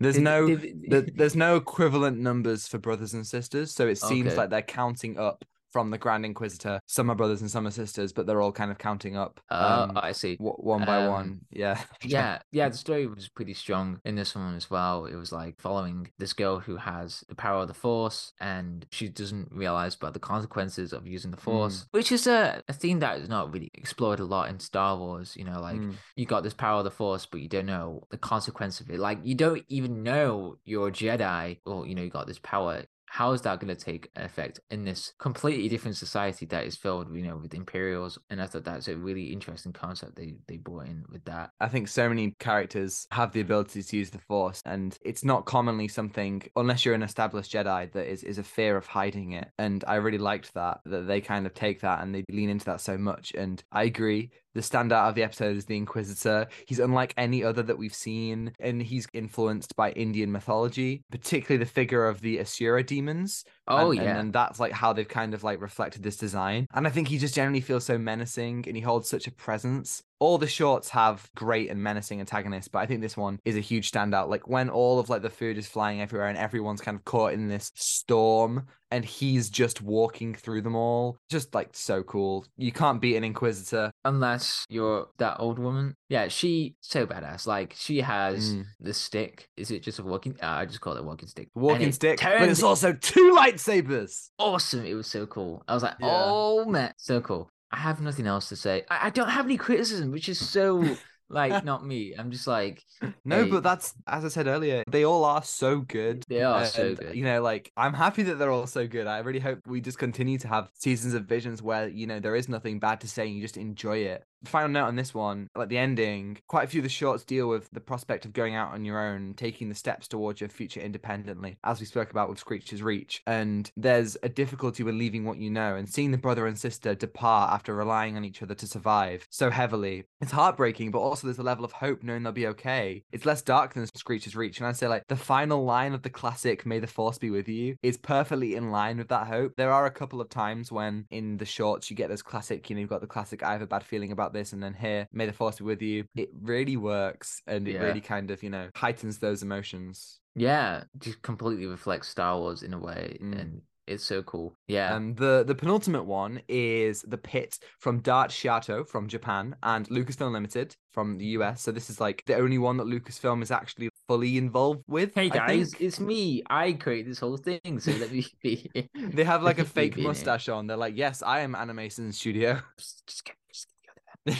there's 0.00 0.14
Did- 0.16 0.22
no. 0.22 0.46
did- 0.56 1.12
there's 1.16 1.36
no 1.36 1.56
equivalent 1.56 2.18
numbers 2.18 2.66
for 2.68 2.78
brothers 2.78 3.14
and 3.14 3.26
sisters, 3.26 3.72
so 3.72 3.86
it 3.86 3.98
seems 3.98 4.28
Okay. 4.28 4.36
like 4.36 4.50
they're 4.50 4.62
counting 4.62 5.18
up 5.18 5.44
from 5.72 5.90
the 5.90 5.98
Grand 5.98 6.24
Inquisitor. 6.24 6.80
Some 6.86 7.10
are 7.10 7.14
brothers 7.14 7.40
and 7.40 7.50
some 7.50 7.66
are 7.66 7.70
sisters, 7.70 8.12
but 8.12 8.26
they're 8.26 8.42
all 8.42 8.52
kind 8.52 8.70
of 8.70 8.78
counting 8.78 9.16
up. 9.16 9.40
Oh, 9.50 9.82
um, 9.84 9.92
I 9.96 10.12
see. 10.12 10.36
w- 10.36 10.54
one 10.56 10.84
by 10.84 11.04
Um, 11.04 11.10
one. 11.12 11.40
Yeah. 11.50 11.80
yeah 12.02 12.38
yeah 12.50 12.68
the 12.68 12.76
story 12.76 13.06
was 13.06 13.28
pretty 13.28 13.54
strong 13.54 14.00
in 14.04 14.14
this 14.16 14.34
one 14.34 14.54
as 14.54 14.68
well 14.70 15.06
it 15.06 15.14
was 15.14 15.32
like 15.32 15.60
following 15.60 16.10
this 16.18 16.32
girl 16.32 16.58
who 16.60 16.76
has 16.76 17.24
the 17.28 17.34
power 17.34 17.62
of 17.62 17.68
the 17.68 17.74
force 17.74 18.32
and 18.40 18.86
she 18.90 19.08
doesn't 19.08 19.48
realize 19.52 19.94
about 19.94 20.12
the 20.14 20.18
consequences 20.20 20.92
of 20.92 21.06
using 21.06 21.30
the 21.30 21.36
force 21.36 21.86
which 21.92 22.10
is 22.12 22.26
a, 22.26 22.62
a 22.68 22.72
theme 22.72 22.98
that 23.00 23.18
is 23.18 23.28
not 23.28 23.52
really 23.52 23.70
explored 23.74 24.18
a 24.20 24.24
lot 24.24 24.48
in 24.50 24.58
star 24.58 24.96
wars 24.98 25.34
you 25.36 25.44
know 25.44 25.60
like 25.60 25.76
Mm. 25.78 25.94
you 26.16 26.26
got 26.26 26.42
this 26.42 26.54
power 26.54 26.78
of 26.78 26.84
the 26.84 26.90
force 26.90 27.24
but 27.26 27.40
you 27.40 27.48
don't 27.48 27.66
know 27.66 28.02
the 28.10 28.18
consequence 28.18 28.80
of 28.80 28.90
it 28.90 28.98
like 28.98 29.18
you 29.22 29.34
don't 29.34 29.64
even 29.68 30.02
know 30.02 30.56
you're 30.64 30.88
a 30.88 30.92
jedi 30.92 31.58
or 31.64 31.86
you 31.86 31.94
know 31.94 32.02
you 32.02 32.10
got 32.10 32.26
this 32.26 32.40
power 32.42 32.82
how 33.12 33.32
is 33.32 33.42
that 33.42 33.60
going 33.60 33.76
to 33.76 33.84
take 33.84 34.08
effect 34.16 34.58
in 34.70 34.86
this 34.86 35.12
completely 35.18 35.68
different 35.68 35.98
society 35.98 36.46
that 36.46 36.64
is 36.64 36.76
filled, 36.76 37.14
you 37.14 37.22
know, 37.22 37.36
with 37.36 37.52
Imperials? 37.52 38.18
And 38.30 38.40
I 38.40 38.46
thought 38.46 38.64
that's 38.64 38.88
a 38.88 38.96
really 38.96 39.24
interesting 39.24 39.74
concept 39.74 40.16
they 40.16 40.36
they 40.48 40.56
brought 40.56 40.86
in 40.86 41.04
with 41.10 41.22
that. 41.26 41.50
I 41.60 41.68
think 41.68 41.88
so 41.88 42.08
many 42.08 42.34
characters 42.38 43.06
have 43.10 43.32
the 43.32 43.42
ability 43.42 43.82
to 43.82 43.96
use 43.98 44.08
the 44.08 44.18
Force, 44.18 44.62
and 44.64 44.96
it's 45.02 45.24
not 45.24 45.44
commonly 45.44 45.88
something, 45.88 46.42
unless 46.56 46.86
you're 46.86 46.94
an 46.94 47.02
established 47.02 47.52
Jedi, 47.52 47.92
that 47.92 48.10
is, 48.10 48.24
is 48.24 48.38
a 48.38 48.42
fear 48.42 48.78
of 48.78 48.86
hiding 48.86 49.32
it. 49.32 49.48
And 49.58 49.84
I 49.86 49.96
really 49.96 50.16
liked 50.16 50.54
that, 50.54 50.80
that 50.86 51.06
they 51.06 51.20
kind 51.20 51.44
of 51.44 51.52
take 51.52 51.82
that 51.82 52.02
and 52.02 52.14
they 52.14 52.24
lean 52.30 52.48
into 52.48 52.64
that 52.64 52.80
so 52.80 52.96
much. 52.96 53.34
And 53.36 53.62
I 53.70 53.82
agree. 53.84 54.30
The 54.54 54.60
standout 54.60 55.08
of 55.08 55.14
the 55.14 55.22
episode 55.22 55.56
is 55.56 55.64
the 55.64 55.76
Inquisitor. 55.76 56.46
He's 56.66 56.78
unlike 56.78 57.14
any 57.16 57.42
other 57.42 57.62
that 57.62 57.78
we've 57.78 57.94
seen, 57.94 58.52
and 58.60 58.82
he's 58.82 59.06
influenced 59.14 59.74
by 59.76 59.92
Indian 59.92 60.30
mythology, 60.30 61.04
particularly 61.10 61.64
the 61.64 61.70
figure 61.70 62.06
of 62.06 62.20
the 62.20 62.38
Asura 62.38 62.82
demons. 62.82 63.44
Oh 63.68 63.90
and, 63.90 64.00
yeah, 64.00 64.10
and, 64.10 64.18
and 64.18 64.32
that's 64.32 64.58
like 64.58 64.72
how 64.72 64.92
they've 64.92 65.08
kind 65.08 65.34
of 65.34 65.44
like 65.44 65.60
reflected 65.60 66.02
this 66.02 66.16
design. 66.16 66.66
And 66.74 66.86
I 66.86 66.90
think 66.90 67.08
he 67.08 67.18
just 67.18 67.34
generally 67.34 67.60
feels 67.60 67.84
so 67.84 67.98
menacing 67.98 68.64
and 68.66 68.76
he 68.76 68.82
holds 68.82 69.08
such 69.08 69.26
a 69.26 69.32
presence. 69.32 70.02
All 70.18 70.38
the 70.38 70.48
shorts 70.48 70.88
have 70.90 71.28
great 71.34 71.70
and 71.70 71.82
menacing 71.82 72.20
antagonists, 72.20 72.68
but 72.68 72.78
I 72.78 72.86
think 72.86 73.00
this 73.00 73.16
one 73.16 73.38
is 73.44 73.56
a 73.56 73.60
huge 73.60 73.90
standout. 73.90 74.28
Like 74.28 74.48
when 74.48 74.70
all 74.70 74.98
of 74.98 75.08
like 75.08 75.22
the 75.22 75.30
food 75.30 75.58
is 75.58 75.66
flying 75.66 76.00
everywhere 76.00 76.28
and 76.28 76.38
everyone's 76.38 76.80
kind 76.80 76.96
of 76.96 77.04
caught 77.04 77.32
in 77.32 77.48
this 77.48 77.70
storm 77.74 78.66
and 78.92 79.04
he's 79.04 79.48
just 79.48 79.80
walking 79.80 80.34
through 80.34 80.60
them 80.60 80.76
all. 80.76 81.16
Just 81.30 81.54
like 81.54 81.70
so 81.72 82.02
cool. 82.02 82.44
You 82.56 82.72
can't 82.72 83.00
beat 83.00 83.16
an 83.16 83.24
inquisitor. 83.24 83.90
unless 84.04 84.66
you're 84.68 85.08
that 85.18 85.38
old 85.40 85.58
woman. 85.58 85.94
Yeah, 86.12 86.28
she 86.28 86.74
so 86.82 87.06
badass. 87.06 87.46
Like 87.46 87.74
she 87.76 88.02
has 88.02 88.54
Mm. 88.54 88.64
the 88.80 88.92
stick. 88.92 89.48
Is 89.56 89.70
it 89.70 89.82
just 89.82 89.98
a 89.98 90.02
walking? 90.02 90.36
Uh, 90.42 90.46
I 90.60 90.66
just 90.66 90.80
call 90.82 90.92
it 90.96 91.00
a 91.00 91.02
walking 91.02 91.28
stick. 91.28 91.48
Walking 91.54 91.88
it 91.88 91.94
stick, 91.94 92.20
but 92.20 92.48
it's 92.50 92.62
also 92.62 92.92
two 92.92 93.32
lightsabers. 93.38 94.28
awesome. 94.38 94.84
It 94.84 94.94
was 94.94 95.06
so 95.06 95.24
cool. 95.26 95.64
I 95.66 95.72
was 95.74 95.82
like, 95.82 95.94
Yeah. 96.00 96.22
oh 96.26 96.64
man, 96.66 96.92
so 96.98 97.20
cool. 97.22 97.48
I 97.70 97.78
have 97.78 98.00
nothing 98.02 98.26
else 98.26 98.50
to 98.50 98.56
say. 98.56 98.84
I, 98.90 99.06
I 99.06 99.10
don't 99.10 99.30
have 99.30 99.46
any 99.46 99.56
criticism, 99.56 100.10
which 100.10 100.28
is 100.28 100.38
so 100.38 100.84
like 101.30 101.64
not 101.70 101.86
me. 101.86 102.14
I'm 102.18 102.30
just 102.30 102.46
like, 102.46 102.82
No, 103.24 103.44
Hey. 103.44 103.50
but 103.50 103.62
that's 103.62 103.94
as 104.06 104.24
I 104.26 104.28
said 104.28 104.46
earlier, 104.48 104.82
they 104.90 105.04
all 105.06 105.24
are 105.24 105.42
so 105.42 105.80
good. 105.80 106.24
They 106.28 106.42
are 106.42 106.66
so 106.66 106.88
And, 106.88 106.98
good. 106.98 107.16
You 107.16 107.24
know, 107.24 107.40
like 107.40 107.72
I'm 107.74 107.94
happy 107.94 108.22
that 108.24 108.34
they're 108.38 108.50
all 108.52 108.66
so 108.66 108.86
good. 108.86 109.06
I 109.06 109.20
really 109.20 109.40
hope 109.40 109.60
we 109.66 109.80
just 109.80 109.98
continue 109.98 110.36
to 110.40 110.48
have 110.48 110.68
seasons 110.74 111.14
of 111.14 111.24
visions 111.24 111.62
where, 111.62 111.88
you 111.88 112.06
know, 112.06 112.20
there 112.20 112.36
is 112.36 112.50
nothing 112.50 112.80
bad 112.80 113.00
to 113.00 113.08
say 113.08 113.26
and 113.26 113.34
you 113.34 113.40
just 113.40 113.56
enjoy 113.56 113.98
it. 114.14 114.22
Final 114.44 114.68
note 114.68 114.86
on 114.86 114.96
this 114.96 115.14
one, 115.14 115.48
like 115.56 115.68
the 115.68 115.78
ending, 115.78 116.38
quite 116.48 116.64
a 116.64 116.66
few 116.66 116.80
of 116.80 116.84
the 116.84 116.88
shorts 116.88 117.24
deal 117.24 117.48
with 117.48 117.68
the 117.70 117.80
prospect 117.80 118.24
of 118.24 118.32
going 118.32 118.54
out 118.54 118.72
on 118.72 118.84
your 118.84 119.00
own, 119.00 119.34
taking 119.34 119.68
the 119.68 119.74
steps 119.74 120.08
towards 120.08 120.40
your 120.40 120.48
future 120.48 120.80
independently, 120.80 121.58
as 121.64 121.80
we 121.80 121.86
spoke 121.86 122.10
about 122.10 122.28
with 122.28 122.38
Screech's 122.38 122.82
Reach. 122.82 123.22
And 123.26 123.70
there's 123.76 124.16
a 124.22 124.28
difficulty 124.28 124.82
with 124.82 124.94
leaving 124.94 125.24
what 125.24 125.38
you 125.38 125.50
know 125.50 125.76
and 125.76 125.88
seeing 125.88 126.10
the 126.10 126.18
brother 126.18 126.46
and 126.46 126.58
sister 126.58 126.94
depart 126.94 127.52
after 127.52 127.74
relying 127.74 128.16
on 128.16 128.24
each 128.24 128.42
other 128.42 128.54
to 128.54 128.66
survive 128.66 129.26
so 129.30 129.50
heavily. 129.50 130.04
It's 130.20 130.32
heartbreaking, 130.32 130.90
but 130.90 131.00
also 131.00 131.26
there's 131.26 131.38
a 131.38 131.42
level 131.42 131.64
of 131.64 131.72
hope 131.72 132.02
knowing 132.02 132.22
they'll 132.22 132.32
be 132.32 132.46
okay. 132.48 133.04
It's 133.12 133.26
less 133.26 133.42
dark 133.42 133.74
than 133.74 133.86
Screech's 133.86 134.34
Reach. 134.34 134.58
And 134.58 134.66
I'd 134.66 134.76
say, 134.76 134.88
like, 134.88 135.04
the 135.08 135.16
final 135.16 135.64
line 135.64 135.92
of 135.92 136.02
the 136.02 136.10
classic, 136.10 136.66
May 136.66 136.78
the 136.78 136.86
Force 136.86 137.18
be 137.18 137.30
with 137.30 137.48
you, 137.48 137.76
is 137.82 137.96
perfectly 137.96 138.54
in 138.54 138.70
line 138.70 138.98
with 138.98 139.08
that 139.08 139.26
hope. 139.26 139.54
There 139.56 139.72
are 139.72 139.86
a 139.86 139.90
couple 139.90 140.20
of 140.20 140.28
times 140.28 140.72
when 140.72 141.06
in 141.10 141.36
the 141.36 141.44
shorts 141.44 141.90
you 141.90 141.96
get 141.96 142.08
those 142.08 142.22
classic, 142.22 142.68
you 142.68 142.76
know, 142.76 142.80
you've 142.80 142.90
got 142.90 143.00
the 143.00 143.06
classic, 143.06 143.42
I 143.42 143.52
have 143.52 143.62
a 143.62 143.66
bad 143.66 143.84
feeling 143.84 144.12
about 144.12 144.31
this, 144.32 144.52
and 144.52 144.62
then 144.62 144.74
here, 144.74 145.06
May 145.12 145.26
the 145.26 145.32
Force 145.32 145.58
be 145.58 145.64
with 145.64 145.82
you. 145.82 146.04
It 146.14 146.30
really 146.40 146.76
works 146.76 147.42
and 147.46 147.66
it 147.68 147.72
Yeah. 147.74 147.82
really 147.84 148.00
kind 148.00 148.30
of, 148.30 148.42
you 148.42 148.50
know, 148.50 148.68
heightens 148.76 149.18
those 149.18 149.42
emotions. 149.42 150.18
yeah, 150.34 150.84
just 150.98 151.20
completely 151.20 151.66
reflects 151.66 152.08
Star 152.08 152.38
Wars 152.38 152.62
in 152.62 152.72
a 152.72 152.78
way, 152.78 153.18
Mm. 153.20 153.38
and 153.38 153.62
it's 153.86 154.02
so 154.04 154.22
cool. 154.22 154.56
Yeah, 154.68 154.94
Um, 154.94 155.14
the 155.16 155.44
the 155.46 155.54
penultimate 155.54 156.06
one 156.06 156.40
is 156.48 157.02
the 157.02 157.18
pit 157.18 157.58
from 157.80 158.00
Dart 158.00 158.30
Shato 158.30 158.86
from 158.88 159.08
Japan 159.08 159.56
and 159.62 159.86
Lucasfilm 159.88 160.32
Limited 160.32 160.74
from 160.94 161.18
the 161.18 161.26
US. 161.36 161.60
So 161.62 161.70
this 161.72 161.90
is 161.90 162.00
like 162.00 162.22
the 162.26 162.36
only 162.36 162.56
one 162.58 162.76
that 162.78 162.86
Lucasfilm 162.86 163.42
is 163.42 163.50
actually 163.50 163.90
fully 164.08 164.38
involved 164.38 164.84
with. 164.86 165.14
Hey 165.14 165.28
guys, 165.28 165.74
it's 165.80 166.00
me. 166.00 166.42
I 166.48 166.72
create 166.74 167.06
this 167.06 167.18
whole 167.18 167.36
thing, 167.36 167.78
so 167.80 167.90
let 167.92 168.10
me 168.12 168.24
be. 168.42 168.70
they 168.94 169.24
have 169.24 169.42
like 169.42 169.58
a 169.58 169.64
fake 169.66 169.96
be 169.96 170.00
in 170.00 170.06
it. 170.06 170.08
mustache 170.08 170.48
on. 170.48 170.66
They're 170.66 170.76
like, 170.78 170.96
yes, 170.96 171.20
I 171.22 171.40
am 171.40 171.54
Animation 171.54 172.10
Studio. 172.12 172.60
Just, 172.78 173.06
just 173.06 173.24
get, 173.26 173.36
just 173.52 173.68
get 173.84 173.94
the 173.96 174.00
other 174.00 174.11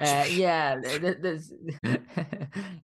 Uh, 0.00 0.24
yeah, 0.30 0.80
th- 0.80 1.00
th- 1.02 1.16
there's- 1.20 1.52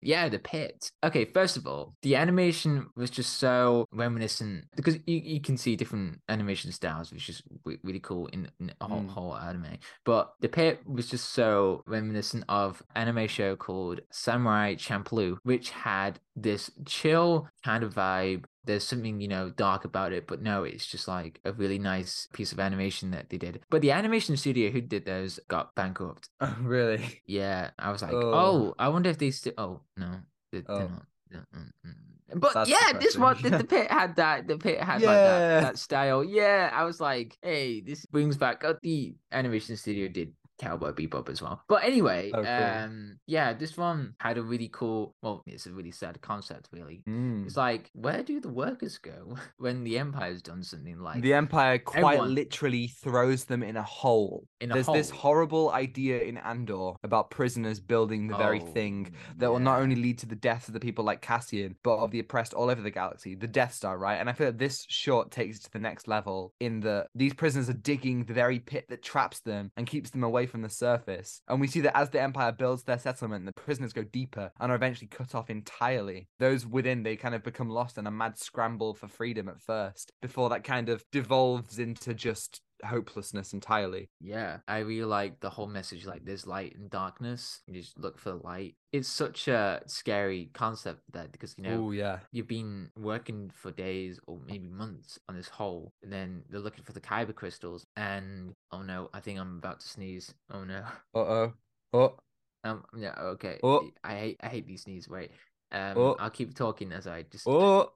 yeah, 0.03 0.29
the 0.29 0.39
pit. 0.39 0.91
Okay, 1.03 1.25
first 1.25 1.57
of 1.57 1.67
all, 1.67 1.95
the 2.03 2.15
animation 2.15 2.87
was 2.95 3.09
just 3.11 3.39
so 3.39 3.87
reminiscent 3.91 4.65
because 4.77 4.97
you, 5.07 5.17
you 5.25 5.41
can 5.41 5.57
see 5.57 5.77
different 5.77 6.21
animation 6.29 6.71
styles, 6.73 7.11
which 7.13 7.31
is 7.31 7.43
really 7.83 8.01
cool 8.01 8.27
in, 8.29 8.51
in 8.61 8.71
a 8.83 8.87
whole, 8.87 9.01
Mm. 9.01 9.09
whole 9.09 9.37
anime. 9.37 9.79
But 10.05 10.33
the 10.41 10.49
pit 10.51 10.81
was 10.87 11.09
just 11.09 11.31
so 11.31 11.83
reminiscent 11.87 12.45
of 12.51 12.83
anime 12.95 13.29
show 13.29 13.57
called 13.57 14.01
Samurai 14.11 14.75
Champloo, 14.75 15.39
which 15.43 15.71
had 15.71 16.21
this 16.35 16.71
chill 16.85 17.49
kind 17.65 17.83
of 17.83 17.95
vibe. 17.95 18.45
There's 18.67 18.85
something, 18.85 19.21
you 19.21 19.29
know, 19.29 19.51
dark 19.51 19.85
about 19.85 20.13
it, 20.13 20.27
but 20.27 20.43
no, 20.43 20.65
it's 20.65 20.85
just 20.87 21.09
like 21.09 21.41
a 21.45 21.53
really 21.53 21.79
nice 21.79 22.29
piece 22.33 22.53
of 22.53 22.61
animation 22.61 23.13
that 23.13 23.31
they 23.31 23.39
did. 23.39 23.61
But 23.71 23.81
the 23.83 23.93
animation 23.93 24.37
studio 24.37 24.71
who 24.71 24.81
did 24.81 25.07
those 25.07 25.39
got 25.49 25.75
bankrupt. 25.75 26.29
Oh, 26.41 26.57
really? 26.61 27.23
Yeah, 27.27 27.71
I 27.79 27.91
was 27.93 28.03
like, 28.03 28.13
Oh. 28.13 28.33
oh, 28.35 28.75
I 28.79 28.89
wonder 28.89 29.09
if 29.11 29.19
they 29.19 29.31
still. 29.31 29.55
Oh 29.57 29.81
no, 29.97 30.21
they, 30.53 30.63
Oh. 30.69 30.79
they're 30.79 30.89
not. 30.89 31.07
they're- 31.31 31.47
mm, 31.55 31.71
mm. 31.87 31.93
But 32.41 32.55
That's 32.55 32.69
yeah, 32.69 32.93
this 32.99 33.17
one, 33.17 33.41
the, 33.41 33.51
the 33.51 33.65
pit 33.65 33.89
had 33.89 34.17
that. 34.17 34.49
The 34.49 34.59
pit 34.59 34.81
had 34.81 34.95
like 35.01 35.15
that, 35.15 35.61
that 35.63 35.79
style. 35.79 36.25
Yeah, 36.25 36.69
I 36.73 36.83
was 36.83 37.01
like, 37.01 37.39
hey, 37.41 37.81
this 37.81 38.05
brings 38.05 38.37
back. 38.37 38.65
Oh, 38.65 38.75
the 38.83 39.15
animation 39.31 39.77
studio 39.77 40.09
did 40.09 40.33
Cowboy 40.59 40.93
Bebop 40.93 41.29
as 41.29 41.43
well. 41.43 41.63
But 41.69 41.85
anyway, 41.85 42.31
Oh, 42.35 42.43
cool. 42.43 42.47
um, 42.53 43.19
yeah, 43.27 43.53
this 43.53 43.77
one 43.77 44.15
had 44.21 44.39
a 44.39 44.43
really 44.43 44.69
cool. 44.73 45.15
Well, 45.23 45.43
it's 45.47 45.67
a 45.67 45.73
really 45.73 45.91
sad 45.91 46.21
concept, 46.21 46.69
really. 46.73 47.03
Mm. 47.09 47.45
It's 47.47 47.57
like, 47.57 47.91
where 47.95 48.23
do 48.23 48.41
the 48.41 48.49
workers 48.49 48.99
go 48.99 49.37
when 49.59 49.85
the 49.85 49.99
Empire's 49.99 50.43
done 50.43 50.63
something 50.63 50.99
like 50.99 51.21
the 51.21 51.35
Empire 51.35 51.79
quite 51.79 52.05
everyone- 52.15 52.35
literally 52.35 52.89
throws 52.89 53.45
them 53.45 53.63
in 53.63 53.77
a 53.77 53.83
hole. 53.83 54.47
in 54.61 54.71
a 54.71 54.75
There's 54.75 54.87
this 54.87 55.11
horrible 55.11 55.71
idea 55.71 56.21
in 56.21 56.37
Andor 56.39 56.93
about 57.05 57.31
prisoners 57.31 57.81
building 57.81 58.27
the 58.29 58.37
very 58.37 58.61
Oh, 58.61 58.67
thing 58.67 59.13
that 59.37 59.51
will 59.51 59.59
not 59.59 59.81
only 59.81 59.97
lead 59.97 60.19
to 60.21 60.27
the 60.27 60.35
deaths 60.37 60.69
of 60.69 60.75
the 60.75 60.81
people 60.81 61.05
like 61.05 61.21
Cassian, 61.21 61.77
but 61.83 61.97
of 61.99 62.11
the 62.11 62.21
oppressed 62.21 62.55
all 62.55 62.71
over 62.71 62.81
the 62.81 62.91
galaxy, 62.91 63.35
the 63.35 63.47
Death 63.47 63.75
Star, 63.75 63.99
right? 63.99 64.17
And 64.17 64.29
I 64.29 64.33
feel 64.33 64.49
like 64.49 64.59
this 64.59 64.87
short 64.89 65.31
takes 65.31 65.59
it 65.59 65.65
to 65.65 65.73
the 65.73 65.79
next 65.79 66.09
level 66.09 66.55
in 66.61 66.81
that 66.81 67.09
these 67.15 67.35
prisoners 67.35 67.69
are 67.69 67.75
digging 67.75 68.25
the 68.25 68.33
very 68.35 68.59
pit 68.59 68.87
that 68.89 69.03
traps 69.03 69.41
them 69.41 69.71
and 69.77 69.87
keeps 69.87 70.11
them 70.11 70.25
away 70.25 70.46
from 70.47 70.63
the 70.63 70.71
surface. 70.71 71.41
And 71.49 71.61
we 71.61 71.67
see 71.67 71.81
that 71.81 71.97
as 71.97 72.11
the 72.11 72.21
Empire 72.21 72.53
builds 72.53 72.85
their 72.85 72.99
settlement, 72.99 73.47
the 73.47 73.53
prisoners 73.53 73.93
go 73.93 74.05
deeper 74.05 74.51
and 74.61 74.73
are 74.73 74.77
eventually 74.77 75.09
cut 75.09 75.35
off 75.35 75.51
entirely. 75.51 76.29
Those 76.39 76.67
within, 76.67 77.03
they 77.03 77.17
kind 77.17 77.35
of 77.35 77.43
become 77.43 77.69
lost 77.69 77.99
in 77.99 78.07
a 78.07 78.11
mad 78.11 78.39
scramble 78.39 78.95
for 78.95 79.09
freedom 79.09 79.49
at 79.49 79.61
first, 79.61 80.13
before 80.23 80.49
that 80.51 80.65
kind 80.65 80.89
of 80.89 81.05
devolves 81.13 81.79
into 81.79 82.15
just 82.15 82.61
hopelessness 82.85 83.53
entirely. 83.53 84.09
Yeah, 84.21 84.59
I 84.69 84.79
really 84.79 85.05
like 85.07 85.41
the 85.41 85.51
whole 85.51 85.67
message 85.67 86.07
like 86.07 86.25
there's 86.25 86.47
light 86.47 86.75
and 86.77 86.91
darkness. 86.91 87.61
You 87.67 87.81
just 87.81 87.99
look 87.99 88.19
for 88.19 88.31
the 88.31 88.37
light. 88.37 88.75
It's 88.93 89.09
such 89.09 89.49
a 89.49 89.83
scary 89.87 90.51
concept 90.55 91.01
that 91.13 91.33
because 91.33 91.55
you 91.59 91.65
know 91.65 91.87
Oh 91.87 91.91
yeah. 91.91 92.19
you've 92.33 92.49
been 92.49 92.91
working 92.97 93.51
for 93.55 93.71
days 93.71 94.19
or 94.27 94.39
maybe 94.47 94.69
months 94.69 95.19
on 95.29 95.37
this 95.37 95.49
hole, 95.49 95.93
and 96.03 96.13
then 96.13 96.43
they're 96.49 96.61
looking 96.61 96.85
for 96.85 96.93
the 96.93 97.01
kyber 97.01 97.35
crystals, 97.35 97.87
and 97.97 98.55
oh 98.73 98.83
no, 98.83 99.11
I 99.13 99.21
think 99.21 99.39
I'm 99.39 99.59
about 99.59 99.81
to 99.81 99.89
sneeze. 99.89 100.35
Oh 100.51 100.65
no. 100.65 100.83
Uh 101.15 101.19
oh. 101.19 101.53
Oh. 101.93 102.15
Um 102.65 102.85
yeah, 102.97 103.15
okay. 103.19 103.59
Oh. 103.63 103.89
I 104.03 104.15
hate 104.15 104.37
I 104.43 104.49
hate 104.49 104.67
these 104.67 104.83
sneezes. 104.83 105.09
Wait. 105.09 105.31
Um 105.73 105.97
Oh. 105.97 106.17
I'll 106.19 106.31
keep 106.31 106.55
talking 106.55 106.93
as 106.93 107.07
I 107.07 107.23
just 107.23 107.47
Oh. 107.47 107.93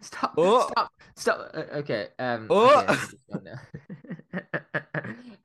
Stop! 0.00 0.34
Oh. 0.36 0.68
Stop! 0.68 0.92
Stop! 1.16 1.50
Uh, 1.54 1.62
okay. 1.78 2.08
Um. 2.18 2.46
Oh. 2.50 2.80
okay, 2.80 2.86
I 2.88 2.94
think 2.96 3.12
it's 3.12 3.32
gone 3.32 3.44
now. 3.44 3.60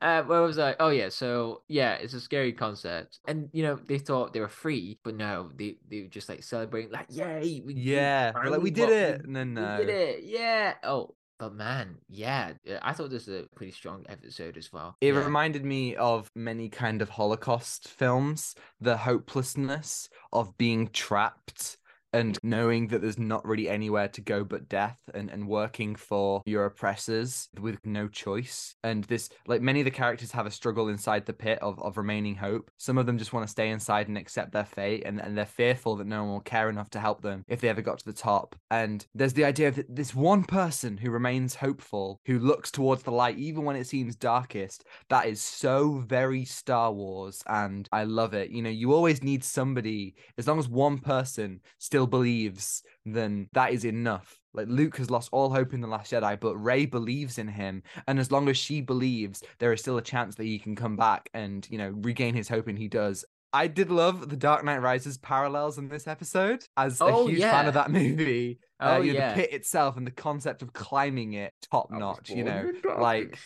uh, 0.00 0.22
where 0.24 0.42
was 0.42 0.58
I? 0.58 0.76
Oh 0.80 0.90
yeah. 0.90 1.08
So 1.08 1.62
yeah, 1.68 1.94
it's 1.94 2.14
a 2.14 2.20
scary 2.20 2.52
concept, 2.52 3.20
and 3.26 3.48
you 3.52 3.62
know 3.62 3.78
they 3.86 3.98
thought 3.98 4.32
they 4.32 4.40
were 4.40 4.48
free, 4.48 4.98
but 5.04 5.14
no, 5.14 5.50
they 5.56 5.76
they 5.88 6.02
were 6.02 6.08
just 6.08 6.28
like 6.28 6.42
celebrating, 6.42 6.92
like 6.92 7.06
yay, 7.08 7.40
we, 7.64 7.74
we 7.74 7.74
Yeah. 7.74 8.32
They're 8.32 8.50
like 8.50 8.62
we 8.62 8.70
did 8.70 8.90
it. 8.90 9.28
No, 9.28 9.44
we 9.78 9.86
did 9.86 9.94
it, 9.94 10.24
yeah. 10.24 10.74
Oh, 10.82 11.14
But 11.38 11.54
man, 11.54 11.96
yeah, 12.08 12.52
I 12.82 12.92
thought 12.92 13.10
this 13.10 13.26
was 13.26 13.44
a 13.44 13.48
pretty 13.54 13.72
strong 13.72 14.04
episode 14.08 14.56
as 14.58 14.72
well. 14.72 14.96
It 15.00 15.14
yeah. 15.14 15.20
reminded 15.20 15.64
me 15.64 15.96
of 15.96 16.30
many 16.34 16.68
kind 16.68 17.00
of 17.00 17.08
Holocaust 17.08 17.88
films, 17.88 18.54
the 18.80 18.96
hopelessness 18.98 20.08
of 20.32 20.56
being 20.58 20.88
trapped 20.88 21.78
and 22.12 22.38
knowing 22.42 22.88
that 22.88 23.00
there's 23.02 23.18
not 23.18 23.46
really 23.46 23.68
anywhere 23.68 24.08
to 24.08 24.20
go 24.20 24.44
but 24.44 24.68
death 24.68 24.98
and, 25.14 25.30
and 25.30 25.48
working 25.48 25.94
for 25.94 26.42
your 26.46 26.64
oppressors 26.64 27.48
with 27.60 27.78
no 27.84 28.08
choice. 28.08 28.74
And 28.82 29.04
this, 29.04 29.28
like 29.46 29.62
many 29.62 29.80
of 29.80 29.84
the 29.84 29.90
characters 29.90 30.32
have 30.32 30.46
a 30.46 30.50
struggle 30.50 30.88
inside 30.88 31.26
the 31.26 31.32
pit 31.32 31.58
of, 31.62 31.80
of 31.80 31.96
remaining 31.96 32.34
hope. 32.34 32.70
Some 32.78 32.98
of 32.98 33.06
them 33.06 33.18
just 33.18 33.32
want 33.32 33.46
to 33.46 33.50
stay 33.50 33.70
inside 33.70 34.08
and 34.08 34.18
accept 34.18 34.52
their 34.52 34.64
fate, 34.64 35.04
and, 35.06 35.20
and 35.20 35.36
they're 35.36 35.46
fearful 35.46 35.96
that 35.96 36.06
no 36.06 36.22
one 36.22 36.32
will 36.32 36.40
care 36.40 36.68
enough 36.68 36.90
to 36.90 37.00
help 37.00 37.22
them 37.22 37.44
if 37.48 37.60
they 37.60 37.68
ever 37.68 37.82
got 37.82 37.98
to 37.98 38.04
the 38.04 38.12
top. 38.12 38.56
And 38.70 39.06
there's 39.14 39.34
the 39.34 39.44
idea 39.44 39.68
of 39.68 39.80
this 39.88 40.14
one 40.14 40.44
person 40.44 40.96
who 40.96 41.10
remains 41.10 41.54
hopeful, 41.54 42.20
who 42.26 42.38
looks 42.38 42.70
towards 42.70 43.02
the 43.02 43.12
light 43.12 43.38
even 43.38 43.64
when 43.64 43.76
it 43.76 43.86
seems 43.86 44.16
darkest. 44.16 44.84
That 45.08 45.26
is 45.26 45.40
so 45.40 46.04
very 46.06 46.44
Star 46.44 46.92
Wars, 46.92 47.42
and 47.46 47.88
I 47.92 48.04
love 48.04 48.34
it. 48.34 48.50
You 48.50 48.62
know, 48.62 48.70
you 48.70 48.92
always 48.92 49.22
need 49.22 49.44
somebody, 49.44 50.14
as 50.38 50.46
long 50.46 50.58
as 50.58 50.68
one 50.68 50.98
person 50.98 51.60
still 51.78 51.99
believes, 52.06 52.82
then 53.04 53.48
that 53.52 53.72
is 53.72 53.84
enough. 53.84 54.38
Like 54.52 54.66
Luke 54.68 54.96
has 54.96 55.10
lost 55.10 55.28
all 55.32 55.50
hope 55.50 55.72
in 55.74 55.80
the 55.80 55.86
Last 55.88 56.12
Jedi, 56.12 56.38
but 56.40 56.56
Rey 56.56 56.86
believes 56.86 57.38
in 57.38 57.46
him, 57.48 57.82
and 58.08 58.18
as 58.18 58.32
long 58.32 58.48
as 58.48 58.56
she 58.56 58.80
believes, 58.80 59.42
there 59.58 59.72
is 59.72 59.80
still 59.80 59.96
a 59.98 60.02
chance 60.02 60.34
that 60.36 60.44
he 60.44 60.58
can 60.58 60.74
come 60.74 60.96
back 60.96 61.28
and 61.34 61.66
you 61.70 61.78
know 61.78 61.90
regain 62.02 62.34
his 62.34 62.48
hope, 62.48 62.66
and 62.68 62.78
he 62.78 62.88
does. 62.88 63.24
I 63.52 63.66
did 63.66 63.90
love 63.90 64.28
the 64.28 64.36
Dark 64.36 64.64
Knight 64.64 64.78
Rises 64.80 65.18
parallels 65.18 65.76
in 65.78 65.88
this 65.88 66.06
episode. 66.06 66.64
As 66.76 67.00
Oh, 67.00 67.26
a 67.26 67.30
huge 67.30 67.40
fan 67.40 67.66
of 67.66 67.74
that 67.74 67.90
movie, 68.00 68.58
uh, 68.78 68.96
Oh, 68.98 69.02
you 69.02 69.12
know, 69.12 69.18
yeah. 69.18 69.34
the 69.34 69.40
pit 69.42 69.52
itself 69.52 69.96
and 69.96 70.06
the 70.06 70.12
concept 70.12 70.62
of 70.62 70.72
climbing 70.72 71.32
it, 71.32 71.52
top 71.70 71.90
notch. 71.90 72.30
You 72.30 72.44
know, 72.44 72.70
like 72.98 73.36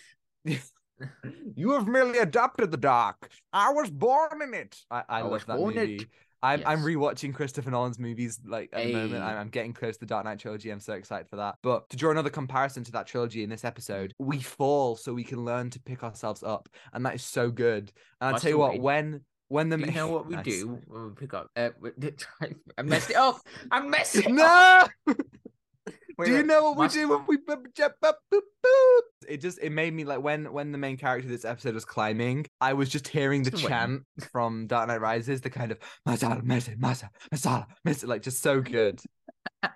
you 1.56 1.72
have 1.72 1.86
merely 1.86 2.18
adopted 2.18 2.70
the 2.70 2.76
dark. 2.76 3.30
I 3.52 3.72
was 3.72 3.90
born 3.90 4.42
in 4.42 4.54
it. 4.54 4.76
I, 4.90 5.02
I, 5.08 5.20
I 5.20 5.22
was 5.22 5.30
love 5.42 5.46
that 5.46 5.56
born 5.56 5.74
movie. 5.74 5.94
it. 5.96 6.06
I'm 6.44 6.62
I'm 6.66 6.80
rewatching 6.82 7.32
Christopher 7.34 7.70
Nolan's 7.70 7.98
movies 7.98 8.38
like 8.44 8.70
at 8.72 8.86
the 8.86 8.92
moment. 8.92 9.24
I'm, 9.24 9.38
I'm 9.38 9.48
getting 9.48 9.72
close 9.72 9.94
to 9.94 10.00
the 10.00 10.06
Dark 10.06 10.24
Knight 10.24 10.38
trilogy. 10.38 10.70
I'm 10.70 10.80
so 10.80 10.92
excited 10.92 11.28
for 11.28 11.36
that. 11.36 11.56
But 11.62 11.88
to 11.90 11.96
draw 11.96 12.10
another 12.10 12.30
comparison 12.30 12.84
to 12.84 12.92
that 12.92 13.06
trilogy 13.06 13.42
in 13.42 13.50
this 13.50 13.64
episode, 13.64 14.12
we 14.18 14.40
fall 14.40 14.96
so 14.96 15.14
we 15.14 15.24
can 15.24 15.44
learn 15.44 15.70
to 15.70 15.80
pick 15.80 16.04
ourselves 16.04 16.42
up, 16.42 16.68
and 16.92 17.04
that 17.06 17.14
is 17.14 17.22
so 17.24 17.50
good. 17.50 17.92
And 18.20 18.34
I'll 18.34 18.40
tell 18.40 18.50
you 18.50 18.58
what, 18.58 18.78
when 18.78 19.22
when 19.48 19.68
the 19.68 19.78
you 19.78 19.92
know 19.92 20.08
what 20.08 20.26
we 20.28 20.36
Nice. 20.36 20.44
do 20.44 20.80
when 20.86 21.08
we 21.08 21.14
pick 21.14 21.34
up? 21.34 21.48
Uh, 21.56 21.70
I 22.78 22.82
messed 22.82 23.10
it 23.10 23.16
up. 23.16 23.40
I 23.70 23.80
messed 23.80 24.16
it 24.18 24.26
up. 24.26 24.90
No. 25.06 25.14
Wait, 25.14 25.16
do 26.22 26.30
you 26.30 26.42
know 26.42 26.70
what 26.70 26.78
we 26.78 26.88
do 26.88 27.08
when 27.08 27.24
we 27.26 27.38
jump 27.74 27.94
up, 28.02 28.18
boop, 28.32 28.40
boop? 28.64 29.00
It 29.28 29.38
just 29.38 29.58
it 29.60 29.70
made 29.70 29.94
me 29.94 30.04
like 30.04 30.22
when 30.22 30.52
when 30.52 30.72
the 30.72 30.78
main 30.78 30.96
character 30.96 31.26
of 31.26 31.32
this 31.32 31.44
episode 31.44 31.74
was 31.74 31.84
climbing, 31.84 32.46
I 32.60 32.74
was 32.74 32.88
just 32.88 33.08
hearing 33.08 33.42
the 33.42 33.50
Just 33.50 33.64
waiting. 33.64 33.78
chant 33.78 34.02
from 34.30 34.66
Dark 34.66 34.88
Knight 34.88 35.00
Rises, 35.00 35.40
the 35.40 35.50
kind 35.50 35.72
of 35.72 35.78
masala, 36.06 36.42
mesa, 36.42 36.72
masa, 36.76 37.08
masala, 37.32 37.66
mesa, 37.84 38.06
like 38.06 38.22
just 38.22 38.42
so 38.42 38.60
good. 38.60 39.00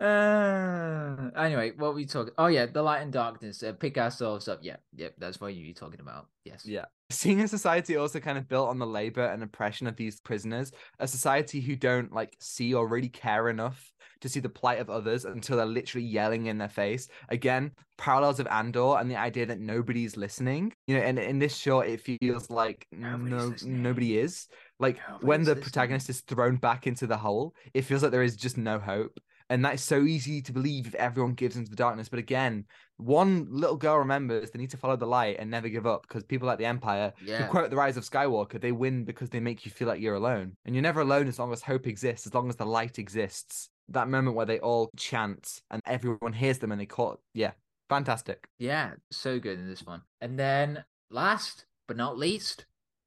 Uh, 0.00 1.30
anyway, 1.36 1.70
what 1.76 1.90
were 1.90 1.94
we 1.94 2.04
talking? 2.04 2.34
Oh 2.36 2.48
yeah, 2.48 2.66
the 2.66 2.82
light 2.82 3.00
and 3.00 3.12
darkness. 3.12 3.62
Uh, 3.62 3.72
pick 3.72 3.96
ourselves 3.96 4.48
up. 4.48 4.58
Yeah, 4.60 4.76
yep, 4.94 5.14
that's 5.18 5.40
what 5.40 5.54
you're 5.54 5.72
talking 5.72 6.00
about. 6.00 6.26
Yes. 6.44 6.66
Yeah. 6.66 6.86
Seeing 7.10 7.40
a 7.40 7.48
society 7.48 7.96
also 7.96 8.18
kind 8.20 8.36
of 8.36 8.48
built 8.48 8.68
on 8.68 8.78
the 8.78 8.86
labor 8.86 9.24
and 9.24 9.42
oppression 9.42 9.86
of 9.86 9.96
these 9.96 10.20
prisoners, 10.20 10.72
a 10.98 11.06
society 11.06 11.60
who 11.60 11.76
don't 11.76 12.12
like 12.12 12.36
see 12.40 12.74
or 12.74 12.88
really 12.88 13.08
care 13.08 13.48
enough 13.48 13.92
to 14.24 14.28
see 14.28 14.40
the 14.40 14.48
plight 14.48 14.80
of 14.80 14.90
others 14.90 15.24
until 15.24 15.56
they're 15.58 15.66
literally 15.66 16.06
yelling 16.06 16.46
in 16.46 16.58
their 16.58 16.68
face. 16.68 17.06
Again, 17.28 17.70
parallels 17.98 18.40
of 18.40 18.46
Andor 18.48 18.98
and 18.98 19.08
the 19.10 19.16
idea 19.16 19.46
that 19.46 19.60
nobody's 19.60 20.16
listening. 20.16 20.72
You 20.86 20.96
know, 20.96 21.02
and 21.02 21.18
in 21.18 21.38
this 21.38 21.54
short, 21.56 21.86
it 21.86 22.00
feels 22.00 22.50
like 22.50 22.86
Nobody's 22.90 23.30
no 23.30 23.46
listening. 23.46 23.82
nobody 23.82 24.18
is. 24.18 24.48
Like 24.80 24.98
when 25.20 25.42
the 25.44 25.50
listening. 25.50 25.62
protagonist 25.62 26.10
is 26.10 26.22
thrown 26.22 26.56
back 26.56 26.86
into 26.86 27.06
the 27.06 27.16
hole, 27.16 27.54
it 27.74 27.82
feels 27.82 28.02
like 28.02 28.12
there 28.12 28.22
is 28.22 28.36
just 28.36 28.56
no 28.56 28.78
hope. 28.78 29.20
And 29.50 29.62
that's 29.62 29.82
so 29.82 30.00
easy 30.04 30.40
to 30.40 30.52
believe 30.52 30.86
if 30.86 30.94
everyone 30.94 31.34
gives 31.34 31.56
into 31.56 31.68
the 31.68 31.76
darkness. 31.76 32.08
But 32.08 32.18
again, 32.18 32.64
one 32.96 33.46
little 33.50 33.76
girl 33.76 33.98
remembers 33.98 34.50
they 34.50 34.58
need 34.58 34.70
to 34.70 34.78
follow 34.78 34.96
the 34.96 35.06
light 35.06 35.36
and 35.38 35.50
never 35.50 35.68
give 35.68 35.86
up 35.86 36.02
because 36.08 36.24
people 36.24 36.46
like 36.48 36.56
the 36.58 36.64
Empire, 36.64 37.12
Yeah. 37.22 37.46
quote 37.48 37.68
the 37.68 37.76
Rise 37.76 37.98
of 37.98 38.08
Skywalker, 38.08 38.58
they 38.58 38.72
win 38.72 39.04
because 39.04 39.28
they 39.28 39.40
make 39.40 39.66
you 39.66 39.70
feel 39.70 39.86
like 39.86 40.00
you're 40.00 40.14
alone. 40.14 40.56
And 40.64 40.74
you're 40.74 40.80
never 40.82 41.02
alone 41.02 41.28
as 41.28 41.38
long 41.38 41.52
as 41.52 41.60
hope 41.60 41.86
exists, 41.86 42.26
as 42.26 42.32
long 42.32 42.48
as 42.48 42.56
the 42.56 42.64
light 42.64 42.98
exists. 42.98 43.68
That 43.88 44.08
moment 44.08 44.36
where 44.36 44.46
they 44.46 44.60
all 44.60 44.90
chant 44.96 45.60
and 45.70 45.82
everyone 45.84 46.32
hears 46.32 46.58
them 46.58 46.72
and 46.72 46.80
they 46.80 46.86
call 46.86 47.20
yeah, 47.34 47.52
fantastic. 47.88 48.48
Yeah, 48.58 48.92
so 49.10 49.38
good 49.38 49.58
in 49.58 49.68
this 49.68 49.84
one. 49.84 50.02
And 50.20 50.38
then 50.38 50.84
last 51.10 51.66
but 51.86 51.96
not 51.96 52.18
least, 52.18 52.66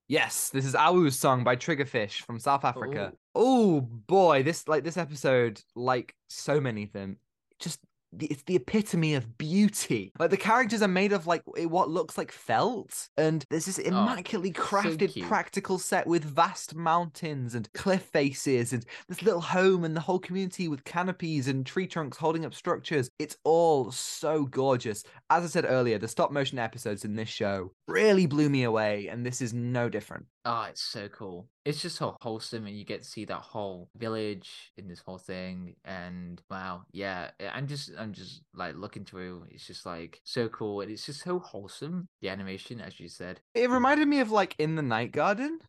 Yes, 0.09 0.49
this 0.49 0.65
is 0.65 0.73
Awu's 0.73 1.19
song 1.19 1.43
by 1.43 1.57
Triggerfish 1.57 2.21
from 2.21 2.39
South 2.39 2.63
Africa. 2.63 3.11
Oh 3.36 3.82
boy, 3.82 4.41
this 4.41 4.65
like 4.65 4.86
this 4.86 4.95
episode, 4.95 5.61
like 5.75 6.15
so 6.30 6.61
many 6.61 6.84
of 6.84 6.93
them, 6.93 7.17
just 7.59 7.82
it's 8.20 8.43
the 8.43 8.55
epitome 8.55 9.16
of 9.16 9.38
beauty. 9.38 10.12
Like 10.20 10.30
the 10.30 10.38
characters 10.38 10.82
are 10.82 10.88
made 10.88 11.14
of 11.14 11.28
like 11.28 11.41
what 11.45 11.89
looks 11.89 12.18
like 12.18 12.32
felt, 12.32 13.10
and 13.18 13.45
there's 13.49 13.66
this 13.66 13.80
oh, 13.80 13.88
immaculately 13.88 14.51
crafted 14.51 15.14
cute. 15.14 15.26
practical 15.26 15.78
set 15.80 16.08
with 16.08 16.24
vast 16.24 16.76
mountains 16.76 17.55
and 17.55 17.72
cliff 17.74 18.03
faces, 18.03 18.74
and 18.74 18.86
this 19.08 19.22
little 19.22 19.41
home 19.41 19.84
and 19.84 19.95
the 19.95 20.01
whole 20.01 20.20
community 20.20 20.68
with 20.68 20.84
canopies 20.84 21.47
and 21.47 21.66
tree 21.66 21.88
trunks 21.88 22.18
holding 22.18 22.45
up 22.45 22.53
structures. 22.53 23.10
It's 23.20 23.38
all 23.43 23.91
so 23.91 24.45
gorgeous. 24.45 25.03
As 25.30 25.43
I 25.43 25.47
said 25.47 25.66
earlier, 25.68 25.97
the 25.97 26.08
stop 26.08 26.32
motion 26.32 26.60
episodes 26.60 27.05
in 27.05 27.16
this 27.16 27.30
show 27.30 27.72
really 27.88 28.26
blew 28.26 28.49
me 28.49 28.64
away, 28.64 29.08
and 29.08 29.26
this 29.26 29.41
is 29.41 29.53
no 29.53 29.89
different. 29.89 30.26
oh, 30.45 30.68
it's 30.70 30.82
so 30.82 31.10
cool. 31.10 31.47
It's 31.68 31.82
just 31.82 31.97
so 31.97 32.15
wholesome, 32.22 32.65
and 32.65 32.78
you 32.78 32.86
get 32.86 33.03
to 33.03 33.09
see 33.09 33.26
that 33.26 33.41
whole 33.41 33.89
village 33.97 34.72
in 34.78 34.88
this 34.88 34.99
whole 35.05 35.18
thing. 35.18 35.76
And 35.84 36.41
wow, 36.49 36.84
yeah, 36.91 37.32
I- 37.41 37.49
I'm 37.49 37.68
just, 37.68 37.91
I'm 37.97 38.13
just 38.13 38.41
like 38.55 38.76
looking 38.76 39.03
through. 39.03 39.45
It's 39.51 39.68
just 39.68 39.86
like 39.86 40.22
so 40.24 40.47
cool, 40.47 40.80
and 40.82 40.89
it's 40.89 41.05
just 41.05 41.22
so 41.24 41.39
wholesome. 41.39 42.07
The 42.22 42.30
animation, 42.30 42.80
as 42.80 42.99
you 42.99 43.09
said. 43.09 43.41
It 43.53 43.70
reminded 43.70 44.07
me 44.07 44.22
of 44.22 44.32
like 44.32 44.55
in 44.57 44.76
the 44.76 44.82
Night 44.82 45.11
Garden, 45.11 45.59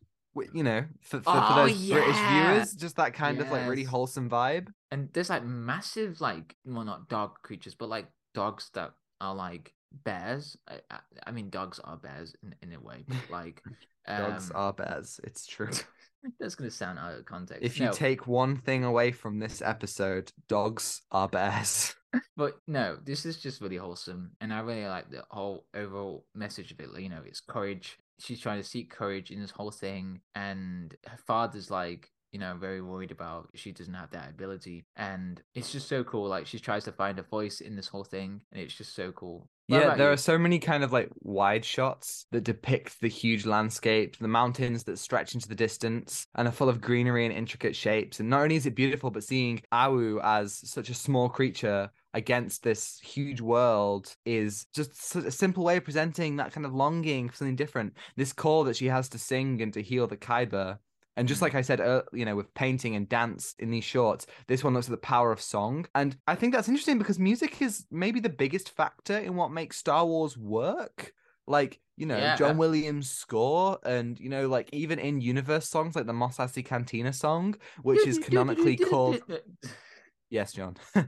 you 0.53 0.63
know, 0.63 0.85
for, 1.01 1.19
for, 1.19 1.23
Oh, 1.35 1.47
for 1.49 1.67
those 1.67 1.89
British 1.89 2.17
viewers, 2.29 2.73
just 2.75 2.95
that 2.95 3.13
kind 3.13 3.41
of 3.41 3.49
like 3.51 3.67
really 3.67 3.83
wholesome 3.83 4.29
vibe. 4.29 4.69
and 4.91 5.09
there's 5.13 5.29
like 5.29 5.43
massive 5.43 6.21
like 6.21 6.55
well 6.65 6.85
not 6.85 7.09
dog 7.09 7.31
creatures 7.43 7.75
but 7.75 7.89
like 7.89 8.07
dogs 8.33 8.69
that 8.73 8.91
are 9.19 9.35
like 9.35 9.73
bears 10.05 10.55
i, 10.67 10.75
I, 10.91 10.99
I 11.27 11.31
mean 11.31 11.49
dogs 11.49 11.79
are 11.83 11.97
bears 11.97 12.35
in, 12.43 12.55
in 12.61 12.73
a 12.73 12.79
way 12.79 13.03
but 13.07 13.29
like 13.29 13.61
Dogs 14.09 14.49
um, 14.51 14.55
are 14.55 14.73
bears. 14.73 15.19
It's 15.23 15.45
true. 15.45 15.69
that's 16.39 16.55
gonna 16.55 16.69
sound 16.69 16.99
out 16.99 17.17
of 17.17 17.25
context 17.25 17.63
if 17.63 17.79
you 17.79 17.85
No, 17.85 17.91
take 17.93 18.27
one 18.27 18.57
thing 18.57 18.83
away 18.83 19.11
from 19.11 19.39
this 19.39 19.61
episode, 19.61 20.31
dogs 20.47 21.01
are 21.11 21.29
bears. 21.29 21.95
but 22.35 22.59
no 22.67 22.97
this 23.05 23.23
is 23.23 23.37
just 23.37 23.61
really 23.61 23.75
wholesome 23.75 24.31
and 24.41 24.51
i 24.51 24.59
really 24.59 24.87
like 24.87 25.11
the 25.11 25.23
whole 25.29 25.65
overall 25.75 26.25
message 26.33 26.71
of 26.71 26.79
it 26.79 26.89
you 26.99 27.07
know 27.09 27.21
it's 27.23 27.39
courage 27.39 27.99
she's 28.19 28.39
trying 28.39 28.59
to 28.59 28.67
seek 28.67 28.89
courage 28.89 29.31
in 29.31 29.39
this 29.39 29.51
whole 29.51 29.71
thing 29.71 30.19
and 30.35 30.95
her 31.05 31.19
father's 31.27 31.69
like 31.69 32.09
you 32.31 32.39
know 32.39 32.55
very 32.57 32.81
worried 32.81 33.11
about 33.11 33.49
she 33.55 33.71
doesn't 33.71 33.93
have 33.93 34.11
that 34.11 34.29
ability 34.29 34.85
and 34.95 35.41
it's 35.55 35.71
just 35.71 35.87
so 35.87 36.03
cool 36.03 36.27
like 36.27 36.45
she 36.47 36.59
tries 36.59 36.83
to 36.83 36.91
find 36.91 37.19
a 37.19 37.23
voice 37.23 37.61
in 37.61 37.75
this 37.75 37.87
whole 37.87 38.03
thing 38.03 38.41
and 38.51 38.61
it's 38.61 38.73
just 38.75 38.95
so 38.95 39.11
cool 39.11 39.49
What 39.67 39.83
yeah, 39.83 39.89
there 39.91 40.07
you? 40.07 40.13
are 40.13 40.17
so 40.17 40.37
many 40.37 40.57
kind 40.59 40.83
of 40.83 40.91
like 40.91 41.09
wide 41.21 41.63
shots 41.63 42.25
that 42.31 42.43
depict 42.43 42.99
the 43.01 43.07
huge 43.07 43.45
landscape, 43.45 44.17
the 44.17 44.27
mountains 44.27 44.83
that 44.85 44.97
stretch 44.97 45.35
into 45.35 45.47
the 45.47 45.53
distance 45.55 46.25
and 46.35 46.47
are 46.47 46.51
full 46.51 46.69
of 46.69 46.81
greenery 46.81 47.25
and 47.25 47.33
intricate 47.35 47.75
shapes. 47.75 48.19
And 48.19 48.29
not 48.29 48.41
only 48.41 48.55
is 48.55 48.65
it 48.65 48.73
beautiful, 48.73 49.11
but 49.11 49.23
seeing 49.23 49.61
Awu 49.71 50.19
as 50.23 50.55
such 50.67 50.89
a 50.89 50.95
small 50.95 51.29
creature 51.29 51.91
against 52.15 52.63
this 52.63 52.99
huge 52.99 53.41
world 53.41 54.15
is 54.25 54.65
just 54.73 55.15
a 55.15 55.29
simple 55.31 55.63
way 55.63 55.77
of 55.77 55.83
presenting 55.83 56.37
that 56.37 56.51
kind 56.51 56.65
of 56.65 56.73
longing 56.73 57.29
for 57.29 57.35
something 57.35 57.55
different. 57.55 57.93
This 58.17 58.33
call 58.33 58.63
that 58.63 58.75
she 58.75 58.87
has 58.87 59.07
to 59.09 59.19
sing 59.19 59.61
and 59.61 59.71
to 59.73 59.83
heal 59.83 60.07
the 60.07 60.17
kyber. 60.17 60.79
And 61.19 61.27
just 61.27 61.39
Mm. 61.39 61.43
like 61.43 61.55
I 61.55 61.61
said, 61.61 61.81
uh, 61.81 62.03
you 62.13 62.23
know, 62.23 62.37
with 62.37 62.53
painting 62.53 62.95
and 62.95 63.07
dance 63.09 63.53
in 63.59 63.71
these 63.71 63.83
shorts, 63.83 64.25
this 64.47 64.63
one 64.63 64.73
looks 64.73 64.87
at 64.87 64.91
the 64.91 64.97
power 64.97 65.33
of 65.33 65.41
song. 65.41 65.85
And 65.93 66.15
I 66.27 66.35
think 66.35 66.53
that's 66.53 66.69
interesting 66.69 66.97
because 66.97 67.19
music 67.19 67.61
is 67.61 67.85
maybe 67.91 68.21
the 68.21 68.29
biggest 68.29 68.69
factor 68.69 69.17
in 69.17 69.35
what 69.35 69.51
makes 69.51 69.75
Star 69.75 70.05
Wars 70.05 70.37
work. 70.37 71.13
Like, 71.45 71.81
you 71.97 72.05
know, 72.05 72.17
Yeah. 72.17 72.35
John 72.37 72.57
Williams' 72.57 73.09
score 73.09 73.79
and, 73.83 74.17
you 74.17 74.29
know, 74.29 74.47
like 74.47 74.69
even 74.71 74.97
in 74.97 75.19
universe 75.19 75.67
songs 75.67 75.93
like 75.93 76.05
the 76.05 76.13
Mos 76.13 76.37
Eisley 76.37 76.63
Cantina 76.63 77.11
song, 77.11 77.55
which 77.81 78.07
is 78.07 78.17
canonically 78.27 78.77
called 78.77 79.21
Yes, 80.29 80.53
John. 80.53 80.75
you. 80.95 81.05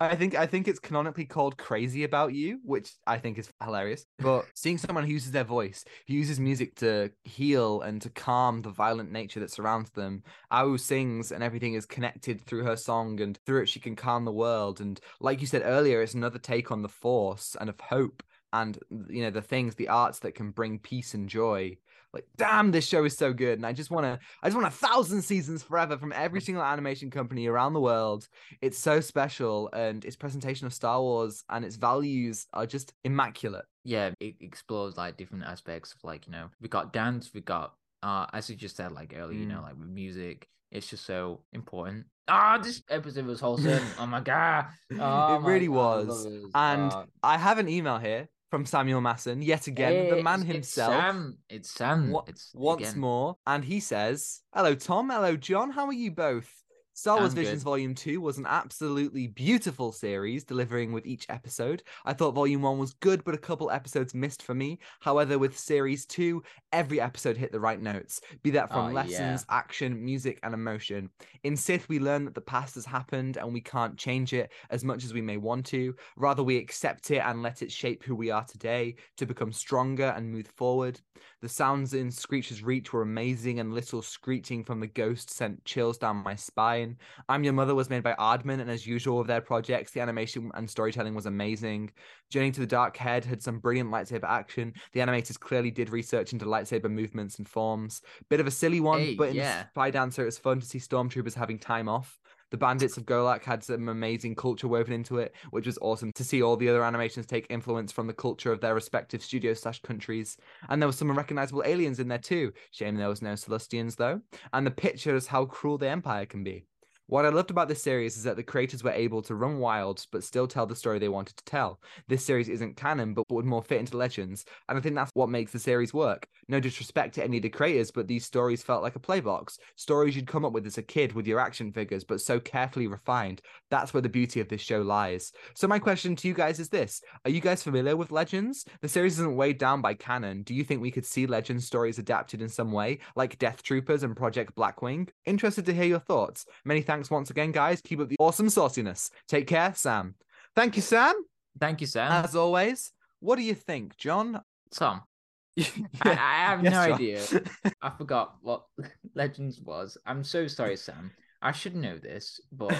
I 0.00 0.14
think 0.16 0.34
I 0.34 0.46
think 0.46 0.68
it's 0.68 0.78
canonically 0.78 1.26
called 1.26 1.58
"Crazy 1.58 2.04
About 2.04 2.32
You," 2.32 2.60
which 2.64 2.92
I 3.06 3.18
think 3.18 3.38
is 3.38 3.50
hilarious. 3.62 4.06
But 4.18 4.46
seeing 4.54 4.78
someone 4.78 5.04
who 5.04 5.12
uses 5.12 5.32
their 5.32 5.44
voice, 5.44 5.84
who 6.06 6.14
uses 6.14 6.40
music 6.40 6.74
to 6.76 7.10
heal 7.24 7.82
and 7.82 8.00
to 8.02 8.10
calm 8.10 8.62
the 8.62 8.70
violent 8.70 9.12
nature 9.12 9.40
that 9.40 9.50
surrounds 9.50 9.90
them, 9.90 10.22
Awu 10.50 10.80
sings 10.80 11.30
and 11.30 11.42
everything 11.42 11.74
is 11.74 11.84
connected 11.84 12.40
through 12.40 12.64
her 12.64 12.76
song, 12.76 13.20
and 13.20 13.38
through 13.44 13.62
it 13.62 13.68
she 13.68 13.80
can 13.80 13.96
calm 13.96 14.24
the 14.24 14.32
world. 14.32 14.80
And 14.80 14.98
like 15.20 15.40
you 15.42 15.46
said 15.46 15.62
earlier, 15.64 16.00
it's 16.00 16.14
another 16.14 16.38
take 16.38 16.72
on 16.72 16.82
the 16.82 16.88
Force 16.88 17.54
and 17.60 17.68
of 17.68 17.78
hope 17.80 18.22
and 18.52 18.78
you 19.10 19.22
know 19.22 19.30
the 19.30 19.42
things, 19.42 19.74
the 19.74 19.88
arts 19.88 20.20
that 20.20 20.34
can 20.34 20.52
bring 20.52 20.78
peace 20.78 21.12
and 21.12 21.28
joy 21.28 21.76
like 22.14 22.26
damn 22.36 22.70
this 22.70 22.86
show 22.86 23.04
is 23.04 23.16
so 23.16 23.32
good 23.32 23.58
and 23.58 23.66
i 23.66 23.72
just 23.72 23.90
want 23.90 24.04
to 24.04 24.18
i 24.42 24.48
just 24.48 24.56
want 24.56 24.66
a 24.66 24.70
thousand 24.76 25.20
seasons 25.22 25.62
forever 25.62 25.98
from 25.98 26.12
every 26.12 26.40
single 26.40 26.62
animation 26.64 27.10
company 27.10 27.46
around 27.46 27.72
the 27.74 27.80
world 27.80 28.28
it's 28.62 28.78
so 28.78 29.00
special 29.00 29.68
and 29.72 30.04
its 30.04 30.16
presentation 30.16 30.66
of 30.66 30.72
star 30.72 31.00
wars 31.00 31.44
and 31.50 31.64
its 31.64 31.76
values 31.76 32.46
are 32.54 32.66
just 32.66 32.92
immaculate 33.04 33.64
yeah, 33.84 34.10
it 34.20 34.34
explores 34.40 34.98
like 34.98 35.16
different 35.16 35.44
aspects 35.44 35.94
of 35.94 36.04
like 36.04 36.26
you 36.26 36.32
know 36.32 36.50
we 36.60 36.68
got 36.68 36.92
dance, 36.92 37.30
we 37.32 37.40
got 37.40 37.72
uh 38.02 38.26
as 38.34 38.50
you 38.50 38.56
just 38.56 38.76
said 38.76 38.92
like 38.92 39.14
earlier, 39.16 39.38
you 39.38 39.46
know 39.46 39.60
Mm. 39.60 39.62
like 39.62 39.78
with 39.78 39.88
music. 39.88 40.46
It's 40.70 40.86
just 40.88 41.06
so 41.06 41.40
important. 41.54 42.04
Ah, 42.28 42.58
this 42.62 42.82
episode 42.90 43.24
was 43.24 43.40
wholesome. 43.40 43.82
oh 43.98 44.04
my 44.06 44.20
god, 44.20 44.66
oh 44.92 44.94
It 45.36 45.40
my 45.40 45.48
really 45.48 45.68
God, 45.68 46.06
was. 46.08 46.26
it. 46.26 46.32
And 46.54 46.92
Uh, 46.92 47.04
i 47.22 47.38
have 47.38 47.56
an 47.58 47.68
email 47.68 47.96
here 47.98 48.28
from 48.50 48.64
samuel 48.64 49.00
masson 49.00 49.42
yet 49.42 49.66
again 49.66 50.08
the 50.10 50.22
man 50.22 50.40
it's- 50.40 50.52
himself 50.54 50.92
It's 50.94 51.00
Sam. 51.02 51.38
It's 51.48 51.70
Sam. 51.70 52.16
It's 52.26 52.52
once 52.54 52.90
again. 52.90 53.00
more 53.00 53.36
and 53.46 53.64
he 53.64 53.80
says 53.80 54.40
hello 54.54 54.74
tom 54.74 55.10
hello 55.10 55.36
john 55.36 55.70
how 55.70 55.86
are 55.86 55.92
you 55.92 56.10
both 56.10 56.50
Star 56.98 57.18
Wars 57.18 57.30
I'm 57.30 57.36
good. 57.36 57.44
Visions 57.44 57.62
Volume 57.62 57.94
2 57.94 58.20
was 58.20 58.38
an 58.38 58.46
absolutely 58.48 59.28
beautiful 59.28 59.92
series, 59.92 60.42
delivering 60.42 60.92
with 60.92 61.06
each 61.06 61.26
episode. 61.28 61.84
I 62.04 62.12
thought 62.12 62.34
Volume 62.34 62.62
1 62.62 62.76
was 62.76 62.94
good, 62.94 63.22
but 63.22 63.36
a 63.36 63.38
couple 63.38 63.70
episodes 63.70 64.16
missed 64.16 64.42
for 64.42 64.52
me. 64.52 64.80
However, 64.98 65.38
with 65.38 65.56
Series 65.56 66.04
2, 66.06 66.42
every 66.72 67.00
episode 67.00 67.36
hit 67.36 67.52
the 67.52 67.60
right 67.60 67.80
notes, 67.80 68.20
be 68.42 68.50
that 68.50 68.72
from 68.72 68.90
Oh, 68.90 68.92
lessons, 68.92 69.46
action, 69.48 70.04
music, 70.04 70.40
and 70.42 70.52
emotion. 70.52 71.08
In 71.44 71.56
Sith, 71.56 71.88
we 71.88 72.00
learn 72.00 72.24
that 72.24 72.34
the 72.34 72.40
past 72.40 72.74
has 72.74 72.84
happened 72.84 73.36
and 73.36 73.52
we 73.52 73.60
can't 73.60 73.96
change 73.96 74.32
it 74.32 74.50
as 74.70 74.82
much 74.82 75.04
as 75.04 75.14
we 75.14 75.22
may 75.22 75.36
want 75.36 75.66
to. 75.66 75.94
Rather, 76.16 76.42
we 76.42 76.56
accept 76.56 77.12
it 77.12 77.22
and 77.24 77.44
let 77.44 77.62
it 77.62 77.70
shape 77.70 78.02
who 78.02 78.16
we 78.16 78.32
are 78.32 78.44
today 78.44 78.96
to 79.18 79.24
become 79.24 79.52
stronger 79.52 80.12
and 80.16 80.32
move 80.32 80.48
forward. 80.48 81.00
The 81.42 81.48
sounds 81.48 81.94
in 81.94 82.10
Screech's 82.10 82.62
Reach 82.64 82.92
were 82.92 83.02
amazing, 83.02 83.60
and 83.60 83.72
little 83.72 84.02
screeching 84.02 84.64
from 84.64 84.80
the 84.80 84.88
ghost 84.88 85.30
sent 85.30 85.64
chills 85.64 85.96
down 85.96 86.16
my 86.16 86.34
spine. 86.34 86.87
I'm 87.28 87.44
Your 87.44 87.52
Mother 87.52 87.74
was 87.74 87.90
made 87.90 88.02
by 88.02 88.14
Aardman, 88.14 88.60
and 88.60 88.70
as 88.70 88.86
usual 88.86 89.18
with 89.18 89.26
their 89.26 89.40
projects, 89.40 89.92
the 89.92 90.00
animation 90.00 90.50
and 90.54 90.68
storytelling 90.68 91.14
was 91.14 91.26
amazing. 91.26 91.90
Journey 92.30 92.50
to 92.52 92.60
the 92.60 92.66
Dark 92.66 92.96
Head 92.96 93.24
had 93.24 93.42
some 93.42 93.58
brilliant 93.58 93.90
lightsaber 93.90 94.28
action. 94.28 94.74
The 94.92 95.00
animators 95.00 95.38
clearly 95.38 95.70
did 95.70 95.90
research 95.90 96.32
into 96.32 96.44
lightsaber 96.44 96.90
movements 96.90 97.38
and 97.38 97.48
forms. 97.48 98.02
Bit 98.28 98.40
of 98.40 98.46
a 98.46 98.50
silly 98.50 98.80
one, 98.80 99.00
Hey, 99.00 99.14
but 99.14 99.30
in 99.30 99.36
yeah. 99.36 99.66
Spy 99.68 99.90
Dancer, 99.90 100.22
it 100.22 100.26
was 100.26 100.38
fun 100.38 100.60
to 100.60 100.66
see 100.66 100.78
stormtroopers 100.78 101.34
having 101.34 101.58
time 101.58 101.88
off. 101.88 102.18
The 102.50 102.56
Bandits 102.56 102.96
of 102.96 103.04
Golak 103.04 103.44
had 103.44 103.62
some 103.62 103.90
amazing 103.90 104.34
culture 104.34 104.68
woven 104.68 104.94
into 104.94 105.18
it, 105.18 105.34
which 105.50 105.66
was 105.66 105.78
awesome 105.82 106.12
to 106.14 106.24
see 106.24 106.40
all 106.40 106.56
the 106.56 106.70
other 106.70 106.82
animations 106.82 107.26
take 107.26 107.46
influence 107.50 107.92
from 107.92 108.06
the 108.06 108.14
culture 108.14 108.50
of 108.50 108.62
their 108.62 108.74
respective 108.74 109.22
studios 109.22 109.60
slash 109.60 109.82
countries. 109.82 110.38
And 110.70 110.80
there 110.80 110.88
were 110.88 110.94
some 110.94 111.14
recognizable 111.14 111.62
aliens 111.66 112.00
in 112.00 112.08
there 112.08 112.16
too. 112.16 112.52
Shame 112.70 112.96
there 112.96 113.10
was 113.10 113.20
no 113.20 113.34
Celestians 113.34 113.96
though. 113.96 114.22
And 114.54 114.66
the 114.66 114.70
picture 114.70 115.14
is 115.14 115.26
how 115.26 115.44
cruel 115.44 115.76
the 115.76 115.90
Empire 115.90 116.24
can 116.24 116.42
be. 116.42 116.64
What 117.08 117.24
I 117.24 117.30
loved 117.30 117.50
about 117.50 117.68
this 117.68 117.82
series 117.82 118.18
is 118.18 118.24
that 118.24 118.36
the 118.36 118.42
creators 118.42 118.84
were 118.84 118.90
able 118.90 119.22
to 119.22 119.34
run 119.34 119.60
wild 119.60 120.04
but 120.12 120.22
still 120.22 120.46
tell 120.46 120.66
the 120.66 120.76
story 120.76 120.98
they 120.98 121.08
wanted 121.08 121.38
to 121.38 121.44
tell. 121.44 121.80
This 122.06 122.22
series 122.22 122.50
isn't 122.50 122.76
canon 122.76 123.14
but 123.14 123.24
would 123.30 123.46
more 123.46 123.62
fit 123.62 123.80
into 123.80 123.96
Legends, 123.96 124.44
and 124.68 124.76
I 124.76 124.82
think 124.82 124.94
that's 124.94 125.10
what 125.14 125.30
makes 125.30 125.50
the 125.50 125.58
series 125.58 125.94
work. 125.94 126.28
No 126.48 126.60
disrespect 126.60 127.14
to 127.14 127.24
any 127.24 127.38
of 127.38 127.44
the 127.44 127.48
creators, 127.48 127.90
but 127.90 128.08
these 128.08 128.26
stories 128.26 128.62
felt 128.62 128.82
like 128.82 128.94
a 128.94 129.00
playbox. 129.00 129.56
Stories 129.76 130.16
you'd 130.16 130.26
come 130.26 130.44
up 130.44 130.52
with 130.52 130.66
as 130.66 130.76
a 130.76 130.82
kid 130.82 131.14
with 131.14 131.26
your 131.26 131.40
action 131.40 131.72
figures, 131.72 132.04
but 132.04 132.20
so 132.20 132.38
carefully 132.38 132.86
refined. 132.86 133.40
That's 133.70 133.94
where 133.94 134.02
the 134.02 134.08
beauty 134.10 134.40
of 134.40 134.48
this 134.48 134.60
show 134.60 134.82
lies. 134.82 135.32
So 135.54 135.66
my 135.66 135.78
question 135.78 136.14
to 136.14 136.28
you 136.28 136.34
guys 136.34 136.60
is 136.60 136.68
this: 136.68 137.00
Are 137.24 137.30
you 137.30 137.40
guys 137.40 137.62
familiar 137.62 137.96
with 137.96 138.12
Legends? 138.12 138.66
The 138.82 138.88
series 138.88 139.14
isn't 139.14 139.36
weighed 139.36 139.56
down 139.56 139.80
by 139.80 139.94
canon. 139.94 140.42
Do 140.42 140.52
you 140.52 140.62
think 140.62 140.82
we 140.82 140.90
could 140.90 141.06
see 141.06 141.26
Legends 141.26 141.66
stories 141.66 141.98
adapted 141.98 142.42
in 142.42 142.50
some 142.50 142.70
way, 142.70 142.98
like 143.16 143.38
Death 143.38 143.62
Troopers 143.62 144.02
and 144.02 144.14
Project 144.14 144.54
Blackwing? 144.54 145.08
Interested 145.24 145.64
to 145.64 145.72
hear 145.72 145.84
your 145.84 146.00
thoughts. 146.00 146.44
Many 146.66 146.82
thanks 146.82 146.97
once 147.10 147.30
again, 147.30 147.52
guys. 147.52 147.80
Keep 147.82 148.00
up 148.00 148.08
the 148.08 148.16
awesome 148.18 148.48
sauciness. 148.48 149.10
Take 149.28 149.46
care, 149.46 149.72
Sam. 149.74 150.14
Thank 150.54 150.76
you, 150.76 150.82
Sam. 150.82 151.14
Thank 151.60 151.80
you, 151.80 151.86
Sam. 151.86 152.10
As 152.24 152.34
always. 152.36 152.92
What 153.20 153.36
do 153.36 153.42
you 153.42 153.54
think, 153.54 153.96
John? 153.96 154.40
Tom, 154.74 155.02
I, 155.58 155.64
I 156.04 156.12
have 156.46 156.62
Yes, 156.62 156.72
no 156.72 156.84
John. 156.86 156.92
idea. 156.94 157.22
I 157.82 157.90
forgot 157.96 158.36
what 158.42 158.64
Legends 159.14 159.60
was. 159.60 159.96
I'm 160.06 160.22
so 160.22 160.46
sorry, 160.46 160.76
Sam. 160.76 161.10
I 161.40 161.52
should 161.52 161.74
know 161.76 161.98
this, 161.98 162.40
but 162.52 162.76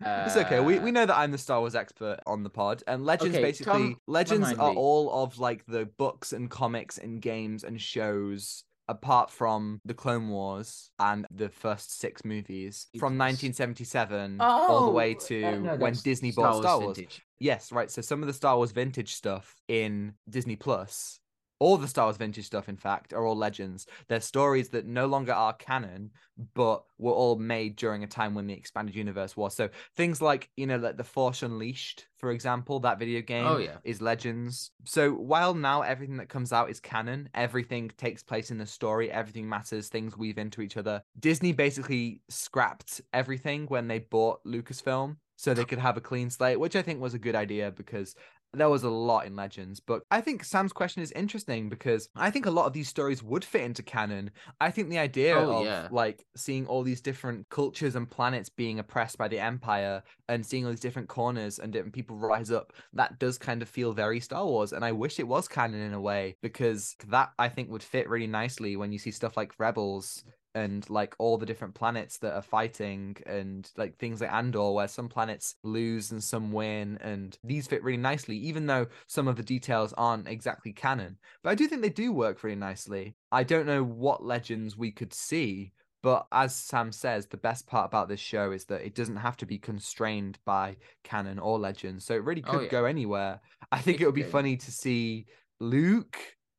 it's 0.00 0.36
okay. 0.36 0.60
We 0.60 0.78
we 0.78 0.90
uh, 0.90 0.92
know 0.92 1.06
that 1.06 1.16
I'm 1.16 1.30
the 1.32 1.38
Star 1.38 1.60
Wars 1.60 1.74
expert 1.74 2.18
on 2.26 2.42
the 2.42 2.50
pod, 2.50 2.82
and 2.86 3.04
Legends 3.04 3.34
Okay, 3.36 3.42
basically 3.44 3.72
Tom, 3.72 3.96
Legends 4.06 4.52
are 4.54 4.70
me. 4.70 4.76
all 4.76 5.22
of 5.22 5.38
like 5.38 5.64
the 5.66 5.86
books 5.98 6.32
and 6.32 6.50
comics 6.50 6.98
and 6.98 7.20
games 7.20 7.64
and 7.64 7.80
shows. 7.80 8.64
Apart 8.88 9.30
from 9.30 9.80
the 9.84 9.94
Clone 9.94 10.28
Wars 10.28 10.90
and 11.00 11.26
the 11.30 11.48
first 11.48 11.98
six 11.98 12.24
movies 12.24 12.86
from 12.98 13.14
Yes. 13.14 13.18
1977 13.18 14.40
all 14.40 14.86
the 14.86 14.92
way 14.92 15.14
Oh, 15.14 15.26
to 15.26 15.44
uh, 15.44 15.50
no, 15.58 15.76
when 15.76 15.94
Disney 15.94 16.30
bought 16.32 16.62
Star 16.62 16.78
Wars. 16.80 16.96
Vintage. 16.96 17.22
Yes, 17.40 17.72
right. 17.72 17.90
So 17.90 18.00
some 18.00 18.22
of 18.22 18.28
the 18.28 18.32
Star 18.32 18.56
Wars 18.56 18.70
vintage 18.72 19.14
stuff 19.14 19.54
in 19.68 20.14
Disney 20.30 20.56
Plus, 20.56 21.18
all 21.58 21.76
the 21.76 21.88
Star 21.88 22.06
Wars 22.06 22.16
vintage 22.16 22.46
stuff, 22.46 22.68
in 22.68 22.76
fact, 22.76 23.12
are 23.12 23.26
all 23.26 23.36
legends. 23.36 23.86
They're 24.08 24.20
stories 24.20 24.68
that 24.70 24.86
no 24.86 25.06
longer 25.06 25.32
are 25.32 25.54
canon, 25.54 26.10
but 26.54 26.84
were 26.98 27.12
all 27.12 27.36
made 27.36 27.76
during 27.76 28.04
a 28.04 28.06
time 28.06 28.34
when 28.34 28.46
the 28.46 28.54
expanded 28.54 28.94
universe 28.94 29.36
was. 29.36 29.54
So 29.54 29.70
things 29.96 30.20
like, 30.20 30.50
you 30.56 30.66
know, 30.66 30.76
like 30.76 30.96
The 30.96 31.04
Force 31.04 31.42
Unleashed, 31.42 32.06
for 32.18 32.30
example, 32.30 32.80
that 32.80 32.98
video 32.98 33.22
game 33.22 33.46
Oh, 33.46 33.58
yeah. 33.58 33.76
is 33.84 34.02
legends. 34.02 34.70
So 34.84 35.12
while 35.12 35.54
now 35.54 35.82
everything 35.82 36.18
that 36.18 36.28
comes 36.28 36.52
out 36.52 36.70
is 36.70 36.80
canon, 36.80 37.28
everything 37.34 37.90
takes 37.96 38.22
place 38.22 38.50
in 38.50 38.58
the 38.58 38.66
story, 38.66 39.10
everything 39.10 39.48
matters, 39.48 39.88
things 39.88 40.16
weave 40.16 40.38
into 40.38 40.60
each 40.60 40.76
other. 40.76 41.02
Disney 41.18 41.52
basically 41.52 42.20
scrapped 42.28 43.00
everything 43.12 43.66
when 43.66 43.88
they 43.88 44.00
bought 44.00 44.44
Lucasfilm 44.44 45.16
so 45.36 45.52
they 45.52 45.62
oh. 45.62 45.66
could 45.66 45.78
have 45.78 45.96
a 45.96 46.00
clean 46.00 46.30
slate, 46.30 46.58
which 46.58 46.76
I 46.76 46.82
think 46.82 47.00
was 47.00 47.14
a 47.14 47.18
good 47.18 47.34
idea 47.34 47.70
because 47.70 48.14
there 48.56 48.68
was 48.68 48.82
a 48.84 48.90
lot 48.90 49.26
in 49.26 49.36
Legends. 49.36 49.80
But 49.80 50.02
I 50.10 50.20
think 50.20 50.44
Sam's 50.44 50.72
question 50.72 51.02
is 51.02 51.12
interesting 51.12 51.68
because 51.68 52.08
I 52.16 52.30
think 52.30 52.46
a 52.46 52.50
lot 52.50 52.66
of 52.66 52.72
these 52.72 52.88
stories 52.88 53.22
would 53.22 53.44
fit 53.44 53.62
into 53.62 53.82
canon. 53.82 54.30
I 54.60 54.70
think 54.70 54.88
the 54.88 54.98
idea 54.98 55.36
Oh, 55.36 55.58
of 55.60 55.64
yeah. 55.66 55.88
like 55.90 56.24
seeing 56.36 56.66
all 56.66 56.82
these 56.82 57.00
different 57.00 57.48
cultures 57.50 57.96
and 57.96 58.10
planets 58.10 58.48
being 58.48 58.78
oppressed 58.78 59.18
by 59.18 59.28
the 59.28 59.38
Empire 59.38 60.02
and 60.28 60.44
seeing 60.44 60.64
all 60.64 60.70
these 60.70 60.80
different 60.80 61.08
corners 61.08 61.58
and 61.58 61.72
different 61.72 61.94
people 61.94 62.16
rise 62.16 62.50
up, 62.50 62.72
that 62.92 63.18
does 63.18 63.38
kind 63.38 63.62
of 63.62 63.68
feel 63.68 63.92
very 63.92 64.20
Star 64.20 64.44
Wars. 64.46 64.72
And 64.72 64.84
I 64.84 64.92
wish 64.92 65.18
it 65.20 65.28
was 65.28 65.48
canon 65.48 65.80
in 65.80 65.94
a 65.94 66.00
way 66.00 66.36
because 66.42 66.96
that 67.08 67.30
I 67.38 67.48
think 67.48 67.70
would 67.70 67.82
fit 67.82 68.08
really 68.08 68.26
nicely 68.26 68.76
when 68.76 68.92
you 68.92 68.98
see 68.98 69.10
stuff 69.10 69.36
like 69.36 69.52
Rebels 69.58 70.24
and 70.56 70.88
like 70.88 71.14
all 71.18 71.36
the 71.36 71.44
different 71.44 71.74
planets 71.74 72.16
that 72.18 72.32
are 72.32 72.40
fighting 72.40 73.14
and 73.26 73.70
like 73.76 73.98
things 73.98 74.22
like 74.22 74.32
Andor 74.32 74.72
where 74.72 74.88
some 74.88 75.06
planets 75.06 75.56
lose 75.62 76.12
and 76.12 76.24
some 76.24 76.50
win 76.50 76.96
and 77.02 77.38
these 77.44 77.66
fit 77.66 77.84
really 77.84 77.98
nicely 77.98 78.38
even 78.38 78.64
though 78.66 78.86
some 79.06 79.28
of 79.28 79.36
the 79.36 79.42
details 79.42 79.92
aren't 79.98 80.26
exactly 80.26 80.72
canon. 80.72 81.18
But 81.42 81.50
I 81.50 81.54
do 81.56 81.68
think 81.68 81.82
they 81.82 81.90
do 81.90 82.10
work 82.10 82.42
really 82.42 82.56
nicely. 82.56 83.16
I 83.30 83.42
don't 83.42 83.66
know 83.66 83.84
what 83.84 84.24
legends 84.24 84.78
we 84.78 84.90
could 84.90 85.12
see 85.12 85.72
but 86.02 86.26
as 86.32 86.54
Sam 86.54 86.90
says 86.90 87.26
the 87.26 87.36
best 87.36 87.66
part 87.66 87.84
about 87.86 88.08
this 88.08 88.20
show 88.20 88.52
is 88.52 88.64
that 88.66 88.80
it 88.80 88.94
doesn't 88.94 89.16
have 89.16 89.36
to 89.38 89.46
be 89.46 89.58
constrained 89.58 90.38
by 90.46 90.76
canon 91.04 91.38
or 91.38 91.58
legends 91.58 92.06
so 92.06 92.14
it 92.14 92.24
really 92.24 92.42
Oh, 92.46 92.52
could 92.52 92.62
yeah. 92.62 92.70
go 92.70 92.84
anywhere. 92.86 93.40
I 93.72 93.78
think 93.78 94.00
It 94.00 94.04
it 94.04 94.06
would 94.06 94.14
be 94.14 94.22
funny 94.22 94.56
to 94.56 94.72
see 94.72 95.26
Luuke 95.60 96.16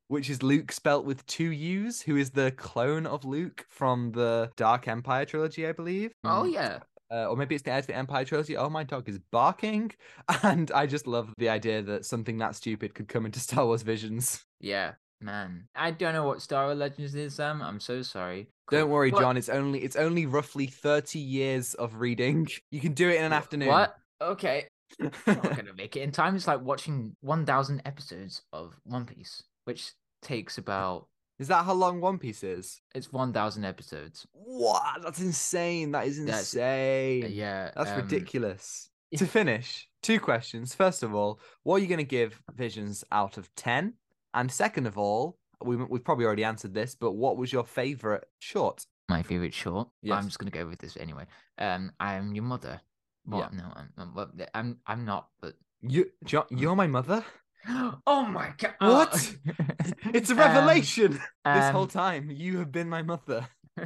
which 0.08 0.30
is 0.30 0.42
Luke 0.44 0.72
spelt 0.72 1.06
with 1.06 1.26
two 1.28 1.52
U's, 1.52 2.02
who 2.02 2.16
is 2.18 2.32
the 2.32 2.52
clone 2.52 3.06
of 3.06 3.26
Luke 3.26 3.66
from 3.70 4.12
the 4.12 4.52
Dark 4.56 4.88
Empire 4.88 5.26
trilogy, 5.26 5.68
I 5.68 5.72
believe. 5.72 6.12
Oh 6.24 6.44
Mm, 6.46 6.54
yeah. 6.54 6.80
Uh, 7.10 7.28
or 7.28 7.38
maybe 7.38 7.56
it's 7.56 7.64
the 7.64 7.72
Heir 7.72 7.80
to 7.82 7.88
the 7.88 7.96
Empire 7.96 8.26
trilogy. 8.26 8.58
Oh, 8.58 8.70
my 8.70 8.84
dog 8.84 9.08
is 9.08 9.18
barking. 9.32 9.92
And 10.44 10.70
I 10.72 10.86
just 10.88 11.08
love 11.08 11.34
the 11.38 11.48
idea 11.48 11.82
that 11.84 12.06
something 12.06 12.38
that 12.40 12.56
stupid 12.56 12.94
could 12.96 13.08
come 13.08 13.26
into 13.26 13.40
Star 13.40 13.66
Wars 13.66 13.82
visions. 13.82 14.44
Yeah, 14.60 14.96
man. 15.22 15.68
I 15.74 15.92
don't 15.92 16.14
know 16.14 16.26
what 16.28 16.42
Star 16.42 16.66
Wars 16.66 16.78
Legends 16.78 17.16
is, 17.16 17.36
Sam. 17.36 17.62
I'm 17.62 17.80
so 17.80 18.02
sorry. 18.02 18.50
Don't 18.70 18.90
worry, 18.90 19.12
What- 19.12 19.22
John. 19.22 19.38
It's 19.38 19.48
only 19.48 19.84
it's 19.84 19.96
only 19.96 20.26
roughly 20.26 20.68
30 20.68 21.20
years 21.20 21.74
of 21.76 21.96
reading. 21.96 22.48
You 22.72 22.82
can 22.82 22.92
do 22.94 23.08
it 23.10 23.16
in 23.20 23.24
an 23.24 23.32
afternoon. 23.34 23.70
What? 23.70 23.96
Okay. 24.22 24.68
I'm 25.00 25.12
not 25.28 25.56
gonna 25.56 25.74
make 25.78 25.96
it 25.96 26.02
in 26.02 26.12
time. 26.12 26.36
It's 26.36 26.48
like 26.48 26.60
watching 26.62 27.16
1,000 27.22 27.82
episodes 27.86 28.42
of 28.52 28.74
One 28.84 29.06
Piece, 29.06 29.44
which 29.68 29.92
takes 30.22 30.58
about 30.58 31.08
Is 31.40 31.50
that 31.50 31.66
how 31.66 31.74
long 31.74 32.02
One 32.02 32.18
Piece 32.18 32.44
is? 32.44 32.82
It's 32.96 33.12
1,000 33.12 33.64
episodes. 33.66 34.26
What? 34.32 35.02
That's 35.04 35.20
insane. 35.22 35.92
That 35.92 36.08
is 36.08 36.18
That's- 36.18 36.54
insane. 36.54 37.28
Yeah. 37.32 37.72
That's 37.76 37.92
um, 37.92 37.98
ridiculous. 37.98 38.90
yeah. 39.12 39.20
To 39.20 39.26
finish, 39.26 39.88
two 40.02 40.20
questions. 40.20 40.76
First 40.76 41.02
of 41.04 41.16
all, 41.16 41.40
what 41.64 41.76
are 41.76 41.80
you 41.80 41.88
going 41.88 41.98
to 42.00 42.04
give 42.04 42.42
Visions 42.56 43.06
out 43.12 43.38
of 43.38 43.54
10? 43.56 43.94
And 44.34 44.52
second 44.52 44.86
of 44.86 44.98
all, 44.98 45.38
we, 45.64 45.76
we've 45.78 46.04
probably 46.04 46.26
already 46.26 46.44
answered 46.44 46.74
this, 46.74 46.94
but 46.96 47.14
what 47.14 47.38
was 47.38 47.54
your 47.54 47.64
favorite 47.64 48.28
short? 48.40 48.86
My 49.10 49.24
favorite 49.24 49.54
short. 49.54 49.88
Yes. 50.02 50.18
I'm 50.18 50.26
just 50.26 50.40
gonna 50.40 50.52
go 50.52 50.68
with 50.68 50.80
this 50.80 50.98
anyway. 50.98 51.26
Um, 51.58 51.92
I'm 52.00 52.36
your 52.36 52.44
mother. 52.44 52.82
Well, 53.26 53.50
no, 53.54 53.64
I'm, 53.76 53.90
I'm, 53.98 54.32
I'm, 54.54 54.78
I'm 54.86 55.06
not. 55.06 55.30
But 55.42 55.56
You, 55.82 56.12
you're 56.50 56.76
my 56.76 56.88
mother? 56.88 57.24
Oh 57.70 58.26
my 58.26 58.54
god! 58.58 58.76
What? 58.80 59.36
It's 60.14 60.30
a 60.30 60.34
Um, 60.34 60.40
revelation. 60.40 61.14
this 61.14 61.22
um, 61.46 61.74
whole 61.74 61.88
time, 61.88 62.30
you 62.32 62.60
have 62.60 62.72
been 62.72 62.90
my 62.90 63.02
mother. 63.02 63.48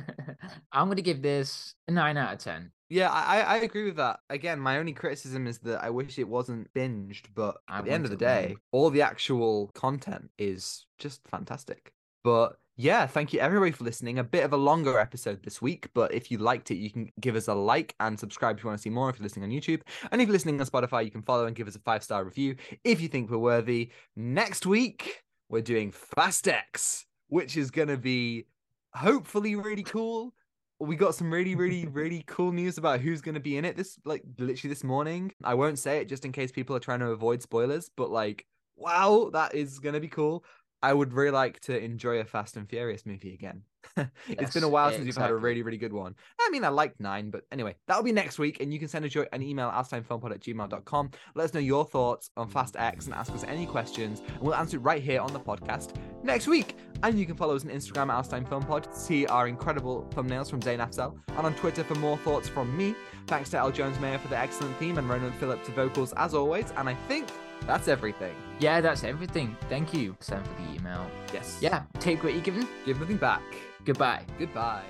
I'm 0.71 0.87
gonna 0.87 1.01
give 1.01 1.21
this 1.21 1.73
a 1.87 1.91
nine 1.91 2.17
out 2.17 2.33
of 2.33 2.39
ten. 2.39 2.71
Yeah, 2.89 3.09
I, 3.09 3.39
I 3.41 3.57
agree 3.57 3.85
with 3.85 3.95
that. 3.97 4.19
Again, 4.29 4.59
my 4.59 4.77
only 4.77 4.93
criticism 4.93 5.47
is 5.47 5.59
that 5.59 5.81
I 5.83 5.89
wish 5.89 6.19
it 6.19 6.27
wasn't 6.27 6.73
binged, 6.73 7.27
but 7.33 7.57
I 7.67 7.79
at 7.79 7.85
the 7.85 7.91
end 7.91 8.03
of 8.05 8.11
the 8.11 8.17
day, 8.17 8.55
all 8.71 8.89
the 8.89 9.01
actual 9.01 9.71
content 9.73 10.29
is 10.37 10.85
just 10.99 11.21
fantastic. 11.29 11.93
But 12.23 12.57
yeah, 12.77 13.05
thank 13.05 13.33
you 13.33 13.39
everybody 13.39 13.71
for 13.71 13.83
listening. 13.83 14.19
A 14.19 14.23
bit 14.23 14.43
of 14.43 14.53
a 14.53 14.57
longer 14.57 14.99
episode 14.99 15.43
this 15.43 15.61
week, 15.61 15.89
but 15.93 16.13
if 16.13 16.31
you 16.31 16.37
liked 16.37 16.71
it, 16.71 16.75
you 16.75 16.89
can 16.89 17.11
give 17.19 17.35
us 17.35 17.47
a 17.47 17.53
like 17.53 17.95
and 17.99 18.19
subscribe 18.19 18.57
if 18.57 18.63
you 18.63 18.67
want 18.69 18.79
to 18.79 18.81
see 18.81 18.89
more 18.89 19.09
if 19.09 19.19
you're 19.19 19.23
listening 19.23 19.45
on 19.45 19.51
YouTube. 19.51 19.81
And 20.11 20.21
if 20.21 20.27
you're 20.27 20.33
listening 20.33 20.59
on 20.59 20.67
Spotify, 20.67 21.05
you 21.05 21.11
can 21.11 21.21
follow 21.21 21.45
and 21.45 21.55
give 21.55 21.67
us 21.67 21.75
a 21.75 21.79
five 21.79 22.03
star 22.03 22.23
review 22.23 22.55
if 22.83 23.01
you 23.01 23.07
think 23.07 23.29
we're 23.29 23.37
worthy. 23.37 23.91
Next 24.15 24.65
week, 24.65 25.23
we're 25.49 25.61
doing 25.61 25.91
Fast 25.91 26.47
X, 26.47 27.05
which 27.27 27.57
is 27.57 27.71
going 27.71 27.89
to 27.89 27.97
be 27.97 28.45
hopefully 28.93 29.55
really 29.55 29.83
cool 29.83 30.33
we 30.81 30.95
got 30.95 31.13
some 31.13 31.31
really 31.31 31.55
really 31.55 31.85
really 31.87 32.23
cool 32.25 32.51
news 32.51 32.77
about 32.77 32.99
who's 32.99 33.21
going 33.21 33.35
to 33.35 33.39
be 33.39 33.55
in 33.55 33.65
it 33.65 33.77
this 33.77 33.99
like 34.03 34.23
literally 34.39 34.69
this 34.69 34.83
morning 34.83 35.31
i 35.43 35.53
won't 35.53 35.77
say 35.77 35.99
it 35.99 36.09
just 36.09 36.25
in 36.25 36.31
case 36.31 36.51
people 36.51 36.75
are 36.75 36.79
trying 36.79 36.99
to 36.99 37.07
avoid 37.07 37.41
spoilers 37.41 37.89
but 37.95 38.09
like 38.09 38.45
wow 38.75 39.29
that 39.31 39.53
is 39.53 39.79
going 39.79 39.93
to 39.93 39.99
be 39.99 40.07
cool 40.07 40.43
i 40.83 40.93
would 40.93 41.13
really 41.13 41.31
like 41.31 41.59
to 41.61 41.77
enjoy 41.77 42.19
a 42.19 42.25
fast 42.25 42.57
and 42.57 42.69
furious 42.69 43.05
movie 43.05 43.33
again. 43.33 43.63
It's 44.27 44.53
been 44.53 44.63
a 44.63 44.67
Yes, 44.67 44.71
while 44.71 44.91
since 44.91 45.05
we've 45.05 45.17
had 45.17 45.31
a 45.31 45.35
really 45.35 45.63
really 45.63 45.77
good 45.77 45.93
one. 45.93 46.15
I 46.39 46.49
mean 46.51 46.63
i 46.63 46.69
liked 46.69 46.99
nine 46.99 47.29
but 47.31 47.43
anyway 47.51 47.75
that'll 47.87 48.03
be 48.03 48.11
next 48.11 48.39
week 48.39 48.61
and 48.61 48.71
you 48.71 48.79
can 48.79 48.87
send 48.87 49.05
us 49.05 49.13
your, 49.15 49.27
an 49.33 49.41
email 49.41 49.69
at 49.69 49.75
outatimefilmpod 49.85 50.31
at 50.31 50.39
gmail.com 50.41 51.11
let 51.35 51.43
us 51.45 51.53
know 51.53 51.59
your 51.59 51.85
thoughts 51.85 52.29
on 52.37 52.47
fast 52.47 52.75
x 52.77 53.05
and 53.05 53.15
ask 53.15 53.33
us 53.33 53.43
any 53.43 53.65
questions 53.65 54.21
and 54.27 54.39
we'll 54.39 54.55
answer 54.55 54.77
it 54.77 54.81
right 54.81 55.01
here 55.01 55.19
on 55.19 55.33
the 55.33 55.39
podcast 55.39 55.95
next 56.23 56.47
week. 56.47 56.77
And 57.03 57.17
you 57.17 57.25
can 57.25 57.35
follow 57.35 57.55
us 57.55 57.65
on 57.65 57.71
Instagram 57.71 58.09
at 58.09 58.25
Outatime 58.25 58.83
to 58.83 58.95
see 58.95 59.25
our 59.25 59.47
incredible 59.47 60.07
thumbnails 60.11 60.49
from 60.49 60.61
Zain 60.61 60.79
Afzal, 60.79 61.17
and 61.29 61.45
on 61.45 61.55
Twitter 61.55 61.83
for 61.83 61.95
more 61.95 62.17
thoughts 62.17 62.47
from 62.47 62.75
me. 62.77 62.95
Thanks 63.27 63.49
to 63.51 63.57
El 63.57 63.71
Jones 63.71 63.99
Meyer 63.99 64.19
for 64.19 64.27
the 64.27 64.37
excellent 64.37 64.77
theme 64.77 64.97
and 64.97 65.09
Ronan 65.09 65.31
Phillip 65.33 65.63
to 65.65 65.71
vocals 65.71 66.13
as 66.13 66.33
always. 66.33 66.71
And 66.77 66.87
I 66.87 66.93
think 67.07 67.27
that's 67.65 67.87
everything. 67.87 68.35
Yeah, 68.59 68.81
that's 68.81 69.03
everything. 69.03 69.55
Thank 69.69 69.93
you, 69.93 70.15
Sam, 70.19 70.43
for 70.43 70.61
the 70.61 70.73
email. 70.75 71.09
Yes. 71.33 71.57
Yeah, 71.61 71.83
take 71.99 72.23
what 72.23 72.33
you're 72.33 72.43
given. 72.43 72.67
Give 72.85 72.99
nothing 72.99 73.17
back. 73.17 73.41
Goodbye. 73.85 74.25
Goodbye. 74.37 74.83